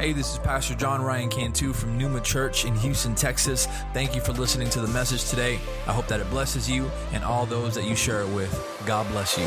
Hey, 0.00 0.12
this 0.12 0.32
is 0.32 0.38
Pastor 0.38 0.76
John 0.76 1.02
Ryan 1.02 1.28
Cantu 1.28 1.72
from 1.72 1.98
Numa 1.98 2.20
Church 2.20 2.64
in 2.64 2.72
Houston, 2.76 3.16
Texas. 3.16 3.66
Thank 3.92 4.14
you 4.14 4.20
for 4.20 4.32
listening 4.32 4.70
to 4.70 4.80
the 4.80 4.86
message 4.86 5.28
today. 5.28 5.58
I 5.88 5.92
hope 5.92 6.06
that 6.06 6.20
it 6.20 6.30
blesses 6.30 6.70
you 6.70 6.88
and 7.12 7.24
all 7.24 7.46
those 7.46 7.74
that 7.74 7.82
you 7.82 7.96
share 7.96 8.20
it 8.20 8.28
with. 8.28 8.48
God 8.86 9.08
bless 9.08 9.36
you. 9.36 9.44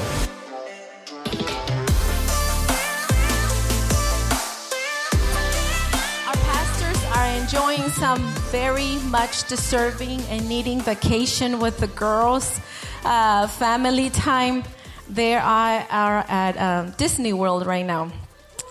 Our 6.27 6.33
pastors 6.33 7.01
are 7.15 7.27
enjoying 7.41 7.89
some 7.91 8.21
very 8.51 8.97
much 9.09 9.47
deserving 9.47 10.19
and 10.23 10.49
needing 10.49 10.81
vacation 10.81 11.61
with 11.61 11.77
the 11.77 11.87
girls, 11.87 12.59
uh, 13.05 13.47
family 13.47 14.09
time. 14.09 14.65
They 15.07 15.33
are, 15.35 15.87
are 15.89 16.25
at 16.27 16.57
um, 16.57 16.91
Disney 16.97 17.31
World 17.31 17.65
right 17.65 17.85
now. 17.85 18.11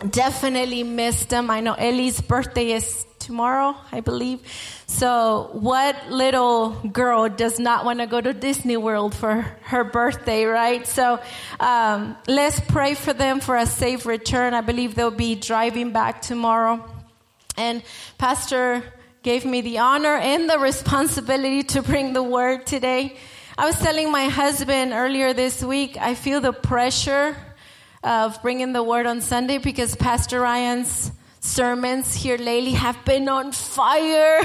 Definitely 0.09 0.83
missed 0.83 1.29
them. 1.29 1.51
I 1.51 1.61
know 1.61 1.75
Ellie's 1.75 2.21
birthday 2.23 2.73
is 2.73 3.07
tomorrow, 3.19 3.77
I 3.93 4.01
believe. 4.01 4.41
So, 4.87 5.51
what 5.53 6.11
little 6.11 6.71
girl 6.71 7.29
does 7.29 7.59
not 7.61 7.85
want 7.85 8.01
to 8.01 8.07
go 8.07 8.21
to 8.21 8.33
Disney 8.33 8.79
World 8.79 9.15
for 9.15 9.43
her 9.63 9.85
birthday, 9.85 10.45
right? 10.45 10.87
So, 10.87 11.21
um, 11.61 12.17
let's 12.27 12.59
pray 12.61 12.95
for 12.95 13.13
them 13.13 13.41
for 13.41 13.57
a 13.57 13.67
safe 13.67 14.07
return. 14.07 14.55
I 14.55 14.63
believe 14.63 14.95
they'll 14.95 15.11
be 15.11 15.35
driving 15.35 15.93
back 15.93 16.23
tomorrow. 16.23 16.83
And 17.59 17.83
Pastor 18.17 18.83
gave 19.23 19.45
me 19.45 19.61
the 19.61 19.79
honor 19.79 20.17
and 20.17 20.48
the 20.48 20.59
responsibility 20.59 21.62
to 21.75 21.83
bring 21.83 22.14
the 22.14 22.23
word 22.23 22.67
today. 22.67 23.17
I 23.59 23.67
was 23.67 23.79
telling 23.79 24.11
my 24.11 24.25
husband 24.25 24.92
earlier 24.95 25.35
this 25.35 25.62
week, 25.62 25.98
I 26.01 26.14
feel 26.14 26.41
the 26.41 26.55
pressure 26.55 27.37
of 28.03 28.41
bringing 28.43 28.73
the 28.73 28.83
word 28.83 29.06
on 29.06 29.20
Sunday 29.20 29.59
because 29.59 29.95
Pastor 29.95 30.41
Ryan's 30.41 31.12
sermons 31.41 32.15
here 32.15 32.37
lately 32.37 32.73
have 32.73 33.05
been 33.05 33.29
on 33.29 33.53
fire. 33.53 34.41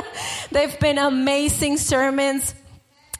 They've 0.50 0.78
been 0.78 0.98
amazing 0.98 1.78
sermons. 1.78 2.54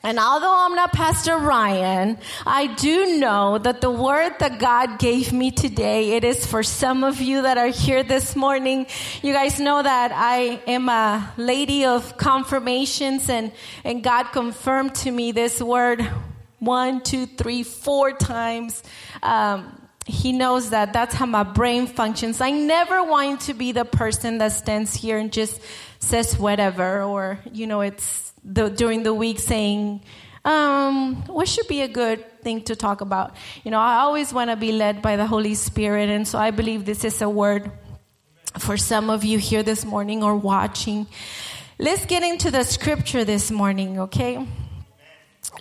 And 0.04 0.18
although 0.18 0.64
I'm 0.66 0.74
not 0.74 0.92
Pastor 0.92 1.36
Ryan, 1.36 2.18
I 2.44 2.66
do 2.74 3.18
know 3.18 3.58
that 3.58 3.80
the 3.80 3.90
word 3.90 4.32
that 4.40 4.58
God 4.58 4.98
gave 4.98 5.32
me 5.32 5.52
today, 5.52 6.16
it 6.16 6.24
is 6.24 6.44
for 6.44 6.64
some 6.64 7.04
of 7.04 7.20
you 7.20 7.42
that 7.42 7.56
are 7.56 7.68
here 7.68 8.02
this 8.02 8.34
morning. 8.34 8.86
You 9.22 9.32
guys 9.32 9.60
know 9.60 9.80
that 9.80 10.10
I 10.12 10.60
am 10.66 10.88
a 10.88 11.32
lady 11.36 11.84
of 11.84 12.16
confirmations 12.16 13.28
and, 13.28 13.52
and 13.84 14.02
God 14.02 14.32
confirmed 14.32 14.96
to 14.96 15.10
me 15.12 15.30
this 15.30 15.62
word 15.62 16.04
one, 16.62 17.00
two, 17.00 17.26
three, 17.26 17.64
four 17.64 18.12
times. 18.12 18.84
Um, 19.20 19.80
he 20.06 20.32
knows 20.32 20.70
that 20.70 20.92
that's 20.92 21.12
how 21.12 21.26
my 21.26 21.42
brain 21.42 21.88
functions. 21.88 22.40
I 22.40 22.50
never 22.50 23.02
want 23.02 23.42
to 23.42 23.54
be 23.54 23.72
the 23.72 23.84
person 23.84 24.38
that 24.38 24.52
stands 24.52 24.94
here 24.94 25.18
and 25.18 25.32
just 25.32 25.60
says 25.98 26.38
whatever, 26.38 27.02
or, 27.02 27.40
you 27.52 27.66
know, 27.66 27.80
it's 27.80 28.32
the, 28.44 28.68
during 28.68 29.02
the 29.02 29.12
week 29.12 29.40
saying, 29.40 30.02
um, 30.44 31.24
what 31.26 31.48
should 31.48 31.66
be 31.66 31.82
a 31.82 31.88
good 31.88 32.40
thing 32.42 32.62
to 32.62 32.76
talk 32.76 33.00
about? 33.00 33.34
You 33.64 33.72
know, 33.72 33.80
I 33.80 33.98
always 33.98 34.32
want 34.32 34.50
to 34.50 34.56
be 34.56 34.70
led 34.70 35.02
by 35.02 35.16
the 35.16 35.26
Holy 35.26 35.54
Spirit, 35.54 36.10
and 36.10 36.26
so 36.26 36.38
I 36.38 36.52
believe 36.52 36.84
this 36.84 37.04
is 37.04 37.22
a 37.22 37.28
word 37.28 37.70
for 38.58 38.76
some 38.76 39.10
of 39.10 39.24
you 39.24 39.38
here 39.38 39.64
this 39.64 39.84
morning 39.84 40.22
or 40.22 40.36
watching. 40.36 41.08
Let's 41.78 42.06
get 42.06 42.22
into 42.22 42.52
the 42.52 42.62
scripture 42.62 43.24
this 43.24 43.50
morning, 43.50 43.98
okay? 44.00 44.46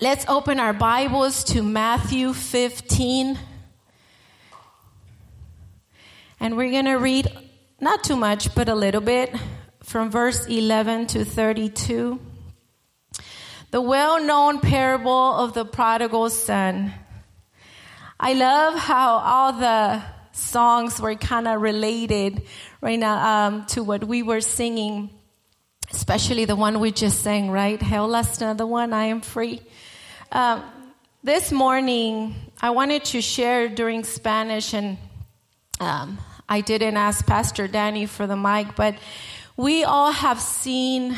Let's 0.03 0.25
open 0.27 0.59
our 0.59 0.73
Bibles 0.73 1.43
to 1.43 1.61
Matthew 1.61 2.33
15. 2.33 3.37
And 6.39 6.57
we're 6.57 6.71
going 6.71 6.85
to 6.85 6.95
read 6.95 7.27
not 7.79 8.03
too 8.03 8.15
much, 8.15 8.55
but 8.55 8.67
a 8.67 8.73
little 8.73 9.01
bit 9.01 9.31
from 9.83 10.09
verse 10.09 10.47
11 10.47 11.05
to 11.05 11.23
32. 11.23 12.19
The 13.69 13.79
well 13.79 14.19
known 14.19 14.59
parable 14.59 15.35
of 15.35 15.53
the 15.53 15.65
prodigal 15.65 16.31
son. 16.31 16.93
I 18.19 18.33
love 18.33 18.73
how 18.73 19.17
all 19.19 19.53
the 19.53 20.01
songs 20.31 20.99
were 20.99 21.13
kind 21.13 21.47
of 21.47 21.61
related 21.61 22.41
right 22.81 22.97
now 22.97 23.45
um, 23.45 23.65
to 23.67 23.83
what 23.83 24.03
we 24.03 24.23
were 24.23 24.41
singing, 24.41 25.11
especially 25.93 26.45
the 26.45 26.55
one 26.55 26.79
we 26.79 26.89
just 26.89 27.21
sang, 27.21 27.51
right? 27.51 27.79
Hell 27.79 28.07
last 28.07 28.41
another 28.41 28.65
one, 28.65 28.93
I 28.93 29.03
am 29.03 29.21
free. 29.21 29.61
Um, 30.33 30.63
this 31.25 31.51
morning, 31.51 32.33
I 32.61 32.69
wanted 32.69 33.03
to 33.05 33.19
share 33.19 33.67
during 33.67 34.05
Spanish, 34.05 34.73
and 34.73 34.97
um, 35.81 36.19
I 36.47 36.61
didn't 36.61 36.95
ask 36.95 37.25
Pastor 37.25 37.67
Danny 37.67 38.05
for 38.05 38.25
the 38.27 38.37
mic, 38.37 38.77
but 38.77 38.95
we 39.57 39.83
all 39.83 40.13
have 40.13 40.39
seen 40.39 41.17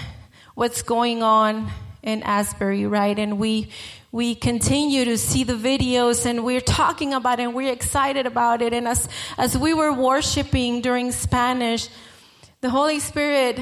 what's 0.55 0.81
going 0.81 1.21
on 1.21 1.69
in 2.01 2.23
Asbury, 2.23 2.87
right? 2.87 3.19
And 3.19 3.37
we 3.37 3.69
we 4.11 4.33
continue 4.33 5.05
to 5.05 5.17
see 5.19 5.43
the 5.43 5.53
videos 5.53 6.25
and 6.25 6.43
we're 6.43 6.59
talking 6.59 7.13
about 7.13 7.39
it 7.39 7.43
and 7.43 7.53
we're 7.53 7.71
excited 7.71 8.25
about 8.25 8.63
it. 8.63 8.73
And 8.73 8.87
as 8.87 9.07
as 9.37 9.55
we 9.55 9.75
were 9.75 9.93
worshiping 9.93 10.81
during 10.81 11.11
Spanish, 11.11 11.87
the 12.61 12.71
Holy 12.71 12.99
Spirit 12.99 13.59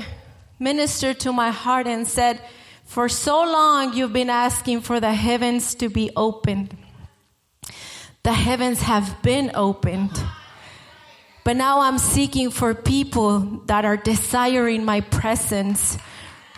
ministered 0.59 1.19
to 1.19 1.33
my 1.33 1.51
heart 1.51 1.87
and 1.87 2.07
said, 2.07 2.41
For 2.91 3.07
so 3.07 3.37
long 3.45 3.93
you've 3.93 4.11
been 4.11 4.29
asking 4.29 4.81
for 4.81 4.99
the 4.99 5.13
heavens 5.13 5.75
to 5.75 5.87
be 5.87 6.11
opened. 6.13 6.75
The 8.23 8.33
heavens 8.33 8.81
have 8.81 9.23
been 9.23 9.51
opened. 9.55 10.11
But 11.45 11.55
now 11.55 11.79
I'm 11.79 11.97
seeking 11.97 12.51
for 12.51 12.75
people 12.75 13.63
that 13.67 13.85
are 13.85 13.95
desiring 13.95 14.83
my 14.83 14.99
presence, 14.99 15.97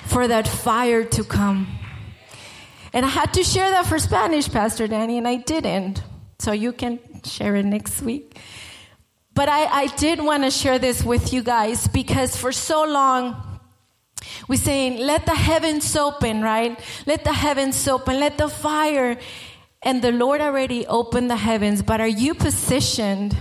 for 0.08 0.28
that 0.28 0.48
fire 0.48 1.04
to 1.04 1.24
come. 1.24 1.68
And 2.94 3.06
I 3.06 3.10
had 3.10 3.36
to 3.36 3.44
share 3.44 3.70
that 3.70 3.86
for 3.86 4.00
Spanish, 4.00 4.50
Pastor 4.50 4.88
Danny, 4.88 5.20
and 5.20 5.28
I 5.28 5.36
didn't. 5.36 6.02
So 6.40 6.52
you 6.52 6.74
can 6.74 6.98
share 7.24 7.56
it 7.58 7.66
next 7.68 8.02
week. 8.02 8.40
But 9.36 9.50
I, 9.50 9.66
I 9.66 9.86
did 9.98 10.20
want 10.20 10.42
to 10.46 10.50
share 10.50 10.80
this 10.80 11.04
with 11.04 11.32
you 11.32 11.44
guys 11.44 11.88
because 11.88 12.36
for 12.36 12.52
so 12.52 12.86
long, 12.86 13.53
we're 14.48 14.56
saying, 14.56 15.00
let 15.00 15.26
the 15.26 15.36
heavens 15.36 15.96
open, 15.96 16.42
right? 16.42 16.80
Let 17.06 17.24
the 17.24 17.34
heavens 17.34 17.88
open, 17.88 18.20
let 18.20 18.38
the 18.38 18.50
fire. 18.50 19.18
And 19.82 20.02
the 20.02 20.12
Lord 20.12 20.42
already 20.42 20.86
opened 20.88 21.30
the 21.30 21.36
heavens, 21.36 21.82
but 21.82 22.00
are 22.00 22.08
you 22.08 22.34
positioned? 22.34 23.36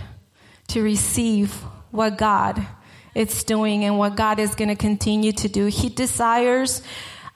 to 0.72 0.82
receive 0.82 1.52
what 1.90 2.16
God 2.16 2.66
is 3.14 3.44
doing 3.44 3.84
and 3.84 3.98
what 3.98 4.16
God 4.16 4.38
is 4.38 4.54
going 4.54 4.68
to 4.68 4.74
continue 4.74 5.32
to 5.32 5.48
do. 5.48 5.66
He 5.66 5.90
desires 5.90 6.82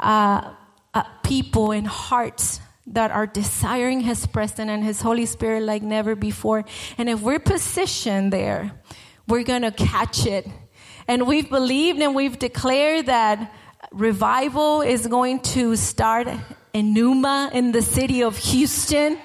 uh, 0.00 0.54
uh, 0.94 1.02
people 1.22 1.72
and 1.72 1.86
hearts 1.86 2.60
that 2.86 3.10
are 3.10 3.26
desiring 3.26 4.00
His 4.00 4.26
presence 4.26 4.70
and 4.70 4.82
His 4.82 5.02
Holy 5.02 5.26
Spirit 5.26 5.64
like 5.64 5.82
never 5.82 6.14
before. 6.14 6.64
And 6.96 7.10
if 7.10 7.20
we're 7.20 7.38
positioned 7.38 8.32
there, 8.32 8.72
we're 9.28 9.42
going 9.42 9.62
to 9.62 9.72
catch 9.72 10.24
it. 10.24 10.46
And 11.08 11.26
we've 11.26 11.48
believed 11.48 12.00
and 12.00 12.14
we've 12.14 12.38
declared 12.38 13.06
that 13.06 13.52
revival 13.92 14.82
is 14.82 15.06
going 15.06 15.40
to 15.40 15.76
start 15.76 16.28
in 16.72 16.92
Numa 16.92 17.50
in 17.54 17.72
the 17.72 17.80
city 17.80 18.22
of 18.22 18.36
Houston. 18.36 19.18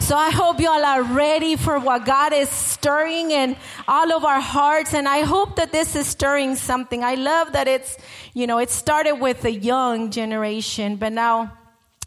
So 0.00 0.16
I 0.16 0.30
hope 0.30 0.60
y'all 0.60 0.84
are 0.84 1.02
ready 1.02 1.56
for 1.56 1.78
what 1.78 2.04
God 2.04 2.32
is 2.32 2.48
stirring 2.48 3.30
in 3.30 3.56
all 3.86 4.12
of 4.12 4.24
our 4.24 4.40
hearts. 4.40 4.94
And 4.94 5.08
I 5.08 5.20
hope 5.20 5.56
that 5.56 5.70
this 5.70 5.94
is 5.96 6.06
stirring 6.06 6.56
something. 6.56 7.04
I 7.04 7.14
love 7.14 7.52
that 7.52 7.68
it's, 7.68 7.96
you 8.34 8.46
know, 8.46 8.58
it 8.58 8.70
started 8.70 9.14
with 9.14 9.42
the 9.42 9.52
young 9.52 10.10
generation, 10.10 10.96
but 10.96 11.12
now 11.12 11.52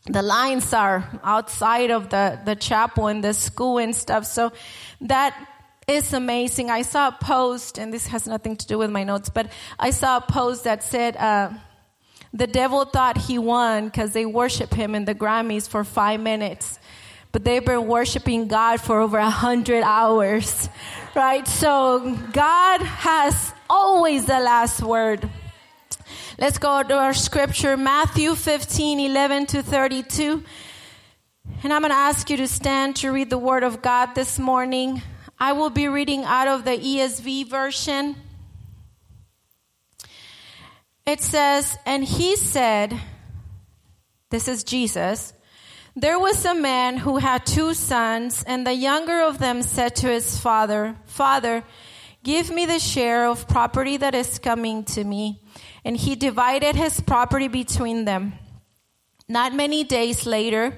the 0.05 0.21
lines 0.21 0.73
are 0.73 1.07
outside 1.23 1.91
of 1.91 2.09
the, 2.09 2.39
the 2.43 2.55
chapel 2.55 3.07
and 3.07 3.23
the 3.23 3.33
school 3.33 3.77
and 3.77 3.95
stuff. 3.95 4.25
So 4.25 4.51
that 5.01 5.35
is 5.91 6.13
amazing. 6.13 6.69
I 6.69 6.81
saw 6.81 7.09
a 7.09 7.11
post, 7.11 7.77
and 7.77 7.93
this 7.93 8.07
has 8.07 8.27
nothing 8.27 8.55
to 8.57 8.67
do 8.67 8.77
with 8.77 8.89
my 8.89 9.03
notes, 9.03 9.29
but 9.29 9.51
I 9.77 9.91
saw 9.91 10.17
a 10.17 10.21
post 10.21 10.63
that 10.63 10.83
said, 10.83 11.15
uh, 11.17 11.51
the 12.33 12.47
devil 12.47 12.85
thought 12.85 13.17
he 13.17 13.37
won 13.37 13.85
because 13.85 14.13
they 14.13 14.25
worship 14.25 14.73
him 14.73 14.95
in 14.95 15.05
the 15.05 15.13
Grammys 15.13 15.67
for 15.67 15.83
five 15.83 16.19
minutes. 16.19 16.79
But 17.31 17.43
they've 17.43 17.63
been 17.63 17.87
worshiping 17.87 18.47
God 18.47 18.81
for 18.81 18.99
over 18.99 19.17
a 19.17 19.29
hundred 19.29 19.83
hours, 19.83 20.69
right? 21.15 21.47
So 21.47 22.17
God 22.31 22.81
has 22.81 23.53
always 23.69 24.25
the 24.25 24.39
last 24.39 24.81
word. 24.81 25.29
Let's 26.37 26.57
go 26.57 26.83
to 26.83 26.93
our 26.97 27.13
scripture, 27.13 27.77
Matthew 27.77 28.35
15, 28.35 28.99
11 28.99 29.45
to 29.47 29.63
32. 29.63 30.43
And 31.63 31.73
I'm 31.73 31.81
going 31.81 31.91
to 31.91 31.95
ask 31.95 32.29
you 32.29 32.37
to 32.37 32.47
stand 32.47 32.95
to 32.97 33.11
read 33.11 33.29
the 33.29 33.37
word 33.37 33.63
of 33.63 33.81
God 33.81 34.15
this 34.15 34.39
morning. 34.39 35.01
I 35.41 35.53
will 35.53 35.71
be 35.71 35.87
reading 35.87 36.23
out 36.23 36.47
of 36.47 36.65
the 36.65 36.77
ESV 36.77 37.49
version. 37.49 38.15
It 41.03 41.19
says, 41.19 41.79
And 41.83 42.03
he 42.03 42.35
said, 42.35 42.95
This 44.29 44.47
is 44.47 44.63
Jesus. 44.63 45.33
There 45.95 46.19
was 46.19 46.45
a 46.45 46.53
man 46.53 46.97
who 46.97 47.17
had 47.17 47.43
two 47.43 47.73
sons, 47.73 48.43
and 48.45 48.67
the 48.67 48.75
younger 48.75 49.19
of 49.19 49.39
them 49.39 49.63
said 49.63 49.95
to 49.95 50.09
his 50.09 50.39
father, 50.39 50.95
Father, 51.07 51.63
Give 52.23 52.51
me 52.51 52.67
the 52.67 52.77
share 52.77 53.25
of 53.25 53.47
property 53.47 53.97
that 53.97 54.13
is 54.13 54.37
coming 54.37 54.83
to 54.93 55.03
me. 55.03 55.41
And 55.83 55.97
he 55.97 56.15
divided 56.15 56.75
his 56.75 57.01
property 57.01 57.47
between 57.47 58.05
them. 58.05 58.33
Not 59.27 59.55
many 59.55 59.83
days 59.83 60.27
later, 60.27 60.77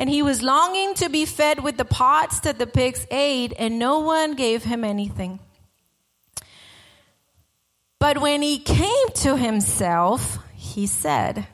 And 0.00 0.08
he 0.08 0.22
was 0.22 0.40
longing 0.40 0.94
to 0.94 1.10
be 1.10 1.26
fed 1.26 1.62
with 1.62 1.76
the 1.76 1.84
pots 1.84 2.40
that 2.40 2.58
the 2.58 2.66
pigs 2.66 3.06
ate, 3.10 3.52
and 3.58 3.78
no 3.78 3.98
one 3.98 4.32
gave 4.32 4.64
him 4.64 4.82
anything. 4.82 5.40
But 7.98 8.16
when 8.16 8.40
he 8.40 8.58
came 8.60 9.08
to 9.16 9.36
himself, 9.36 10.38
he 10.54 10.86
said, 10.86 11.46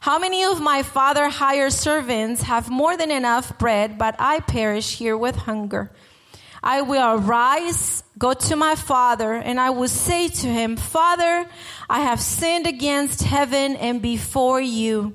How 0.00 0.18
many 0.18 0.42
of 0.42 0.60
my 0.60 0.82
father 0.82 1.28
hired 1.28 1.72
servants 1.72 2.42
have 2.42 2.68
more 2.68 2.96
than 2.96 3.12
enough 3.12 3.56
bread, 3.60 3.96
but 3.96 4.16
I 4.18 4.40
perish 4.40 4.96
here 4.96 5.16
with 5.16 5.36
hunger? 5.36 5.92
I 6.60 6.82
will 6.82 7.14
arise, 7.14 8.02
go 8.18 8.34
to 8.34 8.56
my 8.56 8.74
father, 8.74 9.34
and 9.34 9.60
I 9.60 9.70
will 9.70 9.86
say 9.86 10.26
to 10.26 10.48
him, 10.48 10.76
Father, 10.76 11.48
I 11.88 12.00
have 12.00 12.20
sinned 12.20 12.66
against 12.66 13.22
heaven 13.22 13.76
and 13.76 14.02
before 14.02 14.60
you. 14.60 15.14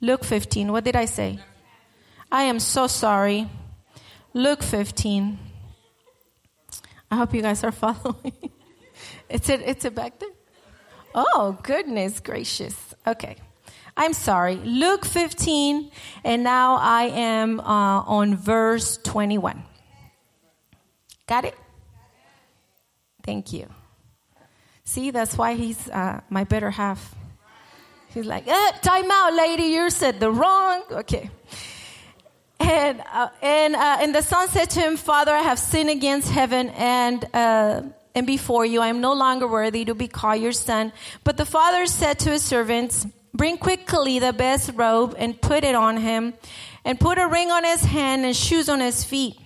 Luke 0.00 0.24
15. 0.24 0.72
What 0.72 0.84
did 0.84 0.96
I 0.96 1.06
say? 1.06 1.38
I 2.30 2.42
am 2.42 2.60
so 2.60 2.86
sorry. 2.86 3.48
Luke 4.34 4.62
15. 4.62 5.38
I 7.10 7.16
hope 7.16 7.34
you 7.34 7.42
guys 7.42 7.64
are 7.64 7.72
following. 7.84 8.50
it's 9.28 9.48
it, 9.48 9.62
it's 9.64 9.84
it 9.84 9.94
back 9.94 10.18
there? 10.18 10.28
Oh, 11.14 11.58
goodness 11.62 12.20
gracious. 12.20 12.76
Okay. 13.06 13.36
I'm 13.96 14.12
sorry. 14.12 14.56
Luke 14.56 15.06
15, 15.06 15.90
and 16.22 16.44
now 16.44 16.76
I 16.76 17.04
am 17.04 17.60
uh, 17.60 18.02
on 18.02 18.36
verse 18.36 18.98
21. 18.98 19.62
Got 21.26 21.46
it? 21.46 21.54
Thank 23.24 23.54
you. 23.54 23.68
See, 24.84 25.10
that's 25.10 25.38
why 25.38 25.54
he's 25.54 25.88
uh, 25.88 26.20
my 26.28 26.44
better 26.44 26.70
half. 26.70 27.14
He's 28.16 28.24
like, 28.24 28.48
eh, 28.48 28.70
time 28.80 29.10
out, 29.10 29.34
lady. 29.34 29.64
You 29.64 29.90
said 29.90 30.20
the 30.20 30.30
wrong. 30.30 30.82
Okay. 30.90 31.28
And, 32.58 33.02
uh, 33.12 33.28
and, 33.42 33.76
uh, 33.76 33.98
and 34.00 34.14
the 34.14 34.22
son 34.22 34.48
said 34.48 34.70
to 34.70 34.80
him, 34.80 34.96
Father, 34.96 35.32
I 35.32 35.42
have 35.42 35.58
sinned 35.58 35.90
against 35.90 36.30
heaven 36.30 36.70
and, 36.70 37.22
uh, 37.34 37.82
and 38.14 38.26
before 38.26 38.64
you. 38.64 38.80
I 38.80 38.88
am 38.88 39.02
no 39.02 39.12
longer 39.12 39.46
worthy 39.46 39.84
to 39.84 39.94
be 39.94 40.08
called 40.08 40.40
your 40.40 40.52
son. 40.52 40.94
But 41.24 41.36
the 41.36 41.44
father 41.44 41.84
said 41.84 42.18
to 42.20 42.30
his 42.30 42.42
servants, 42.42 43.06
Bring 43.34 43.58
quickly 43.58 44.18
the 44.18 44.32
best 44.32 44.70
robe 44.74 45.14
and 45.18 45.38
put 45.38 45.62
it 45.62 45.74
on 45.74 45.98
him, 45.98 46.32
and 46.86 46.98
put 46.98 47.18
a 47.18 47.26
ring 47.26 47.50
on 47.50 47.64
his 47.64 47.84
hand 47.84 48.24
and 48.24 48.34
shoes 48.34 48.70
on 48.70 48.80
his 48.80 49.04
feet 49.04 49.36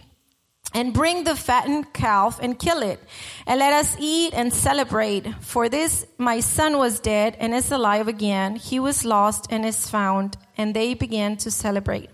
and 0.72 0.94
bring 0.94 1.24
the 1.24 1.34
fattened 1.34 1.92
calf 1.92 2.38
and 2.40 2.58
kill 2.58 2.82
it. 2.82 3.02
And 3.46 3.58
let 3.58 3.72
us 3.72 3.96
eat 3.98 4.32
and 4.34 4.52
celebrate. 4.52 5.26
For 5.40 5.68
this 5.68 6.06
my 6.18 6.40
son 6.40 6.78
was 6.78 7.00
dead 7.00 7.36
and 7.40 7.54
is 7.54 7.72
alive 7.72 8.08
again. 8.08 8.56
He 8.56 8.78
was 8.78 9.04
lost 9.04 9.46
and 9.50 9.64
is 9.64 9.88
found. 9.88 10.36
And 10.56 10.74
they 10.74 10.94
began 10.94 11.36
to 11.38 11.50
celebrate. 11.50 12.10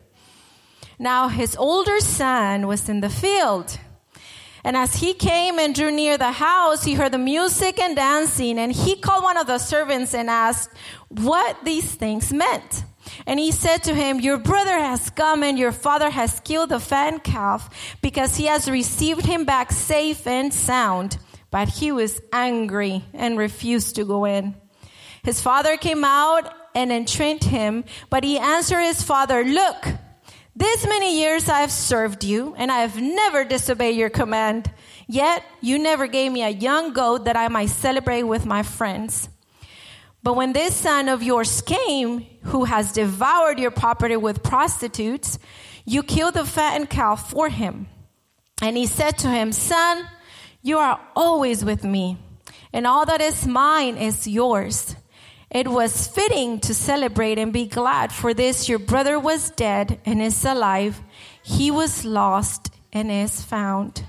Now 0.98 1.28
his 1.28 1.56
older 1.56 2.00
son 2.00 2.66
was 2.66 2.88
in 2.88 3.00
the 3.00 3.10
field. 3.10 3.78
And 4.64 4.76
as 4.76 4.96
he 4.96 5.14
came 5.14 5.58
and 5.60 5.74
drew 5.74 5.92
near 5.92 6.18
the 6.18 6.32
house 6.32 6.82
he 6.84 6.94
heard 6.94 7.12
the 7.12 7.18
music 7.18 7.78
and 7.78 7.94
dancing. 7.94 8.58
And 8.58 8.72
he 8.72 8.96
called 8.96 9.22
one 9.22 9.36
of 9.36 9.46
the 9.46 9.58
servants 9.58 10.14
and 10.14 10.30
asked 10.30 10.70
what 11.08 11.64
these 11.64 11.94
things 11.94 12.32
meant 12.32 12.84
and 13.26 13.38
he 13.38 13.52
said 13.52 13.84
to 13.84 13.94
him, 13.94 14.20
Your 14.20 14.38
brother 14.38 14.76
has 14.76 15.10
come 15.10 15.42
and 15.42 15.58
your 15.58 15.72
father 15.72 16.10
has 16.10 16.40
killed 16.40 16.70
the 16.70 16.80
fattened 16.80 17.24
calf 17.24 17.96
because 18.02 18.36
he 18.36 18.46
has 18.46 18.68
received 18.68 19.24
him 19.24 19.44
back 19.44 19.72
safe 19.72 20.26
and 20.26 20.52
sound. 20.52 21.18
But 21.50 21.68
he 21.68 21.92
was 21.92 22.20
angry 22.32 23.04
and 23.14 23.38
refused 23.38 23.96
to 23.96 24.04
go 24.04 24.24
in. 24.24 24.54
His 25.22 25.40
father 25.40 25.76
came 25.76 26.04
out 26.04 26.52
and 26.74 26.92
entreated 26.92 27.44
him, 27.44 27.84
but 28.10 28.24
he 28.24 28.38
answered 28.38 28.82
his 28.82 29.02
father, 29.02 29.42
Look, 29.42 29.86
this 30.54 30.86
many 30.86 31.20
years 31.20 31.48
I 31.48 31.60
have 31.60 31.70
served 31.70 32.24
you, 32.24 32.54
and 32.56 32.72
I 32.72 32.78
have 32.78 33.00
never 33.00 33.44
disobeyed 33.44 33.96
your 33.96 34.10
command. 34.10 34.70
Yet 35.06 35.44
you 35.60 35.78
never 35.78 36.06
gave 36.06 36.32
me 36.32 36.42
a 36.42 36.48
young 36.48 36.92
goat 36.92 37.26
that 37.26 37.36
I 37.36 37.48
might 37.48 37.70
celebrate 37.70 38.22
with 38.22 38.46
my 38.46 38.62
friends. 38.62 39.28
But 40.26 40.34
when 40.34 40.52
this 40.52 40.74
son 40.74 41.08
of 41.08 41.22
yours 41.22 41.62
came, 41.62 42.26
who 42.46 42.64
has 42.64 42.90
devoured 42.90 43.60
your 43.60 43.70
property 43.70 44.16
with 44.16 44.42
prostitutes, 44.42 45.38
you 45.84 46.02
killed 46.02 46.34
the 46.34 46.44
fattened 46.44 46.90
cow 46.90 47.14
for 47.14 47.48
him. 47.48 47.86
And 48.60 48.76
he 48.76 48.86
said 48.86 49.18
to 49.18 49.28
him, 49.28 49.52
Son, 49.52 50.04
you 50.62 50.78
are 50.78 50.98
always 51.14 51.64
with 51.64 51.84
me, 51.84 52.18
and 52.72 52.88
all 52.88 53.06
that 53.06 53.20
is 53.20 53.46
mine 53.46 53.98
is 53.98 54.26
yours. 54.26 54.96
It 55.48 55.68
was 55.68 56.08
fitting 56.08 56.58
to 56.62 56.74
celebrate 56.74 57.38
and 57.38 57.52
be 57.52 57.66
glad, 57.68 58.10
for 58.10 58.34
this 58.34 58.68
your 58.68 58.80
brother 58.80 59.20
was 59.20 59.50
dead 59.50 60.00
and 60.04 60.20
is 60.20 60.44
alive. 60.44 61.00
He 61.44 61.70
was 61.70 62.04
lost 62.04 62.74
and 62.92 63.12
is 63.12 63.42
found. 63.42 64.02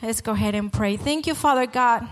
Let's 0.00 0.22
go 0.22 0.32
ahead 0.32 0.54
and 0.54 0.72
pray. 0.72 0.96
Thank 0.96 1.26
you, 1.26 1.34
Father 1.34 1.66
God. 1.66 2.08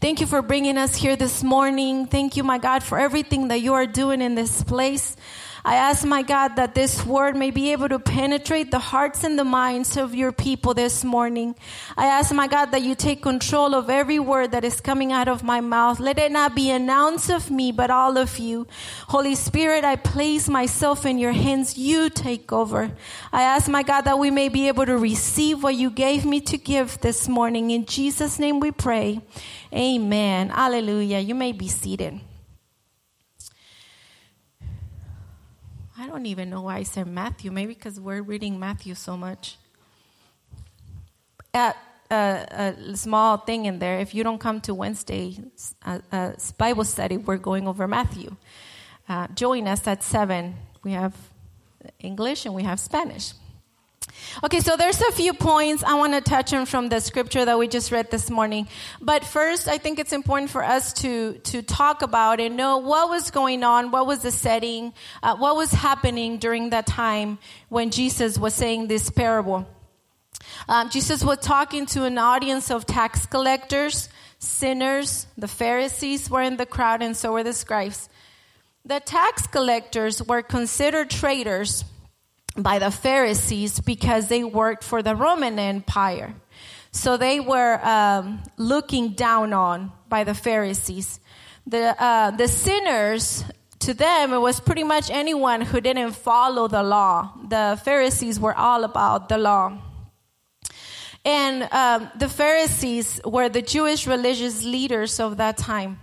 Thank 0.00 0.20
you 0.20 0.26
for 0.26 0.42
bringing 0.42 0.78
us 0.78 0.94
here 0.94 1.16
this 1.16 1.42
morning. 1.42 2.06
Thank 2.06 2.36
you, 2.36 2.44
my 2.44 2.58
God, 2.58 2.82
for 2.82 2.98
everything 2.98 3.48
that 3.48 3.60
you 3.60 3.74
are 3.74 3.86
doing 3.86 4.20
in 4.20 4.34
this 4.34 4.62
place. 4.62 5.16
I 5.64 5.74
ask, 5.74 6.04
my 6.04 6.22
God, 6.22 6.56
that 6.56 6.74
this 6.74 7.04
word 7.04 7.36
may 7.36 7.50
be 7.50 7.72
able 7.72 7.88
to 7.88 7.98
penetrate 7.98 8.70
the 8.70 8.78
hearts 8.78 9.24
and 9.24 9.38
the 9.38 9.44
minds 9.44 9.96
of 9.96 10.14
your 10.14 10.32
people 10.32 10.74
this 10.74 11.04
morning. 11.04 11.56
I 11.96 12.06
ask, 12.06 12.32
my 12.32 12.46
God, 12.46 12.70
that 12.70 12.82
you 12.82 12.94
take 12.94 13.22
control 13.22 13.74
of 13.74 13.90
every 13.90 14.18
word 14.18 14.52
that 14.52 14.64
is 14.64 14.80
coming 14.80 15.12
out 15.12 15.28
of 15.28 15.42
my 15.42 15.60
mouth. 15.60 16.00
Let 16.00 16.18
it 16.18 16.32
not 16.32 16.54
be 16.54 16.70
an 16.70 16.88
ounce 16.88 17.28
of 17.28 17.50
me, 17.50 17.72
but 17.72 17.90
all 17.90 18.16
of 18.16 18.38
you. 18.38 18.66
Holy 19.08 19.34
Spirit, 19.34 19.84
I 19.84 19.96
place 19.96 20.48
myself 20.48 21.04
in 21.04 21.18
your 21.18 21.32
hands. 21.32 21.76
You 21.76 22.08
take 22.10 22.52
over. 22.52 22.92
I 23.32 23.42
ask, 23.42 23.68
my 23.68 23.82
God, 23.82 24.02
that 24.02 24.18
we 24.18 24.30
may 24.30 24.48
be 24.48 24.68
able 24.68 24.86
to 24.86 24.96
receive 24.96 25.62
what 25.62 25.74
you 25.74 25.90
gave 25.90 26.24
me 26.24 26.40
to 26.42 26.58
give 26.58 27.00
this 27.00 27.28
morning. 27.28 27.70
In 27.70 27.84
Jesus' 27.84 28.38
name 28.38 28.60
we 28.60 28.70
pray. 28.70 29.20
Amen. 29.72 30.50
Hallelujah. 30.50 31.18
You 31.18 31.34
may 31.34 31.52
be 31.52 31.68
seated. 31.68 32.20
I 36.00 36.06
don't 36.06 36.26
even 36.26 36.48
know 36.48 36.62
why 36.62 36.76
I 36.76 36.82
said 36.84 37.08
Matthew. 37.08 37.50
Maybe 37.50 37.74
because 37.74 37.98
we're 37.98 38.22
reading 38.22 38.60
Matthew 38.60 38.94
so 38.94 39.16
much. 39.16 39.56
At 41.52 41.76
uh, 42.08 42.44
a 42.50 42.96
small 42.96 43.38
thing 43.38 43.66
in 43.66 43.80
there, 43.80 43.98
if 43.98 44.14
you 44.14 44.22
don't 44.22 44.38
come 44.38 44.60
to 44.60 44.74
Wednesday 44.74 45.36
uh, 45.84 45.98
uh, 46.12 46.32
Bible 46.56 46.84
study, 46.84 47.16
we're 47.16 47.36
going 47.36 47.66
over 47.66 47.88
Matthew. 47.88 48.36
Uh, 49.08 49.26
join 49.34 49.66
us 49.66 49.88
at 49.88 50.04
7. 50.04 50.54
We 50.84 50.92
have 50.92 51.16
English 51.98 52.46
and 52.46 52.54
we 52.54 52.62
have 52.62 52.78
Spanish. 52.78 53.32
Okay, 54.44 54.60
so 54.60 54.76
there's 54.76 55.00
a 55.00 55.12
few 55.12 55.34
points 55.34 55.82
I 55.82 55.94
want 55.94 56.12
to 56.12 56.20
touch 56.20 56.52
on 56.52 56.66
from 56.66 56.88
the 56.88 57.00
scripture 57.00 57.44
that 57.44 57.58
we 57.58 57.66
just 57.68 57.90
read 57.90 58.10
this 58.10 58.30
morning. 58.30 58.68
But 59.00 59.24
first, 59.24 59.68
I 59.68 59.78
think 59.78 59.98
it's 59.98 60.12
important 60.12 60.50
for 60.50 60.62
us 60.62 60.92
to 61.04 61.38
to 61.50 61.62
talk 61.62 62.02
about 62.02 62.40
and 62.40 62.56
know 62.56 62.78
what 62.78 63.08
was 63.08 63.30
going 63.30 63.64
on, 63.64 63.90
what 63.90 64.06
was 64.06 64.22
the 64.22 64.30
setting, 64.30 64.92
uh, 65.22 65.36
what 65.36 65.56
was 65.56 65.72
happening 65.72 66.38
during 66.38 66.70
that 66.70 66.86
time 66.86 67.38
when 67.68 67.90
Jesus 67.90 68.38
was 68.38 68.54
saying 68.54 68.88
this 68.88 69.10
parable. 69.10 69.66
Um, 70.68 70.90
Jesus 70.90 71.24
was 71.24 71.38
talking 71.38 71.86
to 71.86 72.04
an 72.04 72.18
audience 72.18 72.70
of 72.70 72.86
tax 72.86 73.26
collectors, 73.26 74.08
sinners. 74.38 75.26
The 75.36 75.48
Pharisees 75.48 76.30
were 76.30 76.42
in 76.42 76.56
the 76.56 76.66
crowd, 76.66 77.02
and 77.02 77.16
so 77.16 77.32
were 77.32 77.42
the 77.42 77.52
scribes. 77.52 78.08
The 78.84 79.00
tax 79.00 79.46
collectors 79.46 80.22
were 80.22 80.42
considered 80.42 81.10
traitors 81.10 81.84
by 82.62 82.78
the 82.78 82.90
Pharisees 82.90 83.80
because 83.80 84.28
they 84.28 84.44
worked 84.44 84.84
for 84.84 85.02
the 85.02 85.14
Roman 85.14 85.58
Empire. 85.58 86.34
So 86.90 87.16
they 87.16 87.40
were 87.40 87.80
um, 87.84 88.42
looking 88.56 89.10
down 89.10 89.52
on 89.52 89.92
by 90.08 90.24
the 90.24 90.34
Pharisees. 90.34 91.20
The, 91.66 91.94
uh, 92.02 92.30
the 92.32 92.48
sinners, 92.48 93.44
to 93.80 93.94
them, 93.94 94.32
it 94.32 94.38
was 94.38 94.58
pretty 94.58 94.84
much 94.84 95.10
anyone 95.10 95.60
who 95.60 95.80
didn't 95.80 96.12
follow 96.12 96.66
the 96.66 96.82
law. 96.82 97.32
The 97.48 97.80
Pharisees 97.84 98.40
were 98.40 98.56
all 98.56 98.84
about 98.84 99.28
the 99.28 99.38
law. 99.38 99.78
And 101.24 101.68
um, 101.72 102.10
the 102.18 102.28
Pharisees 102.28 103.20
were 103.24 103.48
the 103.48 103.62
Jewish 103.62 104.06
religious 104.06 104.64
leaders 104.64 105.20
of 105.20 105.36
that 105.36 105.58
time. 105.58 105.98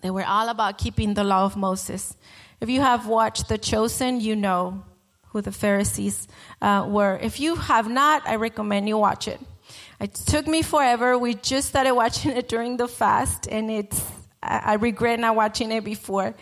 They 0.00 0.10
were 0.10 0.24
all 0.24 0.48
about 0.48 0.76
keeping 0.76 1.14
the 1.14 1.24
law 1.24 1.44
of 1.44 1.56
Moses. 1.56 2.16
If 2.60 2.68
you 2.68 2.80
have 2.80 3.06
watched 3.06 3.48
The 3.48 3.58
Chosen, 3.58 4.20
you 4.20 4.34
know 4.36 4.84
who 5.34 5.42
the 5.42 5.52
Pharisees 5.52 6.28
uh, 6.62 6.86
were. 6.88 7.18
If 7.20 7.40
you 7.40 7.56
have 7.56 7.90
not, 7.90 8.22
I 8.24 8.36
recommend 8.36 8.88
you 8.88 8.96
watch 8.96 9.26
it. 9.26 9.40
It 10.00 10.14
took 10.14 10.46
me 10.46 10.62
forever. 10.62 11.18
We 11.18 11.34
just 11.34 11.68
started 11.68 11.92
watching 11.92 12.30
it 12.30 12.48
during 12.48 12.76
the 12.76 12.86
fast, 12.86 13.48
and 13.48 13.68
it's 13.68 14.00
I 14.40 14.74
regret 14.74 15.18
not 15.18 15.34
watching 15.34 15.72
it 15.72 15.82
before. 15.82 16.34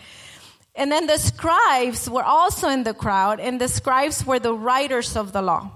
And 0.75 0.91
then 0.91 1.07
the 1.07 1.17
scribes 1.17 2.07
were 2.07 2.23
also 2.23 2.69
in 2.69 2.83
the 2.83 2.93
crowd, 2.93 3.39
and 3.39 3.59
the 3.59 3.67
scribes 3.67 4.25
were 4.25 4.39
the 4.39 4.53
writers 4.53 5.17
of 5.17 5.33
the 5.33 5.41
law. 5.41 5.71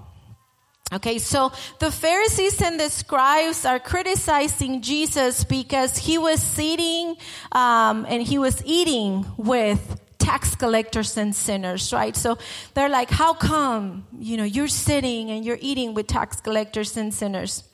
Okay, 0.92 1.18
so 1.18 1.50
the 1.80 1.90
Pharisees 1.90 2.62
and 2.62 2.78
the 2.78 2.88
scribes 2.88 3.66
are 3.66 3.80
criticizing 3.80 4.80
Jesus 4.80 5.42
because 5.42 5.98
he 5.98 6.18
was 6.18 6.40
sitting 6.40 7.16
um, 7.50 8.06
and 8.08 8.22
he 8.22 8.38
was 8.38 8.62
eating 8.64 9.26
with 9.36 10.00
tax 10.28 10.54
collectors 10.54 11.16
and 11.16 11.34
sinners, 11.34 11.90
right? 11.90 12.14
So 12.14 12.36
they're 12.74 12.90
like, 13.00 13.10
how 13.10 13.32
come, 13.32 14.06
you 14.18 14.36
know, 14.36 14.44
you're 14.44 14.74
sitting 14.88 15.30
and 15.30 15.42
you're 15.42 15.62
eating 15.62 15.94
with 15.94 16.06
tax 16.06 16.40
collectors 16.42 16.98
and 16.98 17.14
sinners? 17.14 17.64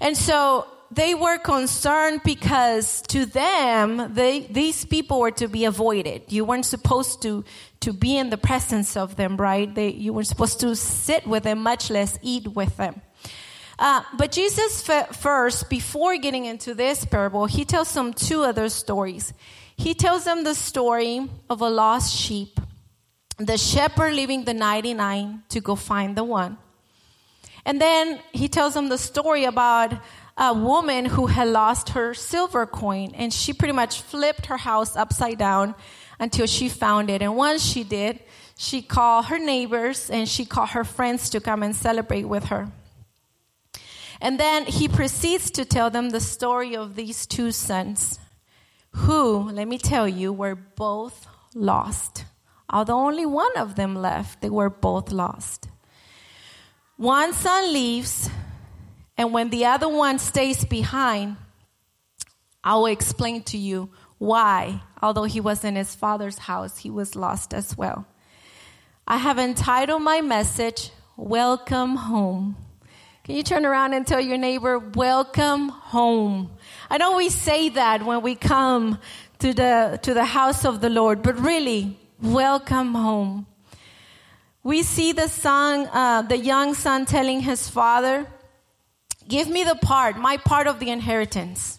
And 0.00 0.16
so 0.16 0.66
they 0.92 1.14
were 1.14 1.38
concerned 1.38 2.20
because 2.24 3.02
to 3.08 3.26
them, 3.26 4.14
they, 4.14 4.40
these 4.40 4.84
people 4.84 5.18
were 5.18 5.32
to 5.32 5.48
be 5.48 5.64
avoided. 5.64 6.22
You 6.28 6.44
weren't 6.44 6.66
supposed 6.66 7.22
to, 7.22 7.44
to 7.80 7.92
be 7.92 8.16
in 8.16 8.30
the 8.30 8.38
presence 8.38 8.96
of 8.96 9.16
them, 9.16 9.36
right? 9.36 9.74
They, 9.74 9.88
you 9.88 10.12
weren't 10.12 10.28
supposed 10.28 10.60
to 10.60 10.76
sit 10.76 11.26
with 11.26 11.42
them, 11.42 11.58
much 11.62 11.90
less 11.90 12.18
eat 12.22 12.46
with 12.46 12.76
them. 12.76 13.02
Uh, 13.80 14.02
but 14.16 14.30
Jesus 14.30 14.86
first, 15.28 15.68
before 15.68 16.16
getting 16.18 16.44
into 16.44 16.72
this 16.72 17.04
parable, 17.04 17.46
he 17.46 17.64
tells 17.64 17.88
some 17.88 18.12
two 18.12 18.42
other 18.42 18.68
stories. 18.68 19.34
He 19.82 19.94
tells 19.94 20.22
them 20.22 20.44
the 20.44 20.54
story 20.54 21.28
of 21.50 21.60
a 21.60 21.68
lost 21.68 22.14
sheep, 22.14 22.60
the 23.38 23.58
shepherd 23.58 24.14
leaving 24.14 24.44
the 24.44 24.54
99 24.54 25.42
to 25.48 25.60
go 25.60 25.74
find 25.74 26.16
the 26.16 26.22
one. 26.22 26.56
And 27.66 27.80
then 27.80 28.20
he 28.30 28.46
tells 28.46 28.74
them 28.74 28.90
the 28.90 28.96
story 28.96 29.42
about 29.44 29.92
a 30.36 30.54
woman 30.54 31.06
who 31.06 31.26
had 31.26 31.48
lost 31.48 31.88
her 31.90 32.14
silver 32.14 32.64
coin 32.64 33.10
and 33.16 33.32
she 33.32 33.52
pretty 33.52 33.72
much 33.72 34.02
flipped 34.02 34.46
her 34.46 34.56
house 34.56 34.94
upside 34.94 35.38
down 35.38 35.74
until 36.20 36.46
she 36.46 36.68
found 36.68 37.10
it. 37.10 37.20
And 37.20 37.34
once 37.34 37.60
she 37.60 37.82
did, 37.82 38.20
she 38.56 38.82
called 38.82 39.24
her 39.26 39.38
neighbors 39.40 40.08
and 40.10 40.28
she 40.28 40.44
called 40.44 40.70
her 40.70 40.84
friends 40.84 41.28
to 41.30 41.40
come 41.40 41.64
and 41.64 41.74
celebrate 41.74 42.26
with 42.26 42.44
her. 42.44 42.70
And 44.20 44.38
then 44.38 44.64
he 44.64 44.86
proceeds 44.86 45.50
to 45.50 45.64
tell 45.64 45.90
them 45.90 46.10
the 46.10 46.20
story 46.20 46.76
of 46.76 46.94
these 46.94 47.26
two 47.26 47.50
sons 47.50 48.20
who, 48.92 49.50
let 49.50 49.66
me 49.66 49.78
tell 49.78 50.06
you, 50.06 50.32
were 50.32 50.54
both 50.54 51.26
lost. 51.54 52.24
Although 52.68 52.98
only 52.98 53.26
one 53.26 53.56
of 53.56 53.74
them 53.74 53.94
left, 53.94 54.40
they 54.40 54.50
were 54.50 54.70
both 54.70 55.12
lost. 55.12 55.68
One 56.96 57.32
son 57.32 57.72
leaves, 57.72 58.30
and 59.16 59.32
when 59.32 59.50
the 59.50 59.66
other 59.66 59.88
one 59.88 60.18
stays 60.18 60.64
behind, 60.64 61.36
I 62.64 62.76
will 62.76 62.86
explain 62.86 63.42
to 63.44 63.58
you 63.58 63.90
why, 64.18 64.82
although 65.02 65.24
he 65.24 65.40
was 65.40 65.64
in 65.64 65.74
his 65.74 65.94
father's 65.94 66.38
house, 66.38 66.78
he 66.78 66.90
was 66.90 67.16
lost 67.16 67.52
as 67.52 67.76
well. 67.76 68.06
I 69.06 69.16
have 69.16 69.38
entitled 69.38 70.02
my 70.02 70.20
message, 70.20 70.90
Welcome 71.16 71.96
Home. 71.96 72.56
Can 73.24 73.36
you 73.36 73.44
turn 73.44 73.64
around 73.64 73.92
and 73.92 74.04
tell 74.04 74.20
your 74.20 74.36
neighbor, 74.36 74.80
Welcome 74.80 75.68
Home? 75.68 76.50
I 76.90 76.98
know 76.98 77.16
we 77.16 77.28
say 77.28 77.68
that 77.68 78.04
when 78.04 78.20
we 78.20 78.34
come 78.34 78.98
to 79.38 79.54
the, 79.54 80.00
to 80.02 80.12
the 80.12 80.24
house 80.24 80.64
of 80.64 80.80
the 80.80 80.90
Lord, 80.90 81.22
but 81.22 81.38
really, 81.38 81.96
welcome 82.20 82.94
home. 82.94 83.46
We 84.64 84.82
see 84.82 85.12
the 85.12 85.28
son, 85.28 85.88
uh, 85.92 86.22
the 86.22 86.36
young 86.36 86.74
son 86.74 87.06
telling 87.06 87.38
his 87.38 87.68
father, 87.68 88.26
give 89.28 89.48
me 89.48 89.62
the 89.62 89.76
part, 89.76 90.16
my 90.16 90.36
part 90.36 90.66
of 90.66 90.80
the 90.80 90.90
inheritance. 90.90 91.78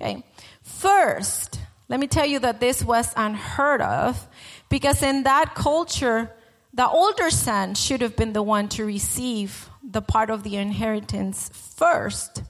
Okay. 0.00 0.22
First, 0.62 1.58
let 1.88 1.98
me 1.98 2.06
tell 2.06 2.26
you 2.26 2.38
that 2.38 2.60
this 2.60 2.84
was 2.84 3.12
unheard 3.16 3.80
of 3.80 4.28
because 4.68 5.02
in 5.02 5.24
that 5.24 5.56
culture, 5.56 6.30
the 6.72 6.86
older 6.86 7.30
son 7.30 7.74
should 7.74 8.02
have 8.02 8.14
been 8.14 8.34
the 8.34 8.42
one 8.42 8.68
to 8.68 8.84
receive 8.84 9.68
the 9.88 10.02
part 10.02 10.30
of 10.30 10.42
the 10.42 10.56
inheritance 10.56 11.50
first. 11.76 12.42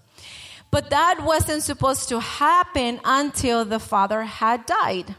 But 0.71 0.91
that 0.91 1.25
wasn't 1.25 1.63
supposed 1.63 2.09
to 2.09 2.21
happen 2.21 3.01
until 3.05 3.65
the 3.65 3.79
father 3.79 4.23
had 4.23 4.67
died. 4.67 5.15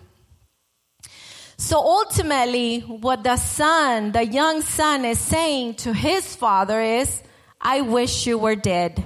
So 1.57 1.77
ultimately, 1.77 2.81
what 2.81 3.23
the 3.23 3.37
son, 3.37 4.11
the 4.11 4.25
young 4.25 4.61
son, 4.61 5.05
is 5.05 5.19
saying 5.19 5.75
to 5.75 5.93
his 5.93 6.35
father 6.35 6.79
is, 6.81 7.23
I 7.59 7.81
wish 7.81 8.27
you 8.27 8.37
were 8.37 8.55
dead. 8.55 9.03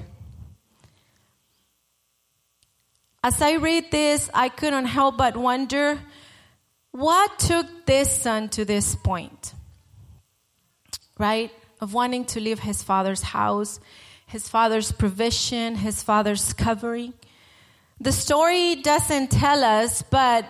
As 3.24 3.42
I 3.42 3.54
read 3.54 3.92
this, 3.92 4.30
I 4.34 4.50
couldn't 4.50 4.86
help 4.86 5.18
but 5.18 5.38
wonder 5.38 6.00
what 6.92 7.40
took 7.40 7.86
this 7.86 8.12
son 8.12 8.50
to 8.50 8.66
this 8.66 8.96
point, 8.96 9.54
right? 11.18 11.52
Of 11.82 11.94
wanting 11.94 12.26
to 12.26 12.40
leave 12.40 12.60
his 12.60 12.84
father's 12.84 13.22
house 13.22 13.80
his 14.32 14.48
father's 14.48 14.94
provision, 14.94 15.76
his 15.76 16.02
father's 16.02 16.54
covering. 16.54 17.14
The 18.00 18.14
story 18.14 18.76
doesn't 18.76 19.30
tell 19.30 19.62
us, 19.62 20.04
but 20.04 20.46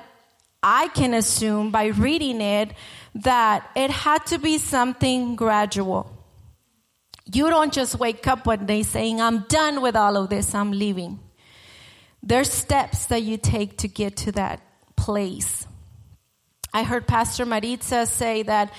I 0.61 0.87
can 0.89 1.15
assume 1.15 1.71
by 1.71 1.87
reading 1.87 2.41
it 2.41 2.73
that 3.15 3.67
it 3.75 3.89
had 3.89 4.23
to 4.27 4.37
be 4.37 4.59
something 4.59 5.35
gradual. 5.35 6.15
You 7.33 7.49
don't 7.49 7.73
just 7.73 7.97
wake 7.97 8.27
up 8.27 8.45
one 8.45 8.67
day 8.67 8.83
saying, 8.83 9.19
I'm 9.19 9.45
done 9.49 9.81
with 9.81 9.95
all 9.95 10.15
of 10.15 10.29
this, 10.29 10.53
I'm 10.53 10.71
leaving. 10.71 11.19
There's 12.21 12.51
steps 12.51 13.07
that 13.07 13.23
you 13.23 13.37
take 13.37 13.79
to 13.79 13.87
get 13.87 14.15
to 14.17 14.31
that 14.33 14.61
place. 14.95 15.65
I 16.71 16.83
heard 16.83 17.07
Pastor 17.07 17.47
Maritza 17.47 18.05
say 18.05 18.43
that 18.43 18.71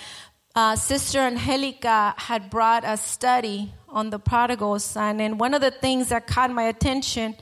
uh, 0.54 0.76
Sister 0.76 1.20
Angelica 1.20 2.14
had 2.16 2.50
brought 2.50 2.84
a 2.84 2.96
study 2.96 3.72
on 3.88 4.10
the 4.10 4.18
prodigal 4.18 4.78
son. 4.78 5.20
And 5.20 5.40
one 5.40 5.54
of 5.54 5.60
the 5.60 5.70
things 5.70 6.08
that 6.10 6.26
caught 6.26 6.50
my 6.50 6.64
attention 6.64 7.36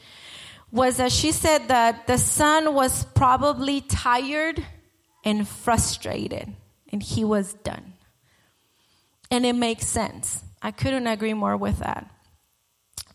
was 0.71 0.99
that 0.99 1.11
she 1.11 1.33
said 1.33 1.69
that 1.69 2.07
the 2.07 2.19
son 2.19 2.75
was 2.75 3.05
probably 3.05 3.81
tired 3.81 4.65
and 5.25 5.47
frustrated 5.47 6.53
and 6.93 7.03
he 7.03 7.25
was 7.25 7.55
done. 7.55 7.95
And 9.31 9.45
it 9.45 9.55
makes 9.55 9.87
sense. 9.87 10.43
I 10.63 10.71
couldn't 10.71 11.07
agree 11.07 11.35
more 11.35 11.57
with 11.57 11.79
that. 11.79 12.11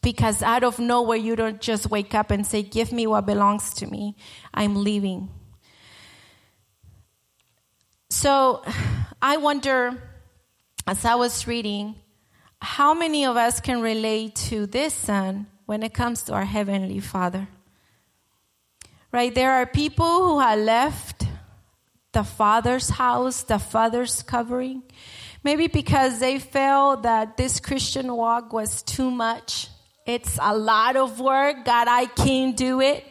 Because 0.01 0.43
out 0.43 0.63
of 0.63 0.77
nowhere, 0.77 1.17
you 1.17 1.35
don't 1.35 1.59
just 1.59 1.89
wake 1.89 2.13
up 2.13 2.31
and 2.31 2.45
say, 2.45 2.61
Give 2.61 2.91
me 2.91 3.07
what 3.07 3.25
belongs 3.25 3.73
to 3.75 3.87
me. 3.87 4.15
I'm 4.53 4.83
leaving. 4.83 5.29
So 8.15 8.63
I 9.21 9.37
wonder, 9.37 10.01
as 10.87 11.03
I 11.03 11.15
was 11.15 11.47
reading, 11.47 11.95
how 12.61 12.93
many 12.93 13.25
of 13.25 13.35
us 13.35 13.59
can 13.59 13.81
relate 13.81 14.35
to 14.49 14.65
this 14.67 14.93
son 14.93 15.47
when 15.65 15.83
it 15.83 15.93
comes 15.93 16.23
to 16.23 16.33
our 16.33 16.45
heavenly 16.45 17.01
father? 17.01 17.49
Right? 19.11 19.35
There 19.35 19.51
are 19.51 19.65
people 19.65 20.27
who 20.27 20.39
have 20.39 20.59
left 20.59 21.27
the 22.13 22.23
father's 22.23 22.89
house, 22.89 23.43
the 23.43 23.59
father's 23.59 24.23
covering, 24.23 24.83
maybe 25.43 25.67
because 25.67 26.19
they 26.19 26.39
felt 26.39 27.03
that 27.03 27.35
this 27.35 27.59
Christian 27.59 28.15
walk 28.15 28.53
was 28.53 28.81
too 28.83 29.11
much. 29.11 29.67
It's 30.07 30.39
a 30.41 30.55
lot 30.55 30.95
of 30.95 31.19
work. 31.19 31.65
God, 31.65 31.87
I 31.89 32.05
can't 32.05 32.55
do 32.55 32.79
it. 32.79 33.03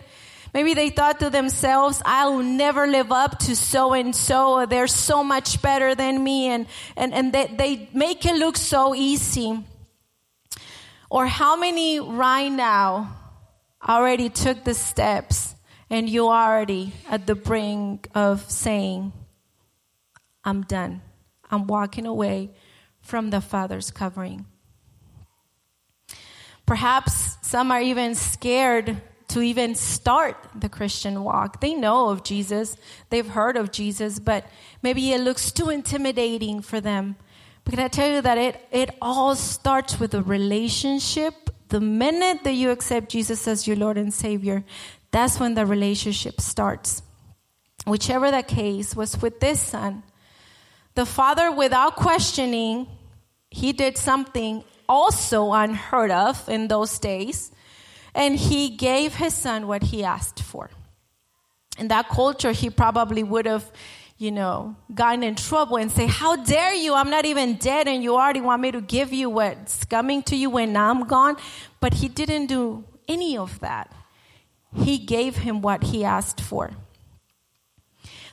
Maybe 0.54 0.72
they 0.72 0.88
thought 0.88 1.18
to 1.18 1.30
themselves, 1.30 2.00
I'll 2.04 2.38
never 2.38 2.86
live 2.86 3.10
up 3.10 3.40
to 3.40 3.56
so 3.56 3.92
and 3.92 4.14
so. 4.14 4.64
They're 4.66 4.86
so 4.86 5.24
much 5.24 5.60
better 5.60 5.96
than 5.96 6.22
me. 6.22 6.46
And, 6.46 6.66
and, 6.96 7.12
and 7.12 7.32
they, 7.32 7.46
they 7.48 7.88
make 7.92 8.24
it 8.24 8.36
look 8.36 8.56
so 8.56 8.94
easy. 8.94 9.64
Or 11.10 11.26
how 11.26 11.56
many 11.56 11.98
right 11.98 12.50
now 12.50 13.16
already 13.86 14.28
took 14.28 14.62
the 14.62 14.74
steps 14.74 15.56
and 15.90 16.08
you 16.08 16.28
already 16.28 16.92
at 17.10 17.26
the 17.26 17.34
brink 17.34 18.08
of 18.14 18.48
saying, 18.48 19.12
I'm 20.44 20.62
done. 20.62 21.02
I'm 21.50 21.66
walking 21.66 22.06
away 22.06 22.52
from 23.00 23.30
the 23.30 23.40
Father's 23.40 23.90
covering. 23.90 24.46
Perhaps 26.64 27.38
some 27.42 27.72
are 27.72 27.82
even 27.82 28.14
scared 28.14 29.00
to 29.34 29.42
even 29.42 29.74
start 29.74 30.36
the 30.54 30.68
Christian 30.68 31.24
walk. 31.24 31.60
They 31.60 31.74
know 31.74 32.10
of 32.10 32.22
Jesus, 32.22 32.76
they've 33.10 33.26
heard 33.26 33.56
of 33.56 33.72
Jesus, 33.72 34.20
but 34.20 34.46
maybe 34.80 35.12
it 35.12 35.20
looks 35.20 35.50
too 35.50 35.70
intimidating 35.70 36.62
for 36.62 36.80
them. 36.80 37.16
But 37.64 37.74
can 37.74 37.82
I 37.82 37.88
tell 37.88 38.08
you 38.08 38.20
that 38.20 38.38
it, 38.38 38.64
it 38.70 38.90
all 39.02 39.34
starts 39.34 39.98
with 39.98 40.14
a 40.14 40.22
relationship? 40.22 41.50
The 41.68 41.80
minute 41.80 42.44
that 42.44 42.52
you 42.52 42.70
accept 42.70 43.08
Jesus 43.08 43.48
as 43.48 43.66
your 43.66 43.76
Lord 43.76 43.98
and 43.98 44.14
Savior, 44.14 44.62
that's 45.10 45.40
when 45.40 45.54
the 45.54 45.66
relationship 45.66 46.40
starts. 46.40 47.02
Whichever 47.88 48.30
the 48.30 48.44
case 48.44 48.94
was 48.94 49.20
with 49.20 49.40
this 49.40 49.60
son, 49.60 50.04
the 50.94 51.06
father, 51.06 51.50
without 51.50 51.96
questioning, 51.96 52.86
he 53.50 53.72
did 53.72 53.98
something 53.98 54.62
also 54.88 55.52
unheard 55.52 56.12
of 56.12 56.48
in 56.48 56.68
those 56.68 57.00
days, 57.00 57.50
and 58.14 58.36
he 58.36 58.70
gave 58.70 59.16
his 59.16 59.34
son 59.34 59.66
what 59.66 59.84
he 59.84 60.04
asked 60.04 60.40
for. 60.40 60.70
In 61.78 61.88
that 61.88 62.08
culture, 62.08 62.52
he 62.52 62.70
probably 62.70 63.22
would 63.22 63.46
have 63.46 63.70
you 64.16 64.30
know, 64.30 64.76
gotten 64.94 65.22
in 65.22 65.34
trouble 65.34 65.76
and 65.76 65.90
say, 65.90 66.06
How 66.06 66.36
dare 66.36 66.74
you? 66.74 66.94
I'm 66.94 67.10
not 67.10 67.24
even 67.24 67.54
dead 67.54 67.88
and 67.88 68.02
you 68.02 68.14
already 68.14 68.40
want 68.40 68.62
me 68.62 68.70
to 68.70 68.80
give 68.80 69.12
you 69.12 69.28
what's 69.28 69.84
coming 69.84 70.22
to 70.24 70.36
you 70.36 70.50
when 70.50 70.76
I'm 70.76 71.06
gone. 71.06 71.36
But 71.80 71.94
he 71.94 72.08
didn't 72.08 72.46
do 72.46 72.84
any 73.08 73.36
of 73.36 73.60
that. 73.60 73.92
He 74.74 74.98
gave 74.98 75.38
him 75.38 75.60
what 75.60 75.84
he 75.84 76.04
asked 76.04 76.40
for. 76.40 76.70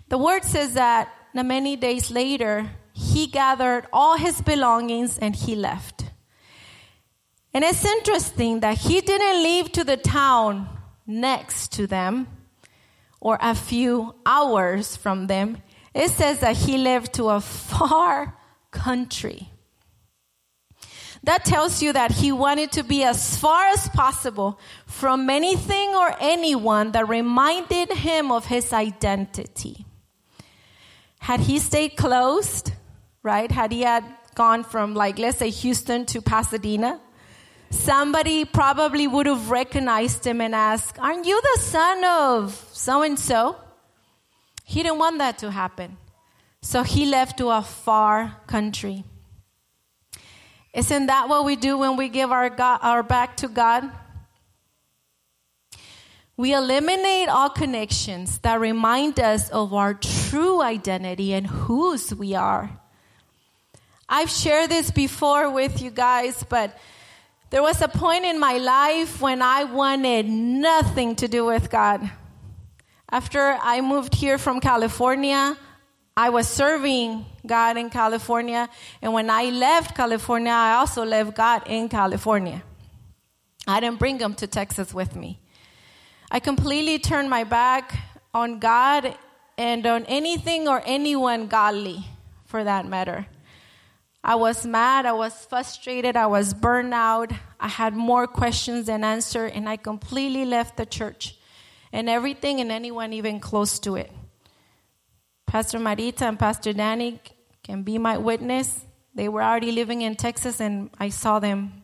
The 0.10 0.18
word 0.18 0.44
says 0.44 0.74
that 0.74 1.10
many 1.34 1.76
days 1.76 2.12
later, 2.12 2.70
he 2.94 3.28
gathered 3.28 3.88
all 3.92 4.18
his 4.18 4.42
belongings 4.42 5.18
and 5.18 5.36
he 5.36 5.56
left. 5.56 6.01
And 7.54 7.64
it's 7.64 7.84
interesting 7.84 8.62
that 8.62 8.78
he 8.78 9.02
didn't 9.02 9.44
leave 9.44 9.72
to 9.74 9.84
the 9.84 9.98
town 9.98 10.70
next 11.06 11.74
to 11.74 11.88
them 11.88 12.28
or 13.20 13.38
a 13.42 13.54
few 13.54 14.16
hours 14.26 14.96
from 14.96 15.28
them. 15.28 15.58
It 15.94 16.10
says 16.12 16.40
that 16.40 16.56
he 16.56 16.78
lived 16.78 17.14
to 17.14 17.30
a 17.30 17.42
far 17.42 18.38
country. 18.72 19.50
That 21.24 21.46
tells 21.46 21.84
you 21.84 21.94
that 21.94 22.12
he 22.12 22.32
wanted 22.32 22.72
to 22.74 22.84
be 22.84 23.04
as 23.04 23.38
far 23.38 23.66
as 23.68 23.88
possible 23.90 24.60
from 24.88 25.30
anything 25.30 25.90
or 25.90 26.16
anyone 26.20 26.94
that 26.94 27.08
reminded 27.08 27.92
him 27.92 28.32
of 28.32 28.46
his 28.46 28.74
identity. 28.74 29.86
Had 31.20 31.42
he 31.42 31.60
stayed 31.60 31.96
closed, 31.96 32.72
right? 33.22 33.52
Had 33.52 33.72
he 33.72 33.82
had 33.82 34.04
gone 34.34 34.64
from 34.64 34.96
like, 34.96 35.20
let's 35.20 35.38
say 35.38 35.52
Houston 35.52 36.08
to 36.08 36.22
Pasadena, 36.22 37.00
somebody 37.72 38.46
probably 38.46 39.08
would 39.08 39.26
have 39.26 39.50
recognized 39.50 40.28
him 40.28 40.42
and 40.42 40.54
asked, 40.54 41.00
aren't 41.00 41.26
you 41.26 41.42
the 41.42 41.62
son 41.62 42.04
of 42.06 42.70
so 42.74 43.02
and 43.02 43.18
so? 43.18 43.56
He 44.64 44.84
didn't 44.84 45.00
want 45.00 45.18
that 45.18 45.40
to 45.40 45.52
happen. 45.52 45.98
So 46.62 46.84
he 46.84 47.06
left 47.08 47.40
to 47.40 47.50
a 47.50 47.64
far 47.64 48.38
country. 48.46 49.04
Isn't 50.74 51.08
that 51.08 51.28
what 51.28 51.44
we 51.44 51.56
do 51.56 51.78
when 51.78 51.98
we 51.98 52.08
give 52.08 52.32
our, 52.32 52.50
God, 52.50 52.80
our 52.84 53.04
back 53.04 53.38
to 53.38 53.48
God? 53.48 53.90
We 56.38 56.54
eliminate 56.54 57.30
all 57.30 57.50
connections 57.50 58.40
that 58.40 58.60
remind 58.60 59.20
us 59.20 59.50
of 59.50 59.74
our 59.74 59.94
true 59.94 60.62
identity 60.62 61.34
and 61.34 61.46
whose 61.46 62.16
we 62.16 62.36
are. 62.36 62.80
I've 64.08 64.30
shared 64.30 64.70
this 64.70 64.92
before 64.92 65.52
with 65.52 65.82
you 65.82 65.92
guys, 65.92 66.44
but 66.48 66.78
there 67.52 67.62
was 67.62 67.82
a 67.82 67.88
point 67.90 68.24
in 68.24 68.40
my 68.40 68.58
life 68.58 69.22
when 69.22 69.42
I 69.42 69.66
wanted 69.66 70.26
nothing 70.26 71.16
to 71.18 71.28
do 71.28 71.46
with 71.46 71.70
God. 71.70 72.10
After 73.12 73.58
I 73.62 73.82
moved 73.82 74.16
here 74.16 74.38
from 74.38 74.62
California, 74.62 75.58
I 76.16 76.30
was 76.30 76.48
serving 76.48 77.26
God 77.46 77.76
in 77.76 77.90
California. 77.90 78.70
And 79.02 79.12
when 79.12 79.30
I 79.30 79.50
left 79.50 79.96
California, 79.96 80.54
I 80.54 80.76
also 80.76 81.04
left 81.04 81.36
God 81.36 81.64
in 81.66 81.90
California. 81.90 82.64
I 83.68 83.82
didn't 83.82 84.00
bring 84.00 84.18
him 84.18 84.34
to 84.36 84.48
Texas 84.48 84.94
with 84.94 85.14
me. 85.18 85.42
I 86.32 86.40
completely 86.40 87.00
turned 87.00 87.30
my 87.30 87.44
back 87.44 88.00
on 88.34 88.60
God 88.60 89.14
and 89.58 89.86
on 89.86 90.06
anything 90.06 90.70
or 90.70 90.82
anyone 90.86 91.48
godly 91.48 92.06
for 92.46 92.64
that 92.64 92.86
matter. 92.86 93.28
I 94.24 94.36
was 94.36 94.66
mad, 94.66 95.06
I 95.06 95.14
was 95.14 95.34
frustrated, 95.46 96.16
I 96.16 96.28
was 96.28 96.54
burned 96.54 96.94
out, 96.94 97.32
I 97.60 97.68
had 97.68 97.96
more 97.96 98.28
questions 98.28 98.86
than 98.86 99.04
answers, 99.04 99.52
and 99.54 99.68
I 99.68 99.78
completely 99.78 100.46
left 100.46 100.78
the 100.78 100.86
church 100.86 101.38
and 101.92 102.08
everything 102.08 102.62
and 102.62 102.72
anyone 102.72 103.14
even 103.14 103.40
close 103.40 103.80
to 103.80 103.96
it. 103.96 104.12
Pastor 105.48 105.80
Marita 105.80 106.22
and 106.22 106.38
Pastor 106.38 106.72
Danny 106.72 107.20
can 107.64 107.82
be 107.84 107.98
my 107.98 108.18
witness. 108.18 108.86
They 109.16 109.28
were 109.28 109.44
already 109.44 109.72
living 109.72 110.02
in 110.04 110.16
Texas, 110.16 110.62
and 110.62 110.92
I 111.00 111.10
saw 111.10 111.40
them 111.40 111.82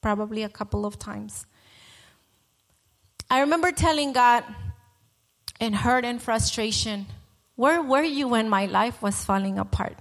probably 0.00 0.44
a 0.44 0.48
couple 0.48 0.86
of 0.86 0.98
times. 0.98 1.44
I 3.28 3.40
remember 3.40 3.72
telling 3.72 4.12
God 4.12 4.44
in 5.58 5.72
hurt 5.72 6.04
and 6.04 6.22
frustration, 6.22 7.06
Where 7.56 7.82
were 7.82 8.02
you 8.02 8.28
when 8.28 8.48
my 8.48 8.66
life 8.66 9.02
was 9.02 9.24
falling 9.24 9.58
apart? 9.58 9.98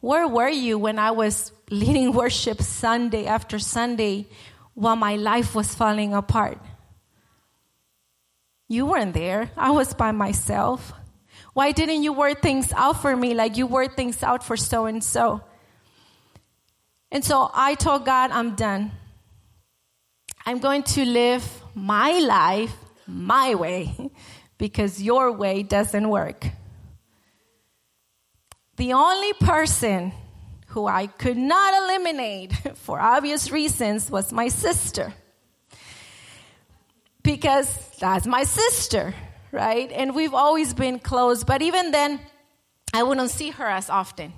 Where 0.00 0.26
were 0.26 0.48
you 0.48 0.78
when 0.78 0.98
I 0.98 1.10
was 1.10 1.52
leading 1.70 2.12
worship 2.20 2.62
Sunday 2.62 3.26
after 3.26 3.58
Sunday 3.58 4.26
while 4.74 4.96
my 4.96 5.16
life 5.16 5.54
was 5.54 5.74
falling 5.74 6.14
apart? 6.14 6.58
You 8.68 8.86
weren't 8.86 9.14
there. 9.14 9.50
I 9.56 9.70
was 9.72 9.94
by 9.94 10.12
myself. 10.12 10.92
Why 11.52 11.72
didn't 11.72 12.02
you 12.02 12.12
work 12.12 12.40
things 12.40 12.72
out 12.72 13.02
for 13.02 13.16
me 13.16 13.34
like 13.34 13.56
you 13.56 13.66
worked 13.66 13.96
things 13.96 14.22
out 14.22 14.44
for 14.44 14.56
so 14.56 14.86
and 14.86 15.02
so? 15.02 15.42
And 17.10 17.24
so 17.24 17.50
I 17.52 17.74
told 17.74 18.04
God, 18.04 18.30
I'm 18.30 18.54
done. 18.54 18.92
I'm 20.46 20.58
going 20.58 20.84
to 20.94 21.04
live 21.04 21.44
my 21.74 22.12
life 22.20 22.74
my 23.06 23.54
way 23.54 24.10
because 24.58 25.02
your 25.02 25.32
way 25.32 25.62
doesn't 25.62 26.08
work. 26.08 26.46
The 28.80 28.94
only 28.94 29.34
person 29.34 30.10
who 30.68 30.86
I 30.86 31.06
could 31.06 31.36
not 31.36 31.74
eliminate 31.82 32.54
for 32.76 32.98
obvious 32.98 33.50
reasons 33.50 34.10
was 34.10 34.32
my 34.32 34.48
sister 34.48 35.12
because 37.22 37.68
that's 37.98 38.26
my 38.26 38.44
sister, 38.44 39.14
right? 39.52 39.92
And 39.92 40.14
we've 40.14 40.32
always 40.32 40.72
been 40.72 40.98
close, 40.98 41.44
but 41.44 41.60
even 41.60 41.90
then, 41.90 42.20
I 42.94 43.02
wouldn't 43.02 43.28
see 43.28 43.50
her 43.50 43.66
as 43.66 43.90
often. 43.90 44.32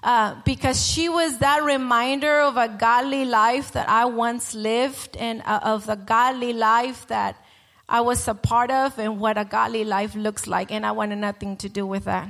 Uh, 0.00 0.36
because 0.44 0.86
she 0.86 1.08
was 1.08 1.38
that 1.38 1.64
reminder 1.64 2.38
of 2.38 2.56
a 2.56 2.68
godly 2.68 3.24
life 3.24 3.72
that 3.72 3.88
I 3.88 4.04
once 4.04 4.54
lived 4.54 5.16
and 5.16 5.42
uh, 5.44 5.58
of 5.60 5.86
the 5.86 5.96
godly 5.96 6.52
life 6.52 7.08
that 7.08 7.34
I 7.88 8.02
was 8.02 8.28
a 8.28 8.34
part 8.34 8.70
of 8.70 8.96
and 9.00 9.18
what 9.18 9.36
a 9.38 9.44
godly 9.44 9.82
life 9.82 10.14
looks 10.14 10.46
like. 10.46 10.70
And 10.70 10.86
I 10.86 10.92
wanted 10.92 11.16
nothing 11.16 11.56
to 11.56 11.68
do 11.68 11.84
with 11.84 12.04
that. 12.04 12.28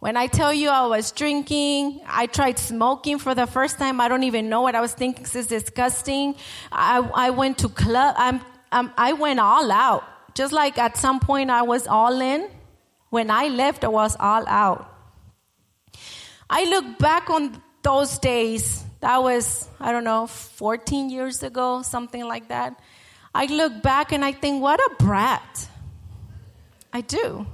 When 0.00 0.16
I 0.16 0.28
tell 0.28 0.52
you 0.52 0.70
I 0.70 0.86
was 0.86 1.12
drinking, 1.12 2.00
I 2.06 2.24
tried 2.24 2.58
smoking 2.58 3.18
for 3.18 3.34
the 3.34 3.46
first 3.46 3.78
time. 3.78 4.00
I 4.00 4.08
don't 4.08 4.22
even 4.22 4.48
know 4.48 4.62
what 4.62 4.74
I 4.74 4.80
was 4.80 4.94
thinking. 4.94 5.24
It's 5.24 5.46
disgusting. 5.46 6.36
I, 6.72 6.98
I 7.14 7.30
went 7.30 7.58
to 7.58 7.68
club. 7.68 8.14
I'm, 8.16 8.40
I'm, 8.72 8.90
I 8.96 9.12
went 9.12 9.40
all 9.40 9.70
out. 9.70 10.02
Just 10.34 10.54
like 10.54 10.78
at 10.78 10.96
some 10.96 11.20
point 11.20 11.50
I 11.50 11.62
was 11.62 11.86
all 11.86 12.18
in. 12.18 12.48
When 13.10 13.30
I 13.30 13.48
left, 13.48 13.84
I 13.84 13.88
was 13.88 14.16
all 14.18 14.48
out. 14.48 14.90
I 16.48 16.64
look 16.64 16.98
back 16.98 17.28
on 17.28 17.62
those 17.82 18.18
days. 18.18 18.82
That 19.00 19.22
was, 19.22 19.68
I 19.78 19.92
don't 19.92 20.04
know, 20.04 20.26
14 20.26 21.10
years 21.10 21.42
ago, 21.42 21.82
something 21.82 22.24
like 22.24 22.48
that. 22.48 22.80
I 23.34 23.46
look 23.46 23.82
back 23.82 24.12
and 24.12 24.24
I 24.24 24.32
think, 24.32 24.62
what 24.62 24.80
a 24.80 25.04
brat. 25.04 25.68
I 26.90 27.02
do. 27.02 27.46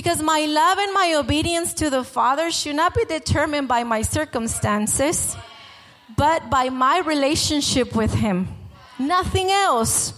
Because 0.00 0.22
my 0.22 0.46
love 0.46 0.78
and 0.78 0.94
my 0.94 1.14
obedience 1.18 1.74
to 1.74 1.90
the 1.90 2.02
Father 2.02 2.50
should 2.50 2.74
not 2.74 2.94
be 2.94 3.04
determined 3.04 3.68
by 3.68 3.84
my 3.84 4.00
circumstances, 4.00 5.36
but 6.16 6.48
by 6.48 6.70
my 6.70 7.00
relationship 7.00 7.94
with 7.94 8.14
Him. 8.14 8.48
Nothing 8.98 9.50
else. 9.50 10.14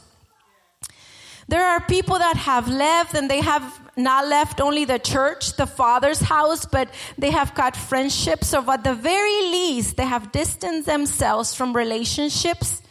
There 1.49 1.67
are 1.67 1.81
people 1.81 2.17
that 2.17 2.37
have 2.37 2.69
left 2.69 3.15
and 3.15 3.29
they 3.29 3.41
have 3.41 3.65
not 3.97 4.29
left 4.29 4.61
only 4.61 4.85
the 4.85 5.01
church, 5.01 5.57
the 5.57 5.67
Father's 5.67 6.21
house, 6.21 6.65
but 6.65 6.89
they 7.19 7.33
have 7.33 7.53
got 7.57 7.75
friendships, 7.75 8.55
or 8.55 8.63
at 8.71 8.85
the 8.85 8.95
very 8.95 9.43
least, 9.51 9.97
they 9.97 10.07
have 10.07 10.31
distanced 10.31 10.87
themselves 10.87 11.57
from 11.57 11.75
relationships, 11.75 12.83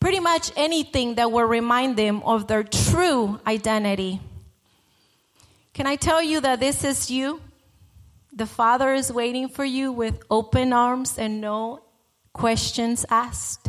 pretty 0.00 0.20
much 0.20 0.52
anything 0.54 1.14
that 1.14 1.32
will 1.32 1.48
remind 1.48 1.96
them 1.96 2.22
of 2.24 2.46
their 2.46 2.62
true 2.62 3.40
identity. 3.46 4.20
Can 5.76 5.86
I 5.86 5.96
tell 5.96 6.22
you 6.22 6.40
that 6.40 6.58
this 6.58 6.84
is 6.84 7.10
you? 7.10 7.38
The 8.32 8.46
Father 8.46 8.94
is 8.94 9.12
waiting 9.12 9.50
for 9.50 9.62
you 9.62 9.92
with 9.92 10.22
open 10.30 10.72
arms 10.72 11.18
and 11.18 11.38
no 11.42 11.82
questions 12.32 13.04
asked. 13.10 13.68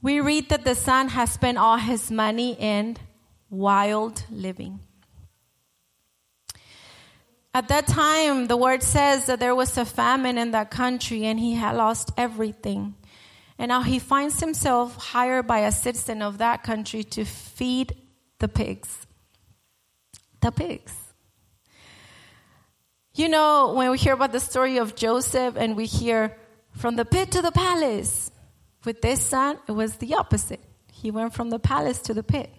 We 0.00 0.20
read 0.20 0.50
that 0.50 0.62
the 0.62 0.76
son 0.76 1.08
has 1.08 1.32
spent 1.32 1.58
all 1.58 1.76
his 1.76 2.08
money 2.08 2.56
in 2.56 2.98
wild 3.50 4.22
living. 4.30 4.78
At 7.52 7.66
that 7.66 7.88
time, 7.88 8.46
the 8.46 8.56
word 8.56 8.84
says 8.84 9.26
that 9.26 9.40
there 9.40 9.56
was 9.56 9.76
a 9.76 9.84
famine 9.84 10.38
in 10.38 10.52
that 10.52 10.70
country 10.70 11.24
and 11.24 11.40
he 11.40 11.54
had 11.54 11.74
lost 11.74 12.12
everything. 12.16 12.94
And 13.58 13.70
now 13.70 13.82
he 13.82 13.98
finds 13.98 14.38
himself 14.38 14.94
hired 14.94 15.48
by 15.48 15.66
a 15.66 15.72
citizen 15.72 16.22
of 16.22 16.38
that 16.38 16.62
country 16.62 17.02
to 17.02 17.24
feed 17.24 17.96
the 18.40 18.48
pigs. 18.48 19.06
The 20.40 20.50
pigs. 20.50 20.94
You 23.14 23.28
know, 23.28 23.74
when 23.74 23.90
we 23.90 23.98
hear 23.98 24.14
about 24.14 24.32
the 24.32 24.40
story 24.40 24.78
of 24.78 24.94
Joseph 24.94 25.54
and 25.56 25.76
we 25.76 25.86
hear 25.86 26.36
from 26.72 26.96
the 26.96 27.04
pit 27.04 27.32
to 27.32 27.42
the 27.42 27.52
palace, 27.52 28.30
with 28.84 29.02
this 29.02 29.20
son, 29.20 29.58
it 29.68 29.72
was 29.72 29.96
the 29.96 30.14
opposite. 30.14 30.60
He 30.92 31.10
went 31.10 31.34
from 31.34 31.50
the 31.50 31.58
palace 31.58 32.00
to 32.02 32.14
the 32.14 32.22
pit. 32.22 32.50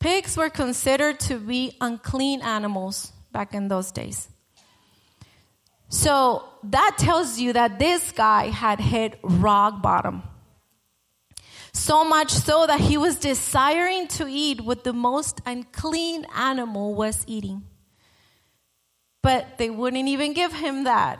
Pigs 0.00 0.36
were 0.36 0.50
considered 0.50 1.20
to 1.20 1.38
be 1.38 1.76
unclean 1.80 2.42
animals 2.42 3.12
back 3.32 3.54
in 3.54 3.68
those 3.68 3.92
days. 3.92 4.28
So 5.88 6.44
that 6.64 6.96
tells 6.98 7.38
you 7.38 7.52
that 7.52 7.78
this 7.78 8.12
guy 8.12 8.48
had 8.48 8.80
hit 8.80 9.18
rock 9.22 9.80
bottom. 9.80 10.22
So 11.74 12.04
much 12.04 12.30
so 12.30 12.66
that 12.66 12.80
he 12.80 12.96
was 12.96 13.16
desiring 13.16 14.06
to 14.08 14.26
eat 14.28 14.60
what 14.60 14.84
the 14.84 14.92
most 14.92 15.40
unclean 15.44 16.24
animal 16.34 16.94
was 16.94 17.24
eating. 17.26 17.64
But 19.22 19.58
they 19.58 19.70
wouldn't 19.70 20.08
even 20.08 20.32
give 20.34 20.52
him 20.52 20.84
that. 20.84 21.18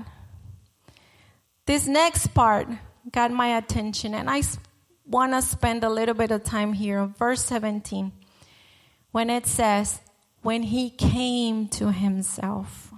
This 1.66 1.88
next 1.88 2.28
part 2.28 2.68
got 3.10 3.32
my 3.32 3.56
attention, 3.56 4.14
and 4.14 4.30
I 4.30 4.42
want 5.04 5.32
to 5.32 5.42
spend 5.42 5.82
a 5.82 5.90
little 5.90 6.14
bit 6.14 6.30
of 6.30 6.44
time 6.44 6.72
here. 6.72 7.04
Verse 7.18 7.44
17, 7.44 8.12
when 9.10 9.30
it 9.30 9.46
says, 9.46 10.00
When 10.42 10.62
he 10.62 10.88
came 10.88 11.66
to 11.68 11.90
himself. 11.90 12.92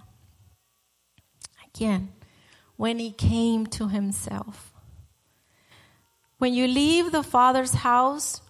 Again, 1.74 2.12
when 2.76 2.98
he 2.98 3.12
came 3.12 3.66
to 3.66 3.88
himself. 3.88 4.72
When 6.38 6.52
you 6.52 6.66
leave 6.66 7.12
the 7.12 7.22
Father's 7.22 7.72
house, 7.72 8.42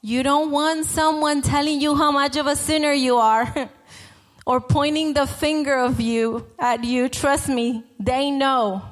you 0.00 0.24
don't 0.24 0.50
want 0.50 0.86
someone 0.86 1.40
telling 1.40 1.80
you 1.80 1.94
how 1.94 2.10
much 2.10 2.36
of 2.36 2.48
a 2.48 2.56
sinner 2.56 2.92
you 2.92 3.18
are 3.18 3.70
or 4.46 4.60
pointing 4.60 5.14
the 5.14 5.26
finger 5.26 5.76
of 5.76 6.00
you 6.00 6.44
at 6.58 6.82
you. 6.82 7.08
Trust 7.08 7.48
me, 7.48 7.84
they 8.00 8.32
know. 8.32 8.82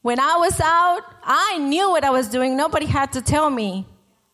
When 0.00 0.18
I 0.18 0.36
was 0.36 0.58
out, 0.58 1.02
I 1.22 1.58
knew 1.58 1.90
what 1.90 2.04
I 2.04 2.10
was 2.10 2.28
doing. 2.28 2.56
Nobody 2.56 2.86
had 2.86 3.12
to 3.12 3.20
tell 3.20 3.50
me 3.50 3.84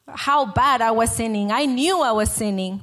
how 0.06 0.46
bad 0.46 0.82
I 0.82 0.92
was 0.92 1.10
sinning. 1.10 1.50
I 1.50 1.64
knew 1.64 2.00
I 2.00 2.12
was 2.12 2.30
sinning. 2.30 2.80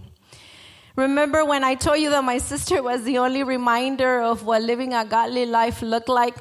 Remember 0.98 1.46
when 1.46 1.64
I 1.64 1.76
told 1.76 2.00
you 2.00 2.10
that 2.10 2.24
my 2.26 2.40
sister 2.40 2.84
was 2.84 3.04
the 3.04 3.20
only 3.20 3.44
reminder 3.44 4.20
of 4.20 4.44
what 4.44 4.62
living 4.62 4.94
a 4.94 5.06
godly 5.06 5.46
life 5.46 5.82
looked 5.82 6.10
like? 6.10 6.36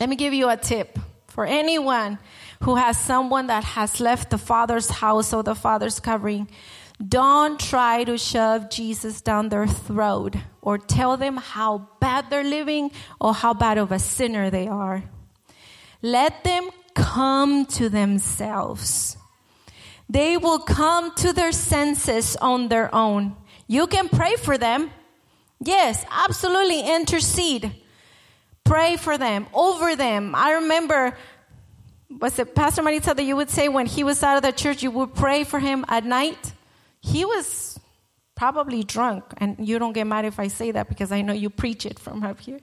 Let 0.00 0.08
me 0.08 0.16
give 0.16 0.32
you 0.32 0.48
a 0.48 0.56
tip 0.56 0.98
for 1.38 1.46
anyone 1.46 2.18
who 2.64 2.74
has 2.74 2.98
someone 2.98 3.46
that 3.46 3.62
has 3.62 4.00
left 4.00 4.30
the 4.30 4.36
Father's 4.36 4.90
house 4.90 5.32
or 5.32 5.44
the 5.44 5.54
Father's 5.54 6.00
covering. 6.00 6.48
Don't 6.98 7.60
try 7.60 8.02
to 8.02 8.18
shove 8.18 8.68
Jesus 8.70 9.20
down 9.20 9.48
their 9.48 9.68
throat 9.68 10.34
or 10.62 10.78
tell 10.78 11.16
them 11.16 11.36
how 11.36 11.86
bad 12.00 12.28
they're 12.28 12.42
living 12.42 12.90
or 13.20 13.32
how 13.32 13.54
bad 13.54 13.78
of 13.78 13.92
a 13.92 14.00
sinner 14.00 14.50
they 14.50 14.66
are. 14.66 15.04
Let 16.02 16.42
them 16.42 16.70
come 16.94 17.66
to 17.66 17.88
themselves. 17.88 19.16
They 20.10 20.36
will 20.36 20.58
come 20.58 21.14
to 21.22 21.32
their 21.32 21.52
senses 21.52 22.34
on 22.34 22.66
their 22.66 22.92
own. 22.92 23.36
You 23.68 23.86
can 23.86 24.08
pray 24.08 24.34
for 24.34 24.58
them. 24.58 24.90
Yes, 25.62 26.04
absolutely 26.10 26.80
intercede. 26.80 27.76
Pray 28.68 28.96
for 28.96 29.16
them, 29.16 29.46
over 29.54 29.96
them. 29.96 30.34
I 30.34 30.52
remember, 30.52 31.16
was 32.20 32.38
it 32.38 32.54
Pastor 32.54 32.82
Marita 32.82 33.16
that 33.16 33.22
you 33.22 33.34
would 33.34 33.48
say 33.48 33.70
when 33.70 33.86
he 33.86 34.04
was 34.04 34.22
out 34.22 34.36
of 34.36 34.42
the 34.42 34.52
church, 34.52 34.82
you 34.82 34.90
would 34.90 35.14
pray 35.14 35.42
for 35.44 35.58
him 35.58 35.86
at 35.88 36.04
night? 36.04 36.52
He 37.00 37.24
was 37.24 37.80
probably 38.36 38.84
drunk, 38.84 39.24
and 39.38 39.56
you 39.58 39.78
don't 39.78 39.94
get 39.94 40.06
mad 40.06 40.26
if 40.26 40.38
I 40.38 40.48
say 40.48 40.70
that 40.72 40.90
because 40.90 41.10
I 41.10 41.22
know 41.22 41.32
you 41.32 41.48
preach 41.48 41.86
it 41.86 41.98
from 41.98 42.22
up 42.22 42.40
here. 42.40 42.60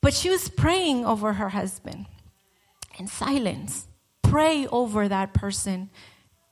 But 0.00 0.14
she 0.14 0.30
was 0.30 0.48
praying 0.48 1.04
over 1.04 1.34
her 1.34 1.50
husband 1.50 2.06
in 2.98 3.08
silence. 3.08 3.86
Pray 4.22 4.66
over 4.68 5.08
that 5.08 5.34
person, 5.34 5.90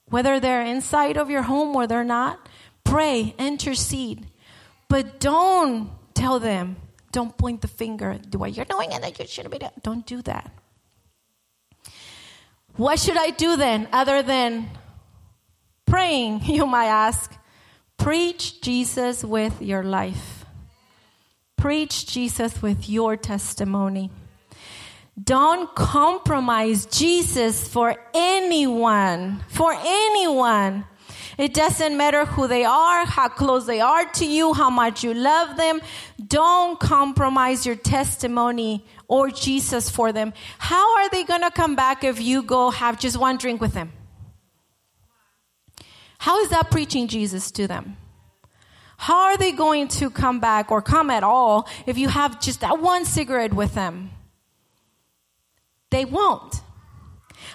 whether 0.05 0.39
they're 0.39 0.67
inside 0.67 1.17
of 1.17 1.31
your 1.31 1.43
home 1.43 1.75
or 1.75 1.87
they're 1.87 2.05
not. 2.05 2.47
Pray, 2.85 3.35
intercede. 3.39 4.27
But 4.89 5.19
don't 5.19 5.91
tell 6.13 6.39
them, 6.39 6.77
don't 7.13 7.37
point 7.37 7.61
the 7.61 7.69
finger, 7.69 8.19
do 8.29 8.39
what 8.39 8.55
you're 8.55 8.65
doing 8.65 8.93
and 8.93 9.03
that 9.03 9.19
you 9.19 9.27
shouldn't 9.27 9.53
be 9.53 9.59
doing. 9.59 9.73
Don't 9.83 10.07
do 10.07 10.23
that. 10.23 10.51
What 12.77 12.99
should 12.99 13.17
I 13.17 13.31
do 13.31 13.57
then 13.57 13.89
other 13.93 14.23
than 14.23 14.71
praying, 15.87 16.43
you 16.45 16.67
might 16.67 16.87
ask? 16.87 17.37
Preach 17.97 18.63
Jesus 18.63 19.23
with 19.23 19.61
your 19.61 19.83
life. 19.83 20.47
Preach 21.57 22.07
Jesus 22.07 22.63
with 22.63 22.89
your 22.89 23.17
testimony. 23.17 24.11
Don't 25.23 25.75
compromise 25.75 26.87
Jesus 26.87 27.69
for 27.69 27.95
anyone, 28.15 29.45
for 29.49 29.77
anyone. 29.79 30.87
It 31.41 31.55
doesn't 31.55 31.97
matter 31.97 32.27
who 32.27 32.49
they 32.49 32.67
are, 32.67 33.07
how 33.07 33.29
close 33.29 33.65
they 33.65 33.81
are 33.81 34.05
to 34.05 34.27
you, 34.27 34.53
how 34.53 34.69
much 34.69 35.03
you 35.03 35.15
love 35.15 35.57
them. 35.57 35.81
Don't 36.23 36.79
compromise 36.79 37.65
your 37.65 37.77
testimony 37.77 38.85
or 39.09 39.31
Jesus 39.31 39.89
for 39.89 40.13
them. 40.13 40.35
How 40.59 40.99
are 40.99 41.09
they 41.09 41.25
going 41.25 41.41
to 41.41 41.51
come 41.51 41.75
back 41.75 42.05
if 42.05 42.21
you 42.21 42.43
go 42.43 42.69
have 42.71 43.01
just 43.01 43.17
one 43.17 43.39
drink 43.39 43.59
with 43.59 43.73
them? 43.73 43.91
How 46.19 46.39
is 46.41 46.51
that 46.51 46.71
preaching 46.71 47.09
Jesus 47.09 47.51
to 47.53 47.67
them? 47.67 47.97
How 48.99 49.23
are 49.23 49.39
they 49.39 49.53
going 49.53 49.89
to 49.89 50.11
come 50.11 50.41
back 50.41 50.71
or 50.71 50.83
come 50.83 51.09
at 51.09 51.23
all 51.23 51.67
if 51.87 51.97
you 51.97 52.11
have 52.11 52.39
just 52.39 52.61
that 52.61 52.83
one 52.83 53.07
cigarette 53.07 53.55
with 53.55 53.73
them? 53.73 54.11
They 55.89 56.05
won't. 56.05 56.61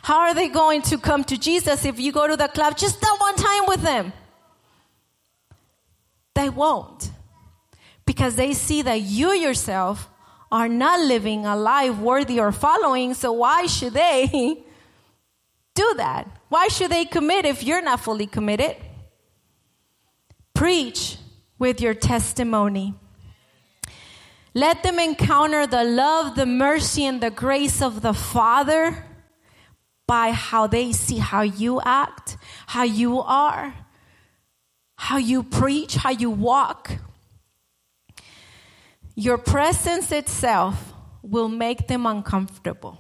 How 0.06 0.20
are 0.20 0.36
they 0.36 0.50
going 0.50 0.84
to 0.84 1.00
come 1.00 1.24
to 1.24 1.36
Jesus 1.36 1.84
if 1.84 2.00
you 2.00 2.12
go 2.12 2.28
to 2.28 2.38
the 2.38 2.48
club 2.48 2.78
just 2.78 3.02
that 3.02 3.16
one 3.18 3.36
time 3.36 3.64
with 3.66 3.82
them? 3.82 4.14
They 6.36 6.48
won't. 6.48 7.10
Because 8.06 8.36
they 8.36 8.54
see 8.54 8.84
that 8.84 9.02
you 9.02 9.32
yourself 9.32 10.08
are 10.52 10.70
not 10.70 11.00
living 11.00 11.48
a 11.48 11.56
life 11.56 11.98
worthy 11.98 12.40
or 12.40 12.52
following, 12.52 13.16
so 13.16 13.32
why 13.32 13.66
should 13.66 13.94
they 13.94 14.64
do 15.74 15.94
that? 15.98 16.28
Why 16.50 16.68
should 16.68 16.92
they 16.92 17.06
commit 17.06 17.46
if 17.46 17.64
you're 17.64 17.82
not 17.82 18.00
fully 18.00 18.28
committed? 18.28 18.76
Preach 20.54 21.18
with 21.58 21.82
your 21.82 21.96
testimony. 21.96 22.94
Let 24.54 24.84
them 24.84 25.00
encounter 25.00 25.66
the 25.66 25.84
love, 25.84 26.36
the 26.36 26.46
mercy, 26.46 27.06
and 27.06 27.20
the 27.22 27.32
grace 27.32 27.82
of 27.82 28.04
the 28.04 28.14
Father 28.14 29.04
by 30.08 30.32
how 30.32 30.68
they 30.68 30.92
see 30.92 31.18
how 31.18 31.42
you 31.42 31.82
act, 31.82 32.38
how 32.68 32.84
you 32.84 33.20
are, 33.22 33.74
how 34.96 35.18
you 35.18 35.44
preach, 35.44 35.96
how 35.96 36.12
you 36.12 36.30
walk. 36.30 36.92
Your 39.16 39.38
presence 39.38 40.12
itself 40.12 40.94
will 41.22 41.50
make 41.50 41.88
them 41.88 42.06
uncomfortable. 42.06 42.98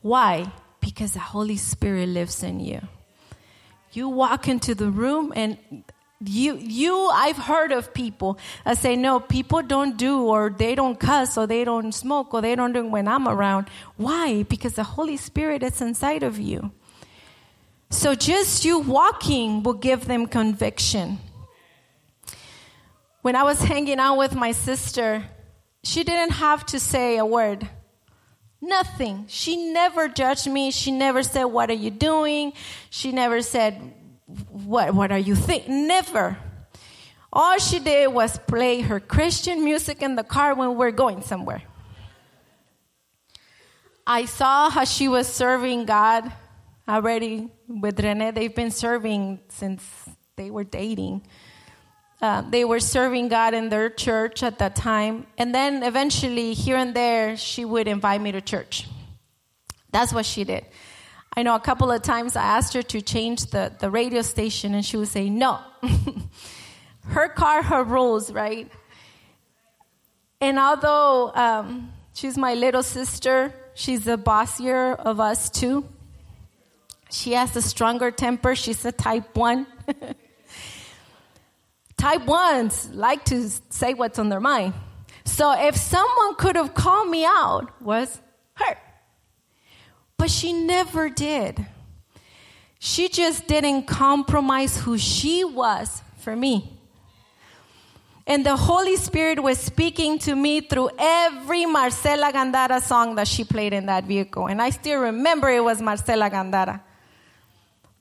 Why? 0.00 0.50
Because 0.80 1.12
the 1.12 1.20
Holy 1.20 1.56
Spirit 1.56 2.08
lives 2.08 2.42
in 2.42 2.60
you. 2.60 2.80
You 3.92 4.08
walk 4.08 4.48
into 4.48 4.74
the 4.74 4.90
room 4.90 5.32
and 5.36 5.58
You, 6.22 6.56
you, 6.56 7.08
I've 7.12 7.38
heard 7.38 7.72
of 7.72 7.94
people 7.94 8.38
that 8.66 8.76
say, 8.76 8.94
no, 8.94 9.20
people 9.20 9.62
don't 9.62 9.96
do, 9.96 10.22
or 10.22 10.50
they 10.50 10.74
don't 10.74 11.00
cuss, 11.00 11.38
or 11.38 11.46
they 11.46 11.64
don't 11.64 11.92
smoke, 11.92 12.34
or 12.34 12.42
they 12.42 12.54
don't 12.54 12.72
do 12.72 12.86
when 12.86 13.08
I'm 13.08 13.26
around. 13.26 13.68
Why? 13.96 14.42
Because 14.42 14.74
the 14.74 14.84
Holy 14.84 15.16
Spirit 15.16 15.62
is 15.62 15.80
inside 15.80 16.22
of 16.22 16.38
you. 16.38 16.72
So 17.88 18.14
just 18.14 18.64
you 18.64 18.78
walking 18.78 19.62
will 19.62 19.74
give 19.74 20.06
them 20.06 20.26
conviction. 20.26 21.18
When 23.22 23.34
I 23.34 23.42
was 23.42 23.60
hanging 23.72 23.98
out 23.98 24.16
with 24.16 24.34
my 24.34 24.52
sister, 24.52 25.24
she 25.82 26.04
didn't 26.04 26.32
have 26.32 26.66
to 26.66 26.78
say 26.78 27.16
a 27.16 27.24
word. 27.24 27.68
Nothing. 28.60 29.24
She 29.28 29.72
never 29.72 30.08
judged 30.08 30.46
me. 30.46 30.70
She 30.70 30.90
never 30.90 31.22
said, 31.22 31.44
What 31.44 31.70
are 31.70 31.74
you 31.74 31.90
doing? 31.90 32.52
She 32.90 33.10
never 33.10 33.40
said, 33.40 33.94
What, 34.48 34.94
what 34.94 35.12
are 35.12 35.18
you 35.18 35.34
thinking? 35.34 35.86
Never. 35.86 36.36
All 37.32 37.58
she 37.58 37.78
did 37.78 38.12
was 38.12 38.38
play 38.38 38.80
her 38.80 38.98
Christian 38.98 39.64
music 39.64 40.02
in 40.02 40.16
the 40.16 40.24
car 40.24 40.54
when 40.54 40.76
we're 40.76 40.90
going 40.90 41.22
somewhere. 41.22 41.62
I 44.06 44.24
saw 44.24 44.70
how 44.70 44.84
she 44.84 45.06
was 45.06 45.28
serving 45.28 45.84
God 45.84 46.32
already 46.88 47.48
with 47.68 48.00
Rene. 48.00 48.32
They've 48.32 48.54
been 48.54 48.72
serving 48.72 49.40
since 49.48 49.82
they 50.34 50.50
were 50.50 50.64
dating. 50.64 51.22
Uh, 52.20 52.42
they 52.50 52.64
were 52.64 52.80
serving 52.80 53.28
God 53.28 53.54
in 53.54 53.68
their 53.68 53.88
church 53.88 54.42
at 54.42 54.58
that 54.58 54.74
time. 54.74 55.26
And 55.38 55.54
then 55.54 55.82
eventually, 55.82 56.52
here 56.54 56.76
and 56.76 56.94
there, 56.94 57.36
she 57.36 57.64
would 57.64 57.86
invite 57.86 58.20
me 58.20 58.32
to 58.32 58.40
church. 58.40 58.88
That's 59.92 60.12
what 60.12 60.26
she 60.26 60.44
did. 60.44 60.66
I 61.36 61.42
know 61.42 61.54
a 61.54 61.60
couple 61.60 61.90
of 61.90 62.02
times 62.02 62.34
I 62.36 62.42
asked 62.42 62.74
her 62.74 62.82
to 62.82 63.00
change 63.00 63.46
the, 63.46 63.72
the 63.78 63.90
radio 63.90 64.22
station, 64.22 64.74
and 64.74 64.84
she 64.84 64.96
would 64.96 65.08
say, 65.08 65.30
No. 65.30 65.60
her 67.04 67.28
car, 67.28 67.62
her 67.62 67.84
rules, 67.84 68.32
right? 68.32 68.70
And 70.40 70.58
although 70.58 71.32
um, 71.34 71.92
she's 72.14 72.36
my 72.38 72.54
little 72.54 72.82
sister, 72.82 73.54
she's 73.74 74.04
the 74.04 74.16
bossier 74.16 74.94
of 74.94 75.20
us 75.20 75.50
too. 75.50 75.84
She 77.10 77.32
has 77.32 77.54
a 77.56 77.62
stronger 77.62 78.10
temper. 78.10 78.54
She's 78.54 78.84
a 78.84 78.92
type 78.92 79.36
one. 79.36 79.66
type 81.96 82.24
ones 82.24 82.88
like 82.92 83.24
to 83.26 83.50
say 83.68 83.94
what's 83.94 84.18
on 84.18 84.28
their 84.28 84.40
mind. 84.40 84.74
So 85.24 85.52
if 85.52 85.76
someone 85.76 86.36
could 86.36 86.56
have 86.56 86.74
called 86.74 87.08
me 87.10 87.24
out, 87.24 87.82
was 87.82 88.20
her. 88.54 88.76
But 90.20 90.30
she 90.30 90.52
never 90.52 91.08
did. 91.08 91.66
She 92.78 93.08
just 93.08 93.46
didn't 93.46 93.84
compromise 93.84 94.76
who 94.76 94.98
she 94.98 95.44
was 95.44 96.02
for 96.18 96.36
me. 96.36 96.78
And 98.26 98.44
the 98.44 98.54
Holy 98.54 98.96
Spirit 98.96 99.42
was 99.42 99.58
speaking 99.58 100.18
to 100.18 100.34
me 100.34 100.60
through 100.60 100.90
every 100.98 101.64
Marcela 101.64 102.30
Gandara 102.34 102.82
song 102.82 103.14
that 103.14 103.28
she 103.28 103.44
played 103.44 103.72
in 103.72 103.86
that 103.86 104.04
vehicle. 104.04 104.46
And 104.46 104.60
I 104.60 104.68
still 104.68 105.00
remember 105.00 105.48
it 105.48 105.64
was 105.64 105.80
Marcela 105.80 106.28
Gandara. 106.28 106.82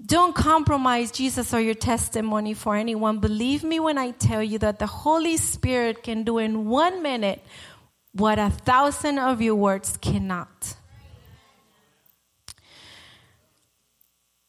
Don't 0.06 0.36
compromise 0.36 1.12
Jesus 1.12 1.54
or 1.54 1.62
your 1.62 1.74
testimony 1.74 2.54
for 2.54 2.76
anyone. 2.76 3.20
Believe 3.20 3.64
me 3.64 3.80
when 3.80 3.98
I 3.98 4.12
tell 4.12 4.44
you 4.44 4.60
that 4.60 4.78
the 4.78 4.88
Holy 4.88 5.38
Spirit 5.38 6.04
can 6.04 6.24
do 6.24 6.38
in 6.38 6.66
one 6.66 7.02
minute 7.02 7.42
what 8.12 8.38
a 8.38 8.50
thousand 8.50 9.20
of 9.20 9.42
your 9.42 9.56
words 9.56 9.96
cannot. 9.96 10.76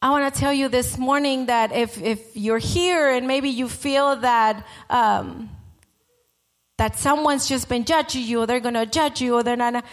I 0.03 0.11
want 0.11 0.33
to 0.33 0.41
tell 0.41 0.53
you 0.53 0.69
this 0.69 0.97
morning 0.97 1.47
that 1.47 1.73
if, 1.73 2.01
if 2.01 2.35
you're 2.35 2.59
here 2.59 3.11
and 3.11 3.27
maybe 3.27 3.51
you 3.51 3.69
feel 3.69 4.17
that 4.17 4.67
um, 4.89 5.51
that 6.79 6.99
someone's 6.99 7.47
just 7.47 7.69
been 7.69 7.85
judging 7.85 8.23
you, 8.23 8.41
or 8.41 8.47
they're 8.47 8.61
going 8.61 8.75
to 8.75 8.87
judge 8.87 9.21
you, 9.21 9.35
or 9.35 9.43
they're 9.43 9.57
not, 9.57 9.85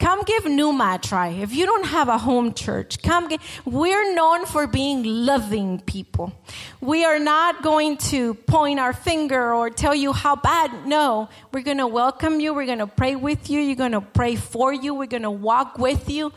Come 0.00 0.22
give 0.22 0.46
Numa 0.46 0.94
a 0.94 0.98
try. 0.98 1.28
If 1.28 1.54
you 1.54 1.66
don't 1.66 1.84
have 1.84 2.08
a 2.08 2.16
home 2.16 2.54
church, 2.54 3.02
come 3.02 3.28
get, 3.28 3.40
we're 3.66 4.14
known 4.14 4.46
for 4.46 4.66
being 4.66 5.02
loving 5.04 5.78
people. 5.80 6.32
We 6.80 7.04
are 7.04 7.18
not 7.18 7.62
going 7.62 7.98
to 8.08 8.32
point 8.32 8.80
our 8.80 8.94
finger 8.94 9.52
or 9.52 9.68
tell 9.68 9.94
you 9.94 10.14
how 10.14 10.36
bad. 10.36 10.86
No, 10.86 11.28
we're 11.52 11.64
going 11.64 11.76
to 11.78 11.86
welcome 11.86 12.40
you. 12.40 12.54
We're 12.54 12.64
going 12.64 12.78
to 12.78 12.86
pray 12.86 13.14
with 13.14 13.50
you. 13.50 13.60
You're 13.60 13.76
going 13.76 13.92
to 13.92 14.00
pray 14.00 14.36
for 14.36 14.72
you. 14.72 14.94
We're 14.94 15.04
going 15.04 15.24
to 15.24 15.30
walk 15.30 15.78
with 15.78 16.08
you. 16.08 16.32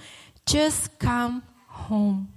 Just 0.46 1.00
come 1.00 1.44
home. 1.68 2.33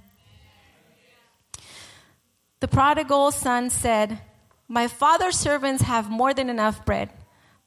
The 2.67 2.73
prodigal 2.75 3.31
son 3.31 3.71
said, 3.71 4.19
My 4.67 4.89
father's 4.89 5.39
servants 5.39 5.85
have 5.85 6.11
more 6.11 6.35
than 6.35 6.51
enough 6.51 6.85
bread, 6.85 7.11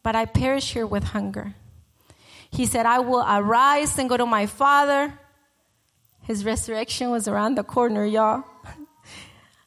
but 0.03 0.13
I 0.13 0.25
perish 0.25 0.73
here 0.73 0.85
with 0.85 1.05
hunger. 1.15 1.55
He 2.51 2.65
said, 2.65 2.85
I 2.85 2.99
will 2.99 3.23
arise 3.25 3.97
and 3.97 4.09
go 4.09 4.17
to 4.17 4.25
my 4.25 4.45
father. 4.45 5.17
His 6.23 6.43
resurrection 6.43 7.11
was 7.11 7.29
around 7.29 7.55
the 7.55 7.63
corner, 7.63 8.03
y'all. 8.05 8.43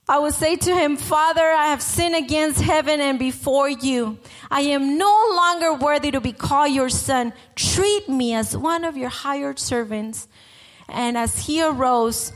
I 0.07 0.19
will 0.19 0.33
say 0.33 0.57
to 0.57 0.75
him, 0.75 0.99
Father, 0.99 1.41
I 1.41 1.69
have 1.69 1.81
sinned 1.81 2.15
against 2.15 2.61
heaven 2.61 3.01
and 3.01 3.19
before 3.19 3.71
you. 3.71 4.19
I 4.51 4.61
am 4.77 4.99
no 4.99 5.33
longer 5.35 5.73
worthy 5.73 6.11
to 6.11 6.21
be 6.21 6.33
called 6.33 6.73
your 6.73 6.91
son. 6.91 7.33
Treat 7.57 8.07
me 8.07 8.35
as 8.35 8.55
one 8.55 8.85
of 8.85 8.99
your 8.99 9.09
hired 9.09 9.59
servants. 9.59 10.29
And 10.91 11.17
as 11.17 11.47
he 11.47 11.63
arose, 11.63 12.35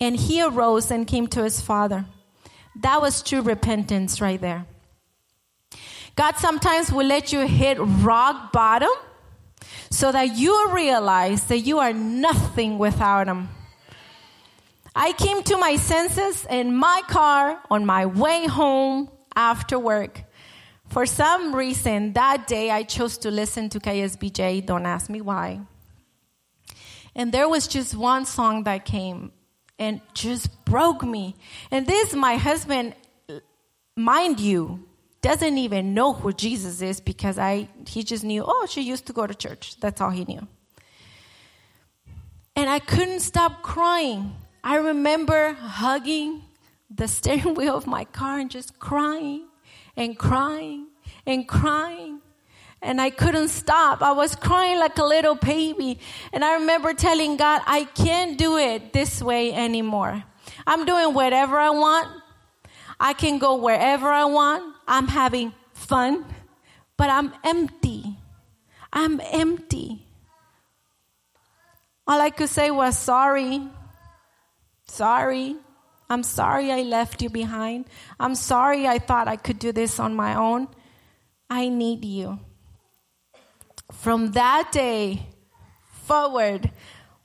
and 0.00 0.16
he 0.16 0.40
arose 0.40 0.90
and 0.90 1.06
came 1.06 1.26
to 1.26 1.44
his 1.44 1.60
father. 1.60 2.06
That 2.80 3.02
was 3.02 3.22
true 3.22 3.42
repentance 3.42 4.20
right 4.20 4.40
there. 4.40 4.66
God 6.16 6.36
sometimes 6.36 6.90
will 6.90 7.06
let 7.06 7.32
you 7.32 7.46
hit 7.46 7.78
rock 7.78 8.52
bottom 8.52 8.90
so 9.90 10.10
that 10.12 10.36
you 10.36 10.70
realize 10.72 11.44
that 11.44 11.58
you 11.58 11.78
are 11.78 11.92
nothing 11.92 12.78
without 12.78 13.26
Him. 13.26 13.48
I 14.94 15.12
came 15.12 15.42
to 15.44 15.56
my 15.56 15.76
senses 15.76 16.46
in 16.50 16.74
my 16.74 17.02
car 17.08 17.60
on 17.70 17.86
my 17.86 18.06
way 18.06 18.46
home 18.46 19.10
after 19.36 19.78
work. 19.78 20.24
For 20.88 21.06
some 21.06 21.54
reason, 21.54 22.14
that 22.14 22.46
day 22.48 22.70
I 22.70 22.82
chose 22.82 23.18
to 23.18 23.30
listen 23.30 23.68
to 23.70 23.78
KSBJ. 23.78 24.66
Don't 24.66 24.86
ask 24.86 25.08
me 25.08 25.20
why. 25.20 25.60
And 27.14 27.30
there 27.32 27.48
was 27.48 27.68
just 27.68 27.94
one 27.94 28.24
song 28.24 28.64
that 28.64 28.84
came 28.84 29.32
and 29.80 30.00
just 30.12 30.64
broke 30.64 31.02
me. 31.02 31.34
And 31.70 31.86
this, 31.86 32.14
my 32.14 32.36
husband, 32.36 32.94
mind 33.96 34.38
you, 34.38 34.84
doesn't 35.22 35.58
even 35.58 35.94
know 35.94 36.12
who 36.12 36.32
Jesus 36.32 36.80
is 36.80 37.00
because 37.00 37.38
I 37.38 37.68
he 37.86 38.02
just 38.02 38.22
knew, 38.22 38.44
oh, 38.46 38.66
she 38.66 38.82
used 38.82 39.06
to 39.06 39.12
go 39.12 39.26
to 39.26 39.34
church. 39.34 39.76
That's 39.80 40.00
all 40.00 40.10
he 40.10 40.24
knew. 40.24 40.46
And 42.54 42.70
I 42.70 42.78
couldn't 42.78 43.20
stop 43.20 43.62
crying. 43.62 44.36
I 44.62 44.76
remember 44.76 45.54
hugging 45.54 46.42
the 46.90 47.08
steering 47.16 47.54
wheel 47.54 47.76
of 47.76 47.86
my 47.86 48.04
car 48.04 48.38
and 48.38 48.50
just 48.50 48.78
crying 48.78 49.46
and 49.96 50.18
crying 50.18 50.88
and 51.26 51.48
crying. 51.48 52.20
And 52.82 53.00
I 53.00 53.10
couldn't 53.10 53.48
stop. 53.48 54.02
I 54.02 54.12
was 54.12 54.34
crying 54.34 54.78
like 54.78 54.98
a 54.98 55.04
little 55.04 55.34
baby. 55.34 55.98
And 56.32 56.44
I 56.44 56.54
remember 56.54 56.94
telling 56.94 57.36
God, 57.36 57.60
I 57.66 57.84
can't 57.84 58.38
do 58.38 58.56
it 58.56 58.92
this 58.92 59.22
way 59.22 59.52
anymore. 59.52 60.24
I'm 60.66 60.86
doing 60.86 61.12
whatever 61.12 61.58
I 61.58 61.70
want. 61.70 62.08
I 62.98 63.12
can 63.12 63.38
go 63.38 63.56
wherever 63.56 64.08
I 64.08 64.24
want. 64.24 64.76
I'm 64.86 65.08
having 65.08 65.52
fun, 65.72 66.24
but 66.96 67.10
I'm 67.10 67.32
empty. 67.44 68.16
I'm 68.92 69.20
empty. 69.32 70.06
All 72.06 72.20
I 72.20 72.30
could 72.30 72.48
say 72.48 72.70
was 72.70 72.98
sorry. 72.98 73.62
Sorry. 74.86 75.56
I'm 76.10 76.24
sorry 76.24 76.72
I 76.72 76.82
left 76.82 77.22
you 77.22 77.30
behind. 77.30 77.86
I'm 78.18 78.34
sorry 78.34 78.88
I 78.88 78.98
thought 78.98 79.28
I 79.28 79.36
could 79.36 79.60
do 79.60 79.70
this 79.70 80.00
on 80.00 80.14
my 80.14 80.34
own. 80.34 80.66
I 81.48 81.68
need 81.68 82.04
you. 82.04 82.40
From 83.92 84.32
that 84.32 84.70
day 84.72 85.26
forward, 86.04 86.70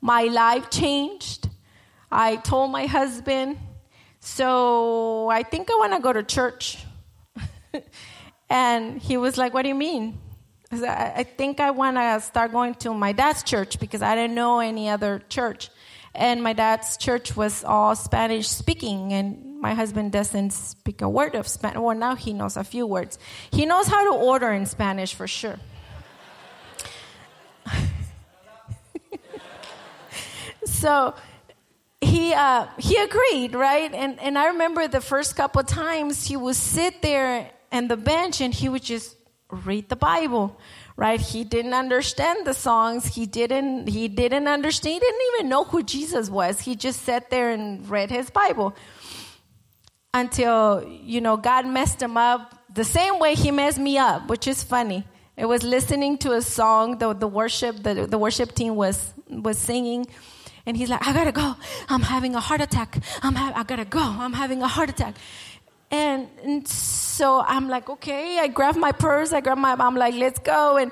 my 0.02 0.24
life 0.24 0.70
changed. 0.70 1.50
I 2.12 2.36
told 2.38 2.72
my 2.72 2.86
husband, 2.86 3.58
so 4.20 5.30
I 5.30 5.44
think 5.44 5.70
I 5.70 5.76
want 5.76 5.94
to 5.94 6.00
go 6.00 6.14
to 6.14 6.24
church. 6.24 6.84
and 8.50 9.02
he 9.02 9.18
was 9.18 9.38
like, 9.38 9.54
What 9.54 9.64
do 9.64 9.70
you 9.70 9.76
mean? 9.76 10.20
I, 10.72 10.78
said, 10.78 11.14
I 11.18 11.24
think 11.24 11.60
I 11.60 11.72
want 11.72 11.98
to 11.98 12.20
start 12.22 12.52
going 12.52 12.74
to 12.76 12.94
my 12.94 13.12
dad's 13.12 13.44
church 13.44 13.80
because 13.80 14.02
I 14.02 14.16
didn't 14.16 14.36
know 14.36 14.60
any 14.60 14.90
other 14.90 15.22
church. 15.30 15.70
And 16.14 16.42
my 16.42 16.54
dad's 16.54 16.98
church 16.98 17.36
was 17.36 17.64
all 17.64 17.96
Spanish 17.96 18.48
speaking, 18.48 19.12
and 19.12 19.60
my 19.60 19.74
husband 19.74 20.12
doesn't 20.12 20.52
speak 20.52 21.02
a 21.02 21.10
word 21.10 21.36
of 21.36 21.48
Spanish. 21.48 21.78
Well, 21.78 21.96
now 21.96 22.16
he 22.16 22.32
knows 22.34 22.56
a 22.56 22.64
few 22.64 22.88
words. 22.88 23.20
He 23.52 23.66
knows 23.66 23.88
how 23.88 24.12
to 24.12 24.18
order 24.18 24.52
in 24.52 24.66
Spanish 24.66 25.14
for 25.14 25.28
sure. 25.28 25.60
So 30.86 31.16
he 32.00 32.32
uh, 32.32 32.68
he 32.78 32.96
agreed, 32.98 33.56
right? 33.56 33.92
And 33.92 34.20
and 34.20 34.38
I 34.38 34.50
remember 34.50 34.88
the 34.88 35.02
first 35.02 35.36
couple 35.36 35.62
of 35.62 35.68
times 35.68 36.28
he 36.28 36.38
would 36.38 36.56
sit 36.56 37.02
there 37.02 37.50
on 37.72 37.88
the 37.88 37.98
bench 37.98 38.40
and 38.40 38.54
he 38.54 38.70
would 38.70 38.84
just 38.84 39.18
read 39.50 39.90
the 39.90 39.96
Bible, 39.96 40.60
right? 40.96 41.20
He 41.20 41.44
didn't 41.44 41.74
understand 41.74 42.46
the 42.46 42.54
songs. 42.54 43.16
He 43.16 43.26
didn't 43.26 43.88
he 43.88 44.08
didn't 44.08 44.48
understand. 44.48 44.94
He 44.94 45.00
didn't 45.00 45.22
even 45.34 45.50
know 45.50 45.64
who 45.64 45.82
Jesus 45.82 46.30
was. 46.30 46.62
He 46.62 46.76
just 46.76 47.02
sat 47.02 47.32
there 47.32 47.50
and 47.50 47.90
read 47.90 48.12
his 48.12 48.30
Bible 48.30 48.76
until 50.14 50.86
you 50.88 51.20
know 51.20 51.36
God 51.36 51.66
messed 51.66 52.00
him 52.00 52.16
up 52.16 52.54
the 52.72 52.84
same 52.84 53.18
way 53.18 53.34
he 53.34 53.50
messed 53.50 53.80
me 53.80 53.98
up, 53.98 54.28
which 54.28 54.48
is 54.48 54.62
funny. 54.62 55.04
It 55.36 55.48
was 55.48 55.64
listening 55.64 56.20
to 56.20 56.34
a 56.34 56.44
song 56.44 57.00
the 57.00 57.16
the 57.16 57.28
worship 57.28 57.82
the, 57.82 58.06
the 58.06 58.20
worship 58.20 58.54
team 58.54 58.76
was 58.76 59.16
was 59.28 59.58
singing 59.58 60.06
and 60.66 60.76
he's 60.76 60.90
like, 60.90 61.06
I 61.08 61.14
gotta 61.14 61.32
go. 61.32 61.56
I'm 61.90 62.02
having 62.02 62.36
a 62.36 62.40
heart 62.40 62.62
attack. 62.62 62.98
I'm 63.22 63.36
ha- 63.36 63.54
I 63.56 63.64
gotta 63.64 63.86
go. 63.86 64.00
I'm 64.00 64.34
having 64.34 64.62
a 64.62 64.68
heart 64.68 64.90
attack. 64.90 65.16
And, 65.92 66.28
and 66.44 66.68
so 66.68 67.40
I'm 67.40 67.70
like, 67.70 67.90
okay. 67.90 68.40
I 68.40 68.48
grab 68.48 68.76
my 68.76 68.92
purse. 68.92 69.32
I 69.34 69.42
grab 69.42 69.58
my. 69.58 69.76
I'm 69.78 69.96
like, 69.96 70.16
let's 70.16 70.40
go. 70.40 70.78
And 70.78 70.92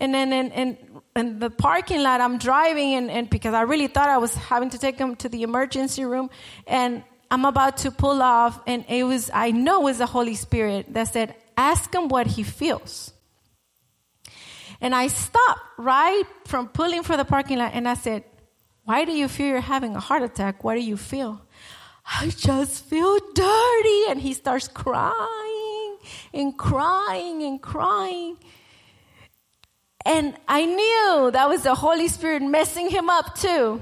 and 0.00 0.14
then 0.14 0.32
in, 0.32 0.50
in, 0.52 0.78
in 1.14 1.38
the 1.38 1.50
parking 1.50 2.02
lot, 2.02 2.22
I'm 2.22 2.38
driving, 2.38 2.94
and, 2.94 3.10
and 3.10 3.28
because 3.28 3.52
I 3.52 3.62
really 3.62 3.86
thought 3.86 4.08
I 4.08 4.16
was 4.16 4.34
having 4.34 4.70
to 4.70 4.78
take 4.78 4.96
him 4.96 5.14
to 5.16 5.28
the 5.28 5.42
emergency 5.42 6.06
room, 6.06 6.30
and 6.66 7.04
I'm 7.30 7.44
about 7.44 7.76
to 7.78 7.90
pull 7.90 8.22
off, 8.22 8.58
and 8.66 8.84
it 8.88 9.04
was 9.04 9.30
I 9.32 9.50
know 9.50 9.82
it 9.82 9.84
was 9.84 9.98
the 9.98 10.06
Holy 10.06 10.34
Spirit 10.34 10.94
that 10.94 11.08
said, 11.12 11.34
ask 11.56 11.94
him 11.94 12.08
what 12.08 12.26
he 12.26 12.42
feels. 12.42 13.12
And 14.80 14.94
I 14.94 15.08
stopped 15.08 15.60
right 15.76 16.24
from 16.46 16.68
pulling 16.68 17.02
for 17.02 17.18
the 17.18 17.26
parking 17.26 17.58
lot, 17.58 17.72
and 17.74 17.86
I 17.86 17.94
said, 17.94 18.24
why 18.84 19.04
do 19.04 19.12
you 19.12 19.28
feel 19.28 19.46
you're 19.46 19.60
having 19.60 19.96
a 19.96 20.00
heart 20.00 20.22
attack? 20.22 20.64
What 20.64 20.74
do 20.74 20.80
you 20.80 20.96
feel? 20.96 21.42
I 22.06 22.28
just 22.28 22.84
feel 22.86 23.18
dirty. 23.34 24.04
And 24.08 24.20
he 24.20 24.32
starts 24.34 24.68
crying 24.68 25.98
and 26.32 26.56
crying 26.56 27.42
and 27.42 27.60
crying. 27.60 28.36
And 30.04 30.34
I 30.48 30.64
knew 30.64 31.30
that 31.32 31.48
was 31.48 31.62
the 31.62 31.74
Holy 31.74 32.08
Spirit 32.08 32.42
messing 32.42 32.88
him 32.90 33.10
up 33.10 33.36
too. 33.36 33.80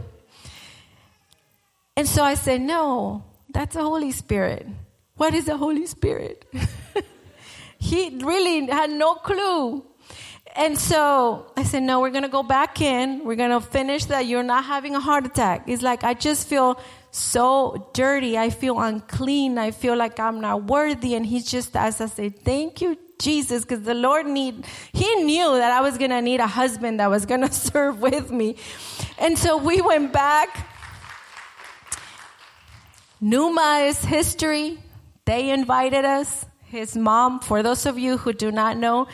And 1.97 2.07
so 2.07 2.23
I 2.23 2.35
said, 2.35 2.61
No, 2.61 3.25
that's 3.51 3.75
the 3.75 3.83
Holy 3.83 4.13
Spirit. 4.13 4.67
What 5.17 5.35
is 5.35 5.47
the 5.47 5.57
Holy 5.57 5.87
Spirit? 5.87 6.45
he 7.79 8.19
really 8.23 8.67
had 8.67 8.91
no 8.91 9.15
clue. 9.15 9.85
And 10.57 10.79
so 10.79 11.51
I 11.57 11.63
said, 11.63 11.83
no, 11.83 12.01
we're 12.01 12.11
going 12.11 12.23
to 12.23 12.29
go 12.29 12.43
back 12.43 12.81
in. 12.81 13.25
We're 13.25 13.37
going 13.37 13.51
to 13.51 13.61
finish 13.61 14.07
that. 14.07 14.27
You're 14.27 14.43
not 14.43 14.65
having 14.65 14.95
a 14.95 15.01
heart 15.01 15.27
attack. 15.27 15.65
It's 15.67 15.83
like, 15.83 16.05
I 16.05 16.15
just 16.15 16.49
feel 16.49 16.81
so 17.11 17.91
dirty. 17.93 18.37
I 18.39 18.51
feel 18.51 18.79
unclean. 18.79 19.59
I 19.59 19.71
feel 19.71 19.97
like 19.97 20.19
I'm 20.19 20.41
not 20.41 20.65
worthy. 20.65 21.15
And 21.15 21.25
he's 21.25 21.51
just, 21.51 21.77
as 21.77 22.01
I 22.01 22.07
said, 22.07 22.41
thank 22.45 22.81
you, 22.81 22.97
Jesus, 23.19 23.65
because 23.65 23.83
the 23.83 23.95
Lord 23.95 24.27
need, 24.27 24.67
he 24.93 25.15
knew 25.17 25.57
that 25.59 25.73
I 25.73 25.81
was 25.81 25.99
going 25.99 26.11
to 26.11 26.23
need 26.23 26.41
a 26.41 26.47
husband 26.47 27.01
that 27.01 27.11
was 27.11 27.27
going 27.27 27.41
to 27.49 27.53
serve 27.53 28.01
with 28.01 28.31
me. 28.31 28.57
And 29.19 29.39
so 29.39 29.59
we 29.59 29.81
went 29.81 30.13
back. 30.13 30.67
Numa 33.21 33.85
is 33.87 34.05
history. 34.05 34.79
They 35.25 35.51
invited 35.51 36.05
us. 36.05 36.47
His 36.65 36.97
mom, 36.97 37.41
for 37.41 37.63
those 37.63 37.87
of 37.87 37.99
you 37.99 38.19
who 38.19 38.33
do 38.33 38.53
not 38.53 38.77
know, 38.77 39.09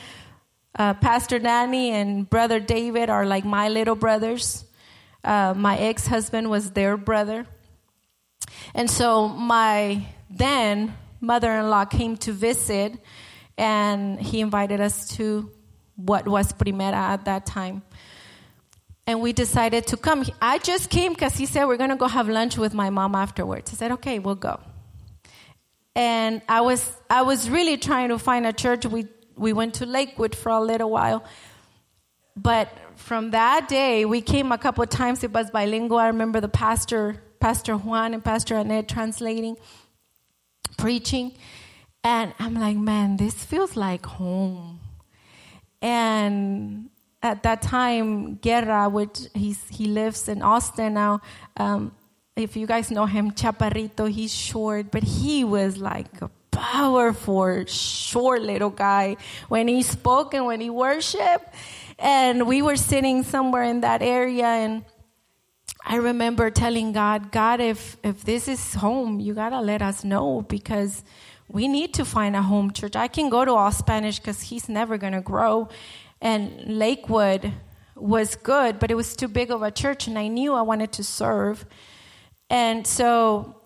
uh, 0.77 0.95
Pastor 0.95 1.39
Danny 1.39 1.91
and 1.91 2.29
Brother 2.29 2.61
David 2.61 3.11
are 3.11 3.27
like 3.27 3.45
my 3.45 3.69
little 3.69 3.95
brothers. 3.95 4.65
Uh, 5.23 5.55
my 5.57 5.79
ex 5.79 6.07
husband 6.07 6.51
was 6.51 6.73
their 6.73 6.97
brother. 6.97 7.47
And 8.75 8.91
so 8.91 9.29
my 9.29 10.07
then 10.29 10.95
mother 11.21 11.53
in 11.53 11.71
law 11.71 11.85
came 11.85 12.17
to 12.19 12.33
visit, 12.33 12.93
and 13.57 14.21
he 14.21 14.41
invited 14.41 14.81
us 14.81 15.09
to 15.17 15.51
what 15.97 16.27
was 16.27 16.53
Primera 16.53 16.93
at 16.93 17.25
that 17.27 17.47
time. 17.47 17.83
And 19.07 19.21
we 19.21 19.33
decided 19.33 19.87
to 19.89 19.97
come. 19.97 20.25
I 20.41 20.59
just 20.59 20.91
came 20.91 21.13
because 21.13 21.37
he 21.37 21.47
said, 21.47 21.67
We're 21.67 21.77
going 21.77 21.91
to 21.91 21.97
go 21.97 22.09
have 22.09 22.29
lunch 22.29 22.57
with 22.57 22.75
my 22.75 22.91
mom 22.91 23.15
afterwards. 23.15 23.73
I 23.73 23.77
said, 23.77 23.93
Okay, 23.93 24.19
we'll 24.19 24.35
go. 24.35 24.61
And 25.95 26.43
I 26.49 26.63
was, 26.63 26.91
I 27.09 27.23
was 27.23 27.49
really 27.49 27.77
trying 27.77 28.09
to 28.09 28.19
find 28.19 28.47
a 28.47 28.53
church. 28.53 28.87
We 28.87 29.07
we 29.37 29.53
went 29.53 29.75
to 29.75 29.87
Lakewood 29.87 30.35
for 30.35 30.51
a 30.51 30.61
little 30.61 30.91
while. 30.91 31.25
But 32.37 32.69
from 32.97 33.31
that 33.31 33.69
day, 33.69 34.05
we 34.05 34.21
came 34.21 34.53
a 34.53 34.59
couple 34.59 34.83
of 34.83 34.91
times. 34.91 35.23
It 35.23 35.33
was 35.33 35.51
bilingual. 35.51 35.99
I 35.99 36.09
remember 36.09 36.41
the 36.41 36.49
pastor, 36.49 37.23
Pastor 37.41 37.77
Juan 37.77 38.15
and 38.15 38.25
Pastor 38.25 38.57
Annette 38.57 38.89
translating, 38.89 39.57
preaching. 40.77 41.33
And 42.03 42.35
I'm 42.39 42.55
like, 42.55 42.77
man, 42.77 43.17
this 43.17 43.35
feels 43.45 43.77
like 43.77 44.05
home. 44.05 44.81
And 45.81 46.91
at 47.23 47.43
that 47.45 47.63
time, 47.63 48.37
Guerra, 48.37 48.89
which 48.89 49.21
he's, 49.35 49.67
he 49.69 49.87
lives 49.87 50.29
in 50.29 50.43
Austin 50.43 50.95
now, 50.95 51.21
um, 51.57 51.93
if 52.37 52.57
you 52.57 52.67
guys 52.67 52.91
know 52.91 53.07
him, 53.07 53.31
Chaparrito, 53.31 54.11
he's 54.11 54.35
short, 54.35 54.91
but 54.91 55.05
he 55.05 55.45
was 55.45 55.79
like 55.79 56.21
a 56.21 56.31
powerful, 56.55 57.65
short 57.67 58.43
little 58.43 58.71
guy 58.71 59.17
when 59.49 59.69
he 59.69 59.83
spoke 59.83 60.35
and 60.35 60.47
when 60.47 60.61
he 60.61 60.71
worshiped. 60.71 61.55
And 61.99 62.47
we 62.47 62.63
were 62.63 62.77
sitting 62.77 63.23
somewhere 63.23 63.65
in 63.65 63.81
that 63.83 64.03
area 64.03 64.47
and 64.47 64.85
I 65.87 65.97
remember 65.97 66.51
telling 66.51 66.93
God, 66.93 67.31
God, 67.31 67.61
if, 67.61 67.99
if 68.03 68.25
this 68.25 68.49
is 68.49 68.75
home, 68.75 69.21
you 69.21 69.35
gotta 69.35 69.61
let 69.61 69.83
us 69.83 70.03
know 70.03 70.41
because 70.43 71.05
we 71.47 71.69
need 71.69 71.93
to 71.95 72.05
find 72.07 72.35
a 72.35 72.43
home 72.43 72.73
church. 72.73 72.97
I 72.97 73.09
can 73.09 73.29
go 73.29 73.45
to 73.45 73.53
all 73.53 73.71
Spanish 73.71 74.19
because 74.19 74.41
he's 74.41 74.69
never 74.69 74.97
gonna 74.97 75.21
grow. 75.21 75.69
And 76.23 76.79
Lakewood 76.79 77.53
was 77.97 78.35
good, 78.35 78.79
but 78.79 78.91
it 78.91 78.95
was 78.95 79.15
too 79.15 79.29
big 79.29 79.51
of 79.51 79.63
a 79.63 79.71
church 79.71 80.07
and 80.07 80.19
I 80.19 80.29
knew 80.29 80.55
I 80.55 80.63
wanted 80.63 80.93
to 80.93 81.05
serve. 81.05 81.67
And 82.49 82.87
so 82.87 83.57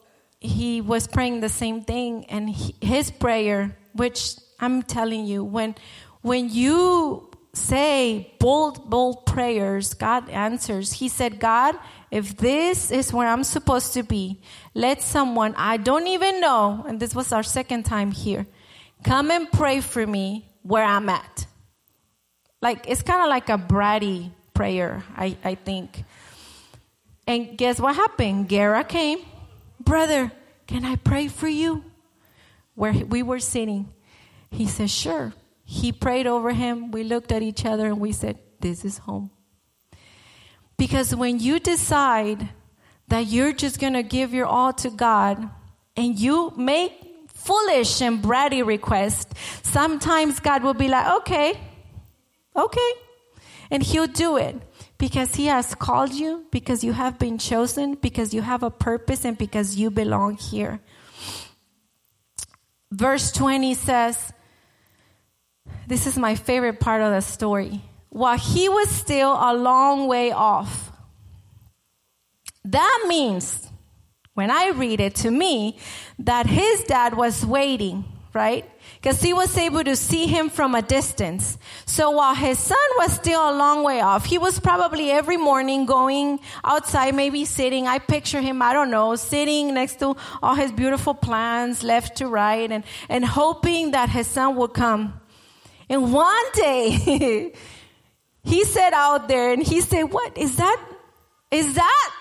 he 0.40 0.80
was 0.80 1.06
praying 1.06 1.40
the 1.40 1.48
same 1.48 1.82
thing 1.82 2.24
and 2.26 2.48
he, 2.50 2.74
his 2.80 3.10
prayer 3.10 3.76
which 3.92 4.34
i'm 4.60 4.82
telling 4.82 5.24
you 5.24 5.42
when 5.42 5.74
when 6.22 6.48
you 6.48 7.28
say 7.54 8.32
bold 8.38 8.88
bold 8.88 9.26
prayers 9.26 9.94
god 9.94 10.28
answers. 10.28 10.92
He 10.92 11.08
said 11.08 11.40
god 11.40 11.76
if 12.10 12.36
this 12.36 12.90
is 12.92 13.12
where 13.12 13.26
i'm 13.26 13.42
supposed 13.42 13.94
to 13.94 14.02
be 14.02 14.40
let 14.74 15.02
someone 15.02 15.54
i 15.56 15.76
don't 15.76 16.06
even 16.06 16.40
know 16.40 16.84
and 16.86 17.00
this 17.00 17.14
was 17.14 17.32
our 17.32 17.42
second 17.42 17.84
time 17.84 18.12
here 18.12 18.46
come 19.02 19.30
and 19.30 19.50
pray 19.50 19.80
for 19.80 20.06
me 20.06 20.48
where 20.62 20.84
i'm 20.84 21.08
at. 21.08 21.46
Like 22.62 22.88
it's 22.88 23.02
kind 23.02 23.22
of 23.22 23.28
like 23.28 23.48
a 23.48 23.58
bratty 23.58 24.30
prayer 24.54 25.02
i, 25.16 25.36
I 25.42 25.56
think. 25.56 26.04
And 27.26 27.58
guess 27.58 27.78
what 27.78 27.94
happened? 27.94 28.48
Gera 28.48 28.84
came 28.84 29.18
Brother, 29.88 30.30
can 30.66 30.84
I 30.84 30.96
pray 30.96 31.28
for 31.28 31.48
you? 31.48 31.82
Where 32.74 32.92
we 32.92 33.22
were 33.22 33.38
sitting. 33.38 33.88
He 34.50 34.66
said, 34.66 34.90
Sure. 34.90 35.32
He 35.64 35.92
prayed 35.92 36.26
over 36.26 36.52
him. 36.52 36.90
We 36.90 37.04
looked 37.04 37.32
at 37.32 37.40
each 37.40 37.64
other 37.64 37.86
and 37.86 37.98
we 37.98 38.12
said, 38.12 38.38
This 38.60 38.84
is 38.84 38.98
home. 38.98 39.30
Because 40.76 41.16
when 41.16 41.40
you 41.40 41.58
decide 41.58 42.50
that 43.08 43.28
you're 43.28 43.54
just 43.54 43.80
going 43.80 43.94
to 43.94 44.02
give 44.02 44.34
your 44.34 44.44
all 44.44 44.74
to 44.74 44.90
God 44.90 45.48
and 45.96 46.18
you 46.18 46.52
make 46.54 46.92
foolish 47.32 48.02
and 48.02 48.22
bratty 48.22 48.64
requests, 48.64 49.32
sometimes 49.62 50.38
God 50.38 50.62
will 50.62 50.74
be 50.74 50.88
like, 50.88 51.06
Okay, 51.20 51.58
okay. 52.54 52.92
And 53.70 53.82
He'll 53.82 54.06
do 54.06 54.36
it 54.36 54.54
because 54.98 55.36
He 55.36 55.46
has 55.46 55.74
called 55.74 56.12
you, 56.12 56.46
because 56.50 56.84
you 56.84 56.92
have 56.92 57.18
been 57.18 57.38
chosen, 57.38 57.94
because 57.94 58.34
you 58.34 58.42
have 58.42 58.62
a 58.62 58.70
purpose, 58.70 59.24
and 59.24 59.38
because 59.38 59.76
you 59.76 59.90
belong 59.90 60.36
here. 60.36 60.80
Verse 62.90 63.32
20 63.32 63.74
says, 63.74 64.32
This 65.86 66.06
is 66.06 66.18
my 66.18 66.34
favorite 66.34 66.80
part 66.80 67.02
of 67.02 67.12
the 67.12 67.20
story. 67.20 67.82
While 68.10 68.38
he 68.38 68.68
was 68.68 68.88
still 68.88 69.32
a 69.32 69.54
long 69.54 70.08
way 70.08 70.32
off, 70.32 70.90
that 72.64 73.04
means, 73.06 73.68
when 74.34 74.50
I 74.50 74.70
read 74.70 75.00
it 75.00 75.14
to 75.16 75.30
me, 75.30 75.78
that 76.18 76.46
his 76.46 76.84
dad 76.84 77.16
was 77.16 77.44
waiting, 77.44 78.04
right? 78.32 78.64
Because 79.00 79.22
he 79.22 79.32
was 79.32 79.56
able 79.56 79.84
to 79.84 79.96
see 79.96 80.26
him 80.26 80.50
from 80.50 80.74
a 80.74 80.82
distance. 80.82 81.56
So 81.86 82.10
while 82.10 82.34
his 82.34 82.58
son 82.58 82.88
was 82.98 83.12
still 83.12 83.40
a 83.40 83.54
long 83.56 83.82
way 83.82 84.00
off, 84.00 84.26
he 84.26 84.38
was 84.38 84.60
probably 84.60 85.10
every 85.10 85.36
morning 85.36 85.86
going 85.86 86.40
outside, 86.64 87.14
maybe 87.14 87.44
sitting. 87.44 87.86
I 87.86 87.98
picture 87.98 88.40
him, 88.40 88.60
I 88.60 88.72
don't 88.72 88.90
know, 88.90 89.16
sitting 89.16 89.74
next 89.74 90.00
to 90.00 90.16
all 90.42 90.54
his 90.54 90.72
beautiful 90.72 91.14
plants, 91.14 91.82
left 91.82 92.16
to 92.18 92.28
right, 92.28 92.70
and, 92.70 92.84
and 93.08 93.24
hoping 93.24 93.92
that 93.92 94.08
his 94.08 94.26
son 94.26 94.56
would 94.56 94.74
come. 94.74 95.20
And 95.88 96.12
one 96.12 96.52
day, 96.54 97.52
he 98.44 98.64
said 98.64 98.92
out 98.92 99.28
there 99.28 99.52
and 99.52 99.62
he 99.62 99.80
said, 99.80 100.04
What 100.04 100.36
is 100.36 100.56
that? 100.56 100.84
Is 101.50 101.74
that 101.74 102.14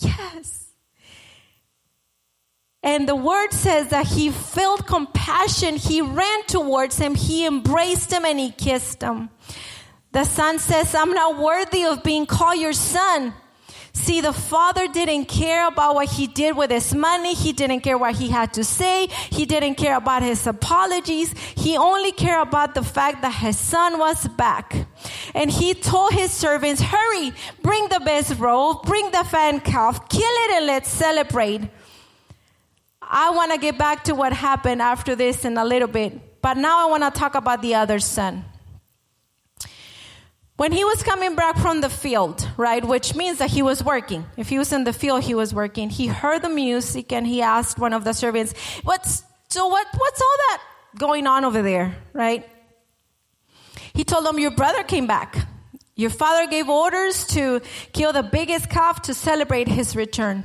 Yes. 0.00 0.59
And 2.82 3.06
the 3.08 3.16
word 3.16 3.52
says 3.52 3.88
that 3.88 4.06
he 4.06 4.30
felt 4.30 4.86
compassion. 4.86 5.76
He 5.76 6.00
ran 6.00 6.44
towards 6.46 6.96
him. 6.96 7.14
He 7.14 7.46
embraced 7.46 8.12
him 8.12 8.24
and 8.24 8.38
he 8.38 8.50
kissed 8.50 9.02
him. 9.02 9.28
The 10.12 10.24
son 10.24 10.58
says, 10.58 10.94
I'm 10.94 11.12
not 11.12 11.38
worthy 11.38 11.84
of 11.84 12.02
being 12.02 12.26
called 12.26 12.58
your 12.58 12.72
son. 12.72 13.34
See, 13.92 14.20
the 14.20 14.32
father 14.32 14.86
didn't 14.88 15.26
care 15.26 15.66
about 15.66 15.94
what 15.94 16.08
he 16.08 16.26
did 16.26 16.56
with 16.56 16.70
his 16.70 16.94
money. 16.94 17.34
He 17.34 17.52
didn't 17.52 17.80
care 17.80 17.98
what 17.98 18.14
he 18.14 18.28
had 18.28 18.54
to 18.54 18.64
say. 18.64 19.08
He 19.30 19.46
didn't 19.46 19.74
care 19.74 19.96
about 19.96 20.22
his 20.22 20.46
apologies. 20.46 21.34
He 21.56 21.76
only 21.76 22.12
cared 22.12 22.46
about 22.46 22.74
the 22.74 22.84
fact 22.84 23.22
that 23.22 23.34
his 23.34 23.58
son 23.58 23.98
was 23.98 24.26
back. 24.28 24.86
And 25.34 25.50
he 25.50 25.74
told 25.74 26.12
his 26.12 26.30
servants, 26.30 26.80
hurry, 26.80 27.32
bring 27.62 27.88
the 27.88 28.00
best 28.00 28.38
robe, 28.38 28.82
bring 28.84 29.10
the 29.10 29.24
fan 29.24 29.60
calf, 29.60 30.08
kill 30.08 30.22
it 30.22 30.50
and 30.52 30.66
let's 30.66 30.88
celebrate. 30.88 31.62
I 33.12 33.30
want 33.30 33.50
to 33.52 33.58
get 33.58 33.76
back 33.76 34.04
to 34.04 34.14
what 34.14 34.32
happened 34.32 34.80
after 34.80 35.16
this 35.16 35.44
in 35.44 35.58
a 35.58 35.64
little 35.64 35.88
bit. 35.88 36.40
But 36.40 36.56
now 36.56 36.86
I 36.86 36.90
want 36.90 37.02
to 37.02 37.10
talk 37.10 37.34
about 37.34 37.60
the 37.60 37.74
other 37.74 37.98
son. 37.98 38.44
When 40.56 40.72
he 40.72 40.84
was 40.84 41.02
coming 41.02 41.34
back 41.34 41.56
from 41.56 41.80
the 41.80 41.88
field, 41.88 42.46
right, 42.56 42.84
which 42.84 43.14
means 43.14 43.38
that 43.38 43.50
he 43.50 43.62
was 43.62 43.82
working. 43.82 44.26
If 44.36 44.50
he 44.50 44.58
was 44.58 44.72
in 44.72 44.84
the 44.84 44.92
field, 44.92 45.24
he 45.24 45.34
was 45.34 45.52
working. 45.54 45.90
He 45.90 46.06
heard 46.06 46.42
the 46.42 46.50
music 46.50 47.12
and 47.12 47.26
he 47.26 47.42
asked 47.42 47.78
one 47.78 47.94
of 47.94 48.04
the 48.04 48.12
servants, 48.12 48.54
"What's 48.84 49.24
so 49.48 49.66
what? 49.66 49.86
What's 49.96 50.20
all 50.20 50.36
that 50.48 50.60
going 50.98 51.26
on 51.26 51.44
over 51.44 51.62
there?" 51.62 51.96
Right? 52.12 52.46
He 53.94 54.04
told 54.04 54.26
him, 54.26 54.38
"Your 54.38 54.50
brother 54.50 54.84
came 54.84 55.06
back. 55.06 55.36
Your 55.96 56.10
father 56.10 56.46
gave 56.46 56.68
orders 56.68 57.26
to 57.28 57.60
kill 57.92 58.12
the 58.12 58.22
biggest 58.22 58.68
calf 58.68 59.02
to 59.02 59.14
celebrate 59.14 59.66
his 59.66 59.96
return." 59.96 60.44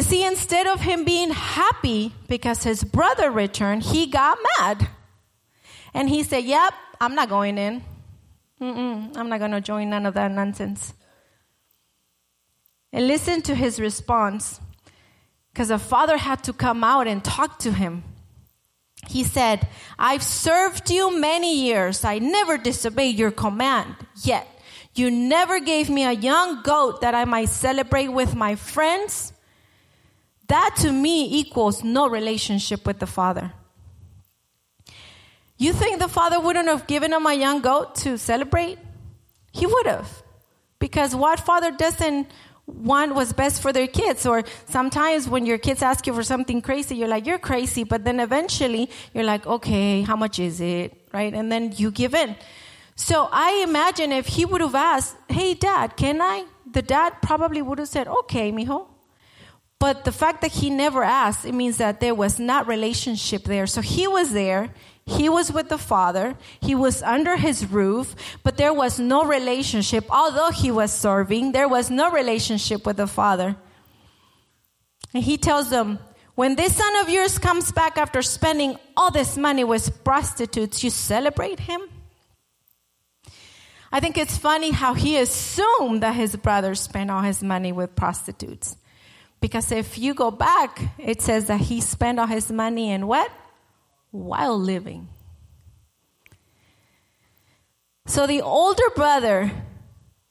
But 0.00 0.06
see, 0.06 0.24
instead 0.24 0.66
of 0.66 0.80
him 0.80 1.04
being 1.04 1.28
happy 1.28 2.14
because 2.26 2.62
his 2.62 2.82
brother 2.82 3.30
returned, 3.30 3.82
he 3.82 4.06
got 4.06 4.38
mad. 4.58 4.88
And 5.92 6.08
he 6.08 6.22
said, 6.22 6.44
Yep, 6.44 6.72
I'm 7.02 7.14
not 7.14 7.28
going 7.28 7.58
in. 7.58 7.84
Mm-mm, 8.62 9.14
I'm 9.14 9.28
not 9.28 9.40
going 9.40 9.50
to 9.50 9.60
join 9.60 9.90
none 9.90 10.06
of 10.06 10.14
that 10.14 10.30
nonsense. 10.30 10.94
And 12.94 13.08
listen 13.08 13.42
to 13.42 13.54
his 13.54 13.78
response 13.78 14.58
because 15.52 15.68
the 15.68 15.78
father 15.78 16.16
had 16.16 16.42
to 16.44 16.54
come 16.54 16.82
out 16.82 17.06
and 17.06 17.22
talk 17.22 17.58
to 17.58 17.70
him. 17.70 18.02
He 19.06 19.22
said, 19.22 19.68
I've 19.98 20.22
served 20.22 20.88
you 20.88 21.20
many 21.20 21.66
years. 21.66 22.06
I 22.06 22.20
never 22.20 22.56
disobeyed 22.56 23.18
your 23.18 23.32
command. 23.32 23.96
Yet, 24.24 24.48
you 24.94 25.10
never 25.10 25.60
gave 25.60 25.90
me 25.90 26.04
a 26.04 26.12
young 26.12 26.62
goat 26.62 27.02
that 27.02 27.14
I 27.14 27.26
might 27.26 27.50
celebrate 27.50 28.08
with 28.08 28.34
my 28.34 28.54
friends. 28.54 29.34
That 30.50 30.74
to 30.82 30.90
me 30.90 31.38
equals 31.38 31.84
no 31.84 32.08
relationship 32.08 32.84
with 32.84 32.98
the 32.98 33.06
father. 33.06 33.52
You 35.56 35.72
think 35.72 36.00
the 36.00 36.08
father 36.08 36.40
wouldn't 36.40 36.66
have 36.66 36.88
given 36.88 37.12
him 37.12 37.24
a 37.24 37.34
young 37.34 37.60
goat 37.60 37.94
to 38.02 38.18
celebrate? 38.18 38.76
He 39.52 39.66
would 39.66 39.86
have. 39.86 40.24
Because 40.80 41.14
what 41.14 41.38
father 41.38 41.70
doesn't 41.70 42.32
want 42.66 43.14
what's 43.14 43.32
best 43.32 43.62
for 43.62 43.72
their 43.72 43.86
kids? 43.86 44.26
Or 44.26 44.42
sometimes 44.66 45.28
when 45.28 45.46
your 45.46 45.58
kids 45.58 45.82
ask 45.82 46.04
you 46.08 46.14
for 46.14 46.24
something 46.24 46.60
crazy, 46.62 46.96
you're 46.96 47.06
like, 47.06 47.26
you're 47.26 47.38
crazy. 47.38 47.84
But 47.84 48.02
then 48.02 48.18
eventually 48.18 48.90
you're 49.14 49.22
like, 49.22 49.46
okay, 49.46 50.02
how 50.02 50.16
much 50.16 50.40
is 50.40 50.60
it? 50.60 50.96
Right? 51.12 51.32
And 51.32 51.52
then 51.52 51.74
you 51.76 51.92
give 51.92 52.12
in. 52.12 52.34
So 52.96 53.28
I 53.30 53.64
imagine 53.68 54.10
if 54.10 54.26
he 54.26 54.44
would 54.44 54.62
have 54.62 54.74
asked, 54.74 55.14
hey, 55.28 55.54
dad, 55.54 55.96
can 55.96 56.20
I? 56.20 56.44
The 56.68 56.82
dad 56.82 57.22
probably 57.22 57.62
would 57.62 57.78
have 57.78 57.88
said, 57.88 58.08
okay, 58.08 58.50
mijo. 58.50 58.88
But 59.80 60.04
the 60.04 60.12
fact 60.12 60.42
that 60.42 60.52
he 60.52 60.68
never 60.68 61.02
asked, 61.02 61.46
it 61.46 61.54
means 61.54 61.78
that 61.78 62.00
there 62.00 62.14
was 62.14 62.38
not 62.38 62.68
relationship 62.68 63.44
there. 63.44 63.66
So 63.66 63.80
he 63.80 64.06
was 64.06 64.30
there. 64.32 64.68
He 65.06 65.30
was 65.30 65.50
with 65.50 65.70
the 65.70 65.78
Father. 65.78 66.36
He 66.60 66.74
was 66.74 67.02
under 67.02 67.36
his 67.36 67.66
roof, 67.66 68.14
but 68.44 68.58
there 68.58 68.74
was 68.74 69.00
no 69.00 69.24
relationship. 69.24 70.04
Although 70.10 70.50
he 70.50 70.70
was 70.70 70.92
serving, 70.92 71.52
there 71.52 71.66
was 71.66 71.90
no 71.90 72.10
relationship 72.10 72.84
with 72.84 72.98
the 72.98 73.06
Father. 73.06 73.56
And 75.14 75.24
he 75.24 75.38
tells 75.38 75.70
them, 75.70 75.98
when 76.34 76.56
this 76.56 76.76
son 76.76 76.96
of 76.96 77.08
yours 77.08 77.38
comes 77.38 77.72
back 77.72 77.96
after 77.96 78.20
spending 78.20 78.76
all 78.96 79.10
this 79.10 79.38
money 79.38 79.64
with 79.64 80.04
prostitutes, 80.04 80.84
you 80.84 80.90
celebrate 80.90 81.58
him? 81.58 81.80
I 83.90 83.98
think 83.98 84.18
it's 84.18 84.36
funny 84.36 84.70
how 84.70 84.92
he 84.92 85.18
assumed 85.18 86.02
that 86.02 86.14
his 86.14 86.36
brother 86.36 86.74
spent 86.74 87.10
all 87.10 87.22
his 87.22 87.42
money 87.42 87.72
with 87.72 87.96
prostitutes. 87.96 88.76
Because 89.40 89.72
if 89.72 89.98
you 89.98 90.14
go 90.14 90.30
back, 90.30 90.80
it 90.98 91.22
says 91.22 91.46
that 91.46 91.60
he 91.60 91.80
spent 91.80 92.18
all 92.18 92.26
his 92.26 92.52
money 92.52 92.90
in 92.90 93.06
what? 93.06 93.30
while 94.10 94.58
living. 94.58 95.08
So 98.06 98.26
the 98.26 98.42
older 98.42 98.90
brother 98.94 99.50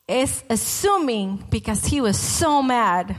is 0.08 0.44
assuming 0.50 1.46
because 1.50 1.86
he 1.86 2.02
was 2.02 2.20
so 2.20 2.62
mad. 2.62 3.18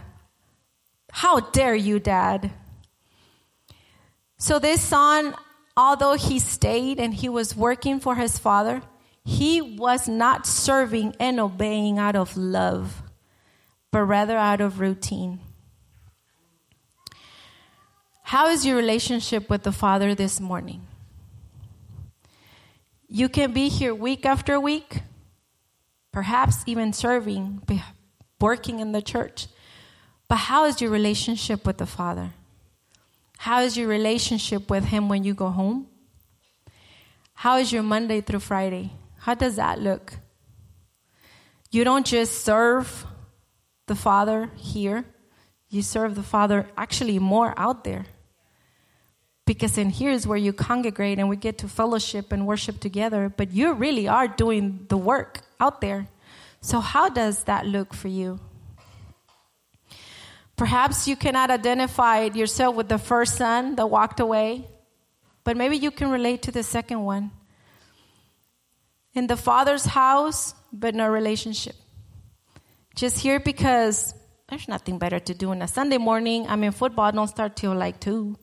How 1.13 1.41
dare 1.41 1.75
you, 1.75 1.99
dad? 1.99 2.51
So 4.39 4.59
this 4.59 4.81
son, 4.81 5.35
although 5.77 6.15
he 6.15 6.39
stayed 6.39 6.99
and 6.99 7.15
he 7.15 7.29
was 7.29 7.57
working 7.57 8.01
for 8.01 8.17
his 8.17 8.39
father, 8.39 8.83
he 9.25 9.61
was 9.61 10.09
not 10.09 10.47
serving 10.47 11.15
and 11.21 11.41
obeying 11.41 11.99
out 11.99 12.17
of 12.17 12.37
love, 12.37 13.03
but 13.91 14.03
rather 14.03 14.37
out 14.37 14.61
of 14.61 14.81
routine. 14.81 15.41
How 18.31 18.47
is 18.47 18.65
your 18.65 18.77
relationship 18.77 19.51
with 19.51 19.65
the 19.65 19.73
Father 19.73 20.15
this 20.15 20.39
morning? 20.39 20.87
You 23.09 23.29
can 23.29 23.53
be 23.53 23.69
here 23.69 23.93
week 23.93 24.25
after 24.25 24.61
week, 24.61 25.03
perhaps 26.13 26.63
even 26.65 26.93
serving, 26.93 27.61
working 28.41 28.79
in 28.79 28.93
the 28.93 29.03
church. 29.03 29.49
But 30.29 30.37
how 30.37 30.67
is 30.67 30.81
your 30.81 30.93
relationship 30.93 31.67
with 31.67 31.79
the 31.79 31.87
Father? 31.87 32.31
How 33.37 33.63
is 33.63 33.77
your 33.77 33.89
relationship 33.89 34.71
with 34.71 34.85
Him 34.85 35.09
when 35.09 35.25
you 35.25 35.35
go 35.35 35.49
home? 35.49 35.89
How 37.35 37.57
is 37.57 37.73
your 37.73 37.83
Monday 37.83 38.21
through 38.21 38.47
Friday? 38.47 38.93
How 39.19 39.35
does 39.35 39.57
that 39.57 39.81
look? 39.81 40.15
You 41.73 41.83
don't 41.83 42.07
just 42.07 42.45
serve 42.45 43.07
the 43.89 43.97
Father 43.97 44.53
here, 44.55 45.05
you 45.69 45.83
serve 45.83 46.15
the 46.15 46.23
Father 46.23 46.69
actually 46.77 47.19
more 47.19 47.55
out 47.57 47.83
there 47.83 48.07
because 49.51 49.77
in 49.79 49.91
here 49.91 50.13
is 50.13 50.29
where 50.29 50.39
you 50.39 50.53
congregate 50.53 51.19
and 51.19 51.29
we 51.29 51.35
get 51.35 51.59
to 51.59 51.67
fellowship 51.67 52.31
and 52.31 52.47
worship 52.47 52.79
together, 52.79 53.29
but 53.37 53.51
you 53.51 53.73
really 53.73 54.07
are 54.07 54.29
doing 54.29 54.87
the 54.89 54.97
work 54.97 55.41
out 55.59 55.81
there. 55.81 56.07
So, 56.61 56.79
how 56.79 57.09
does 57.09 57.43
that 57.51 57.67
look 57.67 57.93
for 57.93 58.07
you? 58.07 58.39
Perhaps 60.55 61.09
you 61.09 61.17
cannot 61.17 61.51
identify 61.51 62.27
yourself 62.27 62.77
with 62.77 62.89
the 62.89 62.97
first 62.97 63.35
son 63.35 63.75
that 63.75 63.91
walked 63.91 64.21
away, 64.21 64.69
but 65.43 65.57
maybe 65.57 65.77
you 65.77 65.91
can 65.91 66.13
relate 66.13 66.43
to 66.43 66.53
the 66.53 66.63
second 66.63 67.03
one. 67.03 67.33
In 69.15 69.27
the 69.27 69.37
father's 69.37 69.85
house, 69.85 70.55
but 70.73 70.95
no 70.95 71.09
relationship. 71.09 71.75
Just 72.95 73.19
here 73.19 73.41
because 73.41 74.15
there's 74.49 74.69
nothing 74.69 74.99
better 75.01 75.19
to 75.19 75.35
do 75.35 75.51
on 75.51 75.61
a 75.61 75.67
Sunday 75.67 75.99
morning. 75.99 76.47
I 76.47 76.55
mean, 76.55 76.71
football 76.71 77.11
don't 77.11 77.27
start 77.27 77.57
till 77.57 77.75
like 77.75 77.99
2 77.99 78.39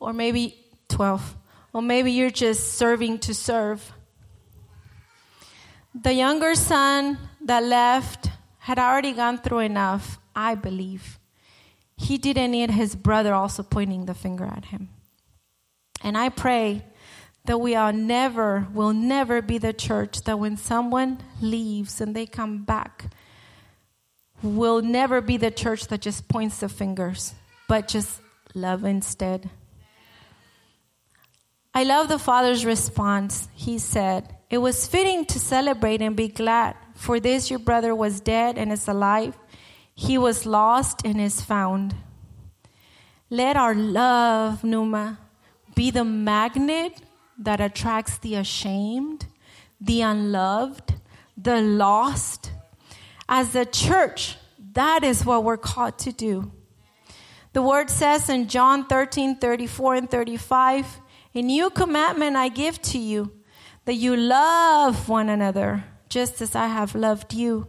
or 0.00 0.12
maybe 0.12 0.56
12, 0.88 1.36
or 1.72 1.82
maybe 1.82 2.10
you're 2.10 2.30
just 2.30 2.74
serving 2.74 3.18
to 3.20 3.34
serve. 3.34 3.92
The 5.94 6.14
younger 6.14 6.54
son 6.54 7.18
that 7.42 7.62
left 7.62 8.30
had 8.58 8.78
already 8.78 9.12
gone 9.12 9.38
through 9.38 9.60
enough, 9.60 10.18
I 10.34 10.54
believe. 10.54 11.18
He 11.96 12.16
didn't 12.18 12.52
need 12.52 12.70
his 12.70 12.96
brother 12.96 13.34
also 13.34 13.62
pointing 13.62 14.06
the 14.06 14.14
finger 14.14 14.44
at 14.44 14.66
him. 14.66 14.88
And 16.02 16.16
I 16.16 16.30
pray 16.30 16.84
that 17.44 17.58
we 17.58 17.74
are 17.74 17.92
never, 17.92 18.66
will 18.72 18.92
never 18.92 19.42
be 19.42 19.58
the 19.58 19.72
church 19.72 20.22
that 20.22 20.38
when 20.38 20.56
someone 20.56 21.18
leaves 21.40 22.00
and 22.00 22.14
they 22.14 22.26
come 22.26 22.64
back, 22.64 23.06
will 24.42 24.80
never 24.80 25.20
be 25.20 25.36
the 25.36 25.50
church 25.50 25.86
that 25.88 26.00
just 26.00 26.28
points 26.28 26.60
the 26.60 26.68
fingers, 26.68 27.34
but 27.68 27.88
just 27.88 28.20
love 28.54 28.84
instead. 28.84 29.50
I 31.72 31.84
love 31.84 32.08
the 32.08 32.18
father's 32.18 32.64
response. 32.64 33.48
He 33.54 33.78
said, 33.78 34.34
It 34.50 34.58
was 34.58 34.88
fitting 34.88 35.24
to 35.26 35.38
celebrate 35.38 36.02
and 36.02 36.16
be 36.16 36.28
glad, 36.28 36.74
for 36.94 37.20
this 37.20 37.50
your 37.50 37.60
brother 37.60 37.94
was 37.94 38.20
dead 38.20 38.58
and 38.58 38.72
is 38.72 38.88
alive. 38.88 39.38
He 39.94 40.18
was 40.18 40.46
lost 40.46 41.02
and 41.04 41.20
is 41.20 41.40
found. 41.40 41.94
Let 43.28 43.56
our 43.56 43.74
love, 43.74 44.64
Numa, 44.64 45.18
be 45.76 45.92
the 45.92 46.04
magnet 46.04 47.00
that 47.38 47.60
attracts 47.60 48.18
the 48.18 48.34
ashamed, 48.34 49.26
the 49.80 50.02
unloved, 50.02 50.94
the 51.36 51.60
lost. 51.60 52.50
As 53.28 53.54
a 53.54 53.64
church, 53.64 54.36
that 54.72 55.04
is 55.04 55.24
what 55.24 55.44
we're 55.44 55.56
called 55.56 55.98
to 55.98 56.12
do. 56.12 56.50
The 57.52 57.62
word 57.62 57.90
says 57.90 58.28
in 58.28 58.48
John 58.48 58.86
13, 58.86 59.36
34 59.36 59.94
and 59.94 60.10
35, 60.10 61.00
A 61.32 61.42
new 61.42 61.70
commandment 61.70 62.34
I 62.34 62.48
give 62.48 62.82
to 62.82 62.98
you, 62.98 63.30
that 63.84 63.94
you 63.94 64.16
love 64.16 65.08
one 65.08 65.28
another, 65.28 65.84
just 66.08 66.42
as 66.42 66.56
I 66.56 66.66
have 66.66 66.94
loved 66.96 67.32
you. 67.34 67.68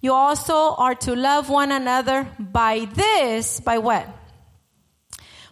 You 0.00 0.12
also 0.12 0.74
are 0.76 0.94
to 0.96 1.14
love 1.14 1.50
one 1.50 1.70
another 1.70 2.26
by 2.38 2.86
this, 2.94 3.60
by 3.60 3.78
what? 3.78 4.08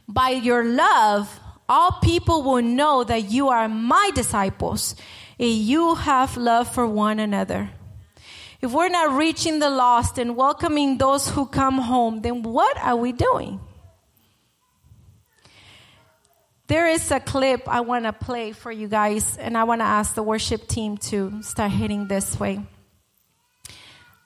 By 0.09 0.31
your 0.31 0.65
love, 0.65 1.41
all 1.69 1.93
people 2.03 2.43
will 2.43 2.63
know 2.63 3.05
that 3.05 3.31
you 3.31 3.49
are 3.49 3.69
my 3.69 4.11
disciples, 4.15 4.95
and 5.39 5.51
you 5.51 5.95
have 5.95 6.37
love 6.37 6.73
for 6.73 6.87
one 6.87 7.19
another. 7.19 7.71
If 8.63 8.73
we're 8.73 8.89
not 8.89 9.17
reaching 9.17 9.59
the 9.59 9.71
lost 9.71 10.19
and 10.19 10.37
welcoming 10.37 10.97
those 10.97 11.29
who 11.29 11.47
come 11.47 11.79
home, 11.79 12.23
then 12.23 12.43
what 12.43 12.79
are 12.79 12.97
we 12.97 13.13
doing? 13.13 13.61
There 16.73 16.89
is 16.89 17.11
a 17.11 17.21
clip 17.21 17.69
I 17.69 17.83
want 17.83 18.07
to 18.07 18.15
play 18.15 18.53
for 18.53 18.73
you 18.73 18.89
guys, 18.89 19.37
and 19.37 19.59
I 19.59 19.65
want 19.65 19.83
to 19.83 19.85
ask 19.85 20.15
the 20.15 20.23
worship 20.23 20.69
team 20.69 20.97
to 21.13 21.43
start 21.43 21.71
hitting 21.71 22.09
this 22.09 22.41
way. 22.41 22.65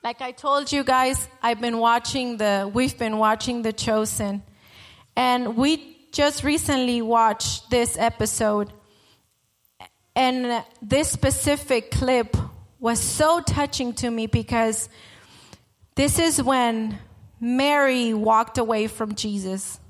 Like 0.05 0.22
I 0.22 0.30
told 0.30 0.70
you 0.70 0.84
guys, 0.84 1.28
I've 1.42 1.61
been 1.61 1.78
watching 1.78 2.36
the, 2.36 2.70
we've 2.72 2.97
been 2.97 3.18
watching 3.18 3.62
The 3.62 3.72
Chosen, 3.72 4.44
and 5.16 5.57
we 5.57 5.99
just 6.12 6.44
recently 6.44 7.03
watched 7.03 7.68
this 7.68 7.99
episode, 7.99 8.72
and 10.14 10.64
this 10.80 11.11
specific 11.11 11.90
clip 11.90 12.36
was 12.78 13.01
so 13.01 13.40
touching 13.40 13.92
to 13.94 14.09
me 14.09 14.28
because 14.28 14.88
this 15.97 16.20
is 16.20 16.40
when 16.40 16.97
Mary 17.40 18.14
walked 18.14 18.57
away 18.57 18.86
from 18.86 19.16
Jesus. 19.16 19.80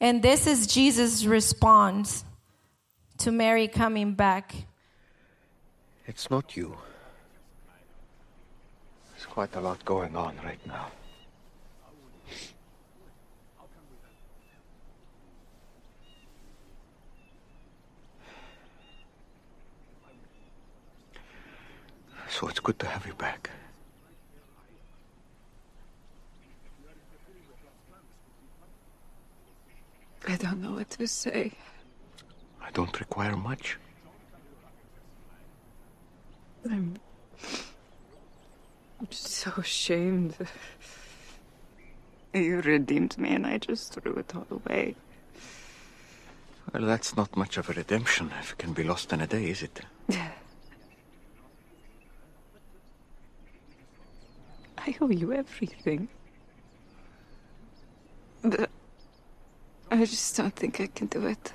And 0.00 0.22
this 0.22 0.46
is 0.46 0.66
Jesus' 0.66 1.24
response 1.24 2.24
to 3.18 3.32
Mary 3.32 3.66
coming 3.66 4.14
back. 4.14 4.54
It's 6.06 6.30
not 6.30 6.56
you. 6.56 6.76
There's 9.12 9.26
quite 9.26 9.54
a 9.56 9.60
lot 9.60 9.84
going 9.84 10.14
on 10.14 10.36
right 10.44 10.64
now. 10.66 10.88
So 22.28 22.48
it's 22.48 22.60
good 22.60 22.78
to 22.80 22.86
have 22.86 23.06
you 23.06 23.14
back. 23.14 23.50
I 30.36 30.38
don't 30.38 30.60
know 30.60 30.72
what 30.72 30.90
to 30.90 31.06
say. 31.06 31.52
I 32.60 32.70
don't 32.72 33.00
require 33.00 33.34
much. 33.38 33.78
I'm. 36.70 36.98
I'm 39.00 39.06
just 39.08 39.28
so 39.28 39.50
ashamed. 39.56 40.34
You 42.34 42.60
redeemed 42.60 43.16
me 43.16 43.30
and 43.30 43.46
I 43.46 43.56
just 43.56 43.94
threw 43.94 44.12
it 44.16 44.36
all 44.36 44.46
away. 44.50 44.94
Well, 46.70 46.84
that's 46.84 47.16
not 47.16 47.34
much 47.34 47.56
of 47.56 47.70
a 47.70 47.72
redemption 47.72 48.30
if 48.38 48.52
it 48.52 48.58
can 48.58 48.74
be 48.74 48.84
lost 48.84 49.14
in 49.14 49.22
a 49.22 49.26
day, 49.26 49.48
is 49.48 49.62
it? 49.62 49.80
I 54.76 54.94
owe 55.00 55.08
you 55.08 55.32
everything. 55.32 56.08
I 59.90 60.04
just 60.04 60.36
don't 60.36 60.54
think 60.54 60.80
I 60.80 60.88
can 60.88 61.06
do 61.06 61.26
it. 61.26 61.52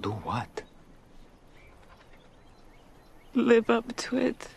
Do 0.00 0.12
what? 0.12 0.62
Live 3.34 3.68
up 3.68 3.94
to 3.96 4.16
it. 4.16 4.48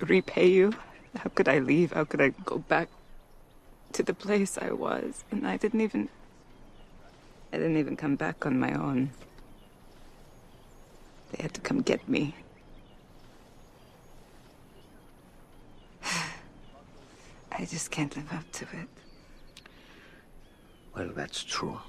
Repay 0.00 0.48
you. 0.48 0.72
How 1.16 1.30
could 1.34 1.48
I 1.48 1.60
leave? 1.60 1.92
How 1.92 2.04
could 2.04 2.20
I 2.20 2.30
go 2.44 2.58
back 2.58 2.88
to 3.92 4.02
the 4.02 4.14
place 4.14 4.58
I 4.58 4.72
was? 4.72 5.22
And 5.30 5.46
I 5.46 5.56
didn't 5.56 5.82
even. 5.82 6.08
I 7.52 7.58
didn't 7.58 7.76
even 7.76 7.96
come 7.96 8.16
back 8.16 8.44
on 8.44 8.58
my 8.58 8.72
own. 8.72 9.10
They 11.30 11.42
had 11.42 11.54
to 11.54 11.60
come 11.60 11.82
get 11.82 12.08
me. 12.08 12.34
I 17.52 17.66
just 17.66 17.92
can't 17.92 18.16
live 18.16 18.32
up 18.32 18.50
to 18.52 18.64
it. 18.64 18.88
Well, 20.94 21.10
that's 21.14 21.42
true. 21.42 21.80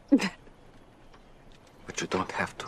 but 0.10 2.00
you 2.00 2.06
don't 2.06 2.32
have 2.32 2.56
to. 2.58 2.66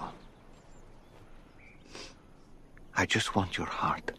I 2.97 3.07
just 3.07 3.35
want 3.35 3.57
your 3.57 3.69
heart. 3.69 4.13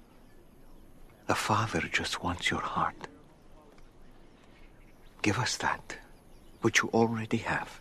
A 1.28 1.36
father 1.36 1.82
just 1.91 2.24
wants 2.24 2.49
your 2.49 2.62
heart. 2.62 3.07
Give 5.22 5.38
us 5.38 5.57
that, 5.57 5.97
which 6.62 6.82
you 6.82 6.89
already 6.93 7.38
have. 7.38 7.80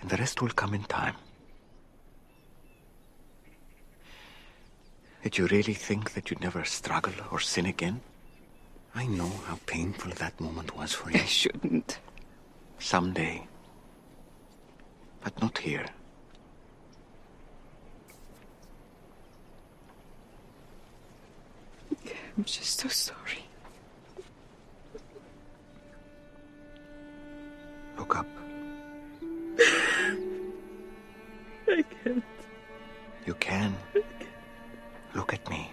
And 0.00 0.10
the 0.10 0.16
rest 0.16 0.42
will 0.42 0.50
come 0.50 0.74
in 0.74 0.84
time. 0.84 1.14
Did 5.22 5.36
you 5.36 5.46
really 5.46 5.74
think 5.74 6.14
that 6.14 6.30
you'd 6.30 6.40
never 6.40 6.64
struggle 6.64 7.12
or 7.30 7.38
sin 7.40 7.66
again? 7.66 8.00
I 9.00 9.06
know 9.06 9.32
how 9.46 9.58
painful 9.64 10.12
that 10.16 10.38
moment 10.38 10.76
was 10.76 10.92
for 10.92 11.10
you. 11.14 11.20
I 11.20 11.24
shouldn't. 11.24 11.98
Someday. 12.78 13.46
But 15.24 15.40
not 15.40 15.56
here. 15.56 15.86
I'm 22.36 22.44
just 22.44 22.78
so 22.78 22.88
sorry. 22.88 23.44
Look 27.96 28.16
up. 28.16 28.26
I 31.68 31.84
can't. 32.04 32.22
You 33.24 33.34
can. 33.34 33.74
Look 35.14 35.32
at 35.32 35.48
me. 35.48 35.70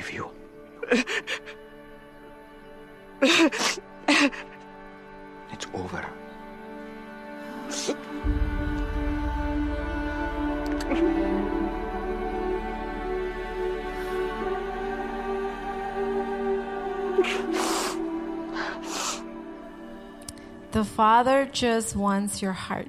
Forgive 0.00 0.12
you. 0.12 0.30
It's 5.52 5.66
over. 5.74 6.06
The 20.70 20.84
Father 20.84 21.48
just 21.50 21.96
wants 21.96 22.40
your 22.40 22.52
heart. 22.52 22.86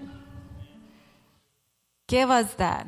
Give 2.07 2.29
us 2.29 2.53
that. 2.55 2.87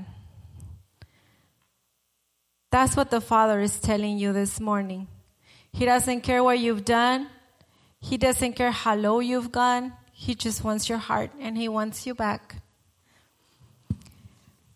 That's 2.72 2.96
what 2.96 3.12
the 3.12 3.20
Father 3.20 3.60
is 3.60 3.80
telling 3.80 4.18
you 4.18 4.32
this 4.32 4.62
morning. 4.62 5.08
He 5.74 5.86
doesn't 5.86 6.22
care 6.22 6.44
what 6.44 6.60
you've 6.60 6.86
done. 6.86 7.28
He 8.00 8.18
doesn't 8.18 8.54
care 8.54 8.72
how 8.72 8.96
low 8.96 9.20
you've 9.20 9.52
gone. 9.52 9.94
He 10.14 10.36
just 10.36 10.64
wants 10.64 10.88
your 10.88 10.98
heart 10.98 11.32
and 11.40 11.58
he 11.58 11.68
wants 11.68 12.06
you 12.08 12.16
back. 12.16 12.62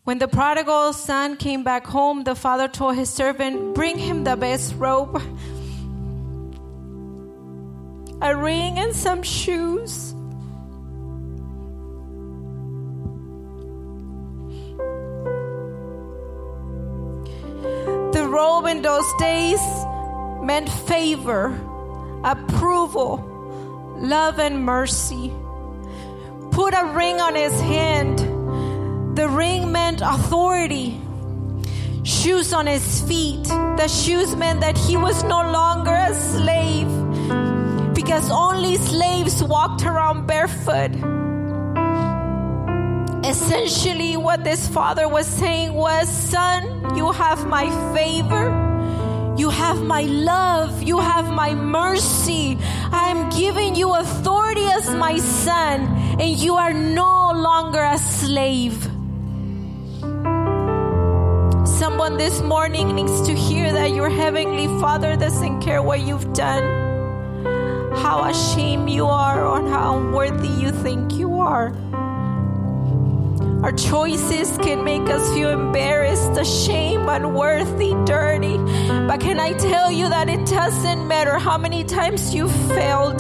When 0.04 0.20
the 0.20 0.28
prodigal 0.28 0.94
son 0.94 1.38
came 1.38 1.64
back 1.64 1.86
home, 1.86 2.24
the 2.24 2.36
father 2.36 2.68
told 2.68 2.96
his 2.96 3.10
servant, 3.10 3.74
Bring 3.76 3.98
him 3.98 4.24
the 4.24 4.36
best 4.36 4.76
robe, 4.76 5.16
a 8.22 8.36
ring, 8.36 8.78
and 8.78 8.96
some 8.96 9.24
shoes. 9.24 10.15
Robe 18.36 18.66
in 18.66 18.82
those 18.82 19.10
days 19.18 19.64
meant 20.44 20.70
favor, 20.70 21.58
approval, 22.24 23.12
love, 23.98 24.40
and 24.40 24.64
mercy. 24.66 25.34
Put 26.52 26.74
a 26.74 26.86
ring 26.94 27.22
on 27.22 27.36
his 27.36 27.58
hand. 27.62 28.20
The 29.18 29.30
ring 29.30 29.72
meant 29.72 30.02
authority. 30.02 31.00
Shoes 32.04 32.52
on 32.52 32.68
his 32.68 33.02
feet. 33.08 33.46
The 33.82 33.88
shoes 33.88 34.36
meant 34.36 34.60
that 34.62 34.78
he 34.78 34.98
was 34.98 35.24
no 35.24 35.42
longer 35.60 35.96
a 35.96 36.14
slave 36.14 36.92
because 37.94 38.06
because 38.16 38.30
only 38.30 38.76
slaves 38.76 39.42
walked 39.44 39.84
around 39.84 40.28
barefoot. 40.28 41.25
Essentially, 43.36 44.16
what 44.16 44.46
this 44.46 44.66
father 44.66 45.10
was 45.10 45.28
saying 45.28 45.74
was, 45.74 46.08
Son, 46.08 46.96
you 46.96 47.12
have 47.12 47.46
my 47.46 47.68
favor. 47.94 48.46
You 49.38 49.50
have 49.50 49.84
my 49.84 50.04
love. 50.04 50.82
You 50.82 51.00
have 51.00 51.30
my 51.30 51.54
mercy. 51.54 52.58
I 52.94 53.10
am 53.10 53.30
giving 53.30 53.76
you 53.76 53.94
authority 53.94 54.64
as 54.64 54.90
my 54.96 55.18
son, 55.18 55.82
and 56.18 56.38
you 56.38 56.56
are 56.56 56.72
no 56.72 57.34
longer 57.36 57.84
a 57.84 57.98
slave. 57.98 58.82
Someone 61.68 62.16
this 62.16 62.42
morning 62.42 62.96
needs 62.96 63.22
to 63.28 63.36
hear 63.36 63.74
that 63.74 63.92
your 63.92 64.10
heavenly 64.10 64.68
father 64.80 65.18
doesn't 65.18 65.60
care 65.60 65.84
what 65.84 66.00
you've 66.00 66.32
done, 66.32 66.64
how 67.98 68.24
ashamed 68.30 68.90
you 68.90 69.06
are, 69.06 69.46
or 69.46 69.68
how 69.68 69.98
unworthy 69.98 70.48
you 70.48 70.72
think 70.72 71.16
you 71.16 71.42
are. 71.42 71.76
Our 73.66 73.72
choices 73.72 74.60
can 74.60 74.84
make 74.84 75.10
us 75.10 75.34
feel 75.34 75.50
embarrassed, 75.50 76.38
ashamed, 76.38 77.10
unworthy, 77.10 77.96
dirty. 78.06 78.58
But 79.08 79.20
can 79.20 79.40
I 79.40 79.54
tell 79.54 79.92
you 79.92 80.08
that 80.08 80.30
it 80.30 80.46
doesn't 80.46 81.08
matter 81.08 81.40
how 81.40 81.58
many 81.58 81.84
times 81.84 82.32
you 82.32 82.48
failed? 82.48 83.18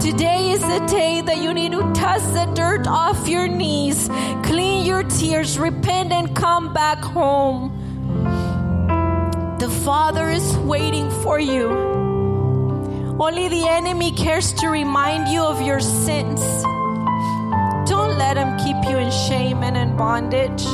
Today 0.00 0.50
is 0.50 0.62
the 0.62 0.84
day 0.90 1.20
that 1.20 1.38
you 1.38 1.54
need 1.54 1.70
to 1.70 1.92
dust 1.92 2.34
the 2.34 2.46
dirt 2.56 2.88
off 2.88 3.28
your 3.28 3.46
knees, 3.46 4.08
clean 4.42 4.84
your 4.84 5.04
tears, 5.04 5.60
repent, 5.60 6.10
and 6.10 6.34
come 6.34 6.72
back 6.74 6.98
home. 6.98 7.70
The 9.60 9.70
Father 9.84 10.28
is 10.28 10.56
waiting 10.56 11.08
for 11.22 11.38
you. 11.38 11.68
Only 13.20 13.46
the 13.46 13.68
enemy 13.68 14.10
cares 14.10 14.54
to 14.54 14.66
remind 14.66 15.28
you 15.28 15.44
of 15.44 15.62
your 15.62 15.78
sins. 15.78 16.42
Let 18.18 18.36
him 18.36 18.56
keep 18.58 18.76
you 18.88 18.98
in 18.98 19.10
shame 19.10 19.62
and 19.62 19.76
in 19.76 19.96
bondage. 19.96 20.64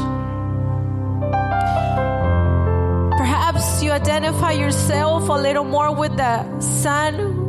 Perhaps 3.16 3.82
you 3.82 3.92
identify 3.92 4.52
yourself 4.52 5.28
a 5.28 5.32
little 5.32 5.64
more 5.64 5.94
with 5.94 6.16
the 6.16 6.60
son 6.60 7.40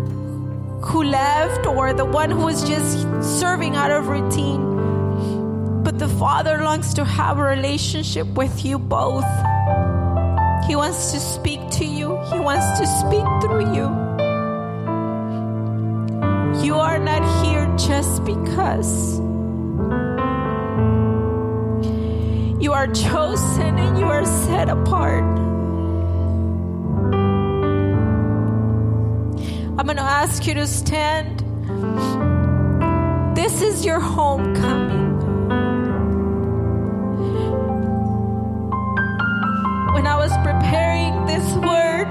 who 0.82 1.04
left 1.04 1.66
or 1.66 1.94
the 1.94 2.06
one 2.06 2.32
who 2.32 2.46
was 2.46 2.68
just 2.68 3.08
serving 3.40 3.76
out 3.76 3.92
of 3.92 4.08
routine. 4.08 5.84
But 5.84 6.00
the 6.00 6.08
Father 6.08 6.58
longs 6.64 6.94
to 6.96 7.06
have 7.06 7.38
a 7.38 7.44
relationship 7.44 8.28
with 8.28 8.66
you 8.66 8.80
both. 8.80 9.26
He 10.68 10.76
wants 10.76 11.12
to 11.12 11.20
speak 11.20 11.70
to 11.72 11.86
you, 11.86 12.18
He 12.32 12.40
wants 12.40 12.80
to 12.80 12.88
speak 12.88 13.26
through 13.42 13.74
you. 13.76 13.88
You 16.64 16.76
are 16.76 17.00
not 17.00 17.24
here 17.44 17.66
just 17.78 18.24
because. 18.24 19.31
You 22.72 22.78
are 22.78 22.88
chosen 22.88 23.78
and 23.78 24.00
you 24.00 24.06
are 24.06 24.26
set 24.26 24.70
apart. 24.70 25.26
I'm 29.78 29.86
going 29.86 29.98
to 29.98 30.02
ask 30.02 30.48
you 30.48 30.54
to 30.54 30.66
stand. 30.66 31.40
This 33.36 33.62
is 33.62 33.84
your 33.84 34.00
homecoming. 34.00 35.20
When 39.94 40.08
I 40.08 40.16
was 40.16 40.32
preparing 40.38 41.26
this 41.26 41.54
word, 41.56 42.10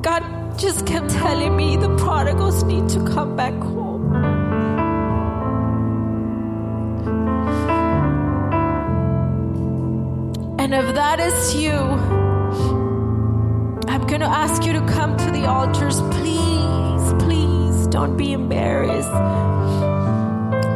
God 0.00 0.58
just 0.58 0.86
kept 0.86 1.10
telling 1.10 1.54
me 1.54 1.76
the 1.76 1.94
prodigals 1.98 2.62
need 2.62 2.88
to 2.88 3.04
come 3.04 3.36
back 3.36 3.52
home. 3.52 3.73
And 10.74 10.88
if 10.88 10.94
that 10.96 11.20
is 11.20 11.54
you, 11.54 11.70
I'm 13.88 14.04
going 14.08 14.22
to 14.22 14.26
ask 14.26 14.64
you 14.64 14.72
to 14.72 14.80
come 14.86 15.16
to 15.16 15.30
the 15.30 15.46
altars. 15.46 16.00
Please, 16.18 17.22
please 17.22 17.86
don't 17.86 18.16
be 18.16 18.32
embarrassed. 18.32 19.08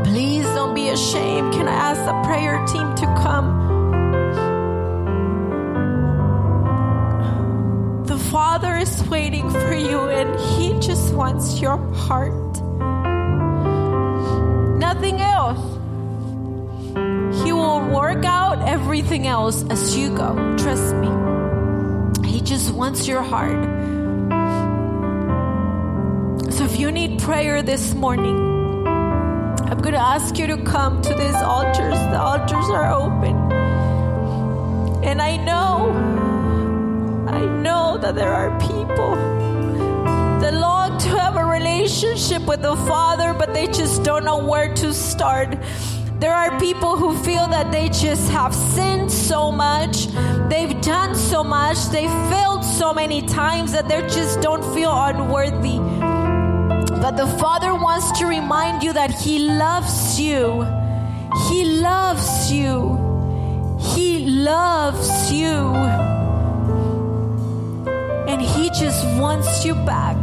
Please 0.08 0.44
don't 0.54 0.72
be 0.76 0.90
ashamed. 0.90 1.52
Can 1.52 1.66
I 1.66 1.72
ask 1.72 2.04
the 2.04 2.12
prayer 2.22 2.64
team 2.66 2.94
to 2.94 3.06
come? 3.24 3.48
The 8.06 8.18
Father 8.18 8.76
is 8.76 9.02
waiting 9.08 9.50
for 9.50 9.74
you 9.74 9.98
and 10.10 10.38
He 10.38 10.78
just 10.78 11.12
wants 11.12 11.60
your 11.60 11.76
heart. 11.94 12.62
Nothing 14.78 15.20
else. 15.20 15.27
Everything 18.80 19.26
else 19.26 19.64
as 19.70 19.96
you 19.96 20.08
go. 20.16 20.30
Trust 20.56 20.94
me. 21.02 21.10
He 22.32 22.40
just 22.40 22.70
wants 22.72 23.08
your 23.08 23.22
heart. 23.22 23.62
So 26.54 26.64
if 26.64 26.78
you 26.78 26.92
need 26.92 27.20
prayer 27.20 27.60
this 27.62 27.94
morning, 27.94 28.36
I'm 29.68 29.78
going 29.78 29.98
to 30.02 30.06
ask 30.14 30.38
you 30.38 30.46
to 30.46 30.58
come 30.62 31.02
to 31.02 31.12
these 31.22 31.40
altars. 31.54 31.98
The 32.14 32.20
altars 32.20 32.68
are 32.78 32.88
open. 33.02 33.36
And 35.02 35.20
I 35.20 35.36
know, 35.36 35.72
I 37.28 37.40
know 37.64 37.98
that 37.98 38.14
there 38.14 38.32
are 38.32 38.50
people 38.60 39.14
that 40.40 40.54
long 40.54 40.98
to 40.98 41.08
have 41.20 41.36
a 41.36 41.44
relationship 41.44 42.42
with 42.46 42.62
the 42.62 42.76
Father, 42.76 43.34
but 43.34 43.52
they 43.54 43.66
just 43.66 44.04
don't 44.04 44.24
know 44.24 44.38
where 44.46 44.72
to 44.74 44.94
start. 44.94 45.58
There 46.18 46.34
are 46.34 46.58
people 46.58 46.96
who 46.96 47.16
feel 47.16 47.46
that 47.46 47.70
they 47.70 47.88
just 47.88 48.28
have 48.30 48.52
sinned 48.52 49.10
so 49.10 49.52
much, 49.52 50.08
they've 50.48 50.80
done 50.80 51.14
so 51.14 51.44
much, 51.44 51.78
they've 51.90 52.10
failed 52.28 52.64
so 52.64 52.92
many 52.92 53.22
times 53.22 53.70
that 53.70 53.88
they 53.88 54.00
just 54.02 54.40
don't 54.40 54.64
feel 54.74 54.90
unworthy. 54.92 55.78
But 57.00 57.12
the 57.12 57.28
Father 57.38 57.72
wants 57.72 58.18
to 58.18 58.26
remind 58.26 58.82
you 58.82 58.92
that 58.94 59.12
He 59.12 59.38
loves 59.38 60.18
you. 60.20 60.64
He 61.48 61.64
loves 61.80 62.50
you. 62.50 63.78
He 63.94 64.26
loves 64.26 65.30
you. 65.30 65.72
And 68.26 68.42
He 68.42 68.70
just 68.70 69.06
wants 69.20 69.64
you 69.64 69.76
back. 69.86 70.16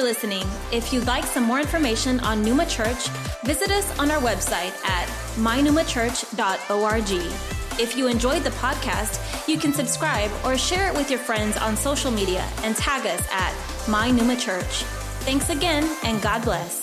For 0.00 0.04
listening. 0.04 0.46
If 0.72 0.92
you'd 0.92 1.06
like 1.06 1.24
some 1.24 1.44
more 1.44 1.60
information 1.60 2.20
on 2.20 2.42
Numa 2.42 2.66
Church, 2.66 3.08
visit 3.44 3.70
us 3.70 3.98
on 3.98 4.10
our 4.10 4.20
website 4.20 4.72
at 4.84 5.08
mynumachurch.org. 5.36 7.10
If 7.80 7.96
you 7.96 8.08
enjoyed 8.08 8.42
the 8.42 8.50
podcast, 8.50 9.48
you 9.48 9.58
can 9.58 9.72
subscribe 9.72 10.30
or 10.44 10.56
share 10.58 10.88
it 10.88 10.94
with 10.94 11.10
your 11.10 11.18
friends 11.18 11.56
on 11.56 11.76
social 11.76 12.10
media 12.10 12.46
and 12.62 12.76
tag 12.76 13.06
us 13.06 13.26
at 13.32 13.54
My 13.88 14.10
Numa 14.10 14.36
Church. 14.36 14.84
Thanks 15.24 15.50
again, 15.50 15.84
and 16.02 16.20
God 16.22 16.42
bless. 16.44 16.79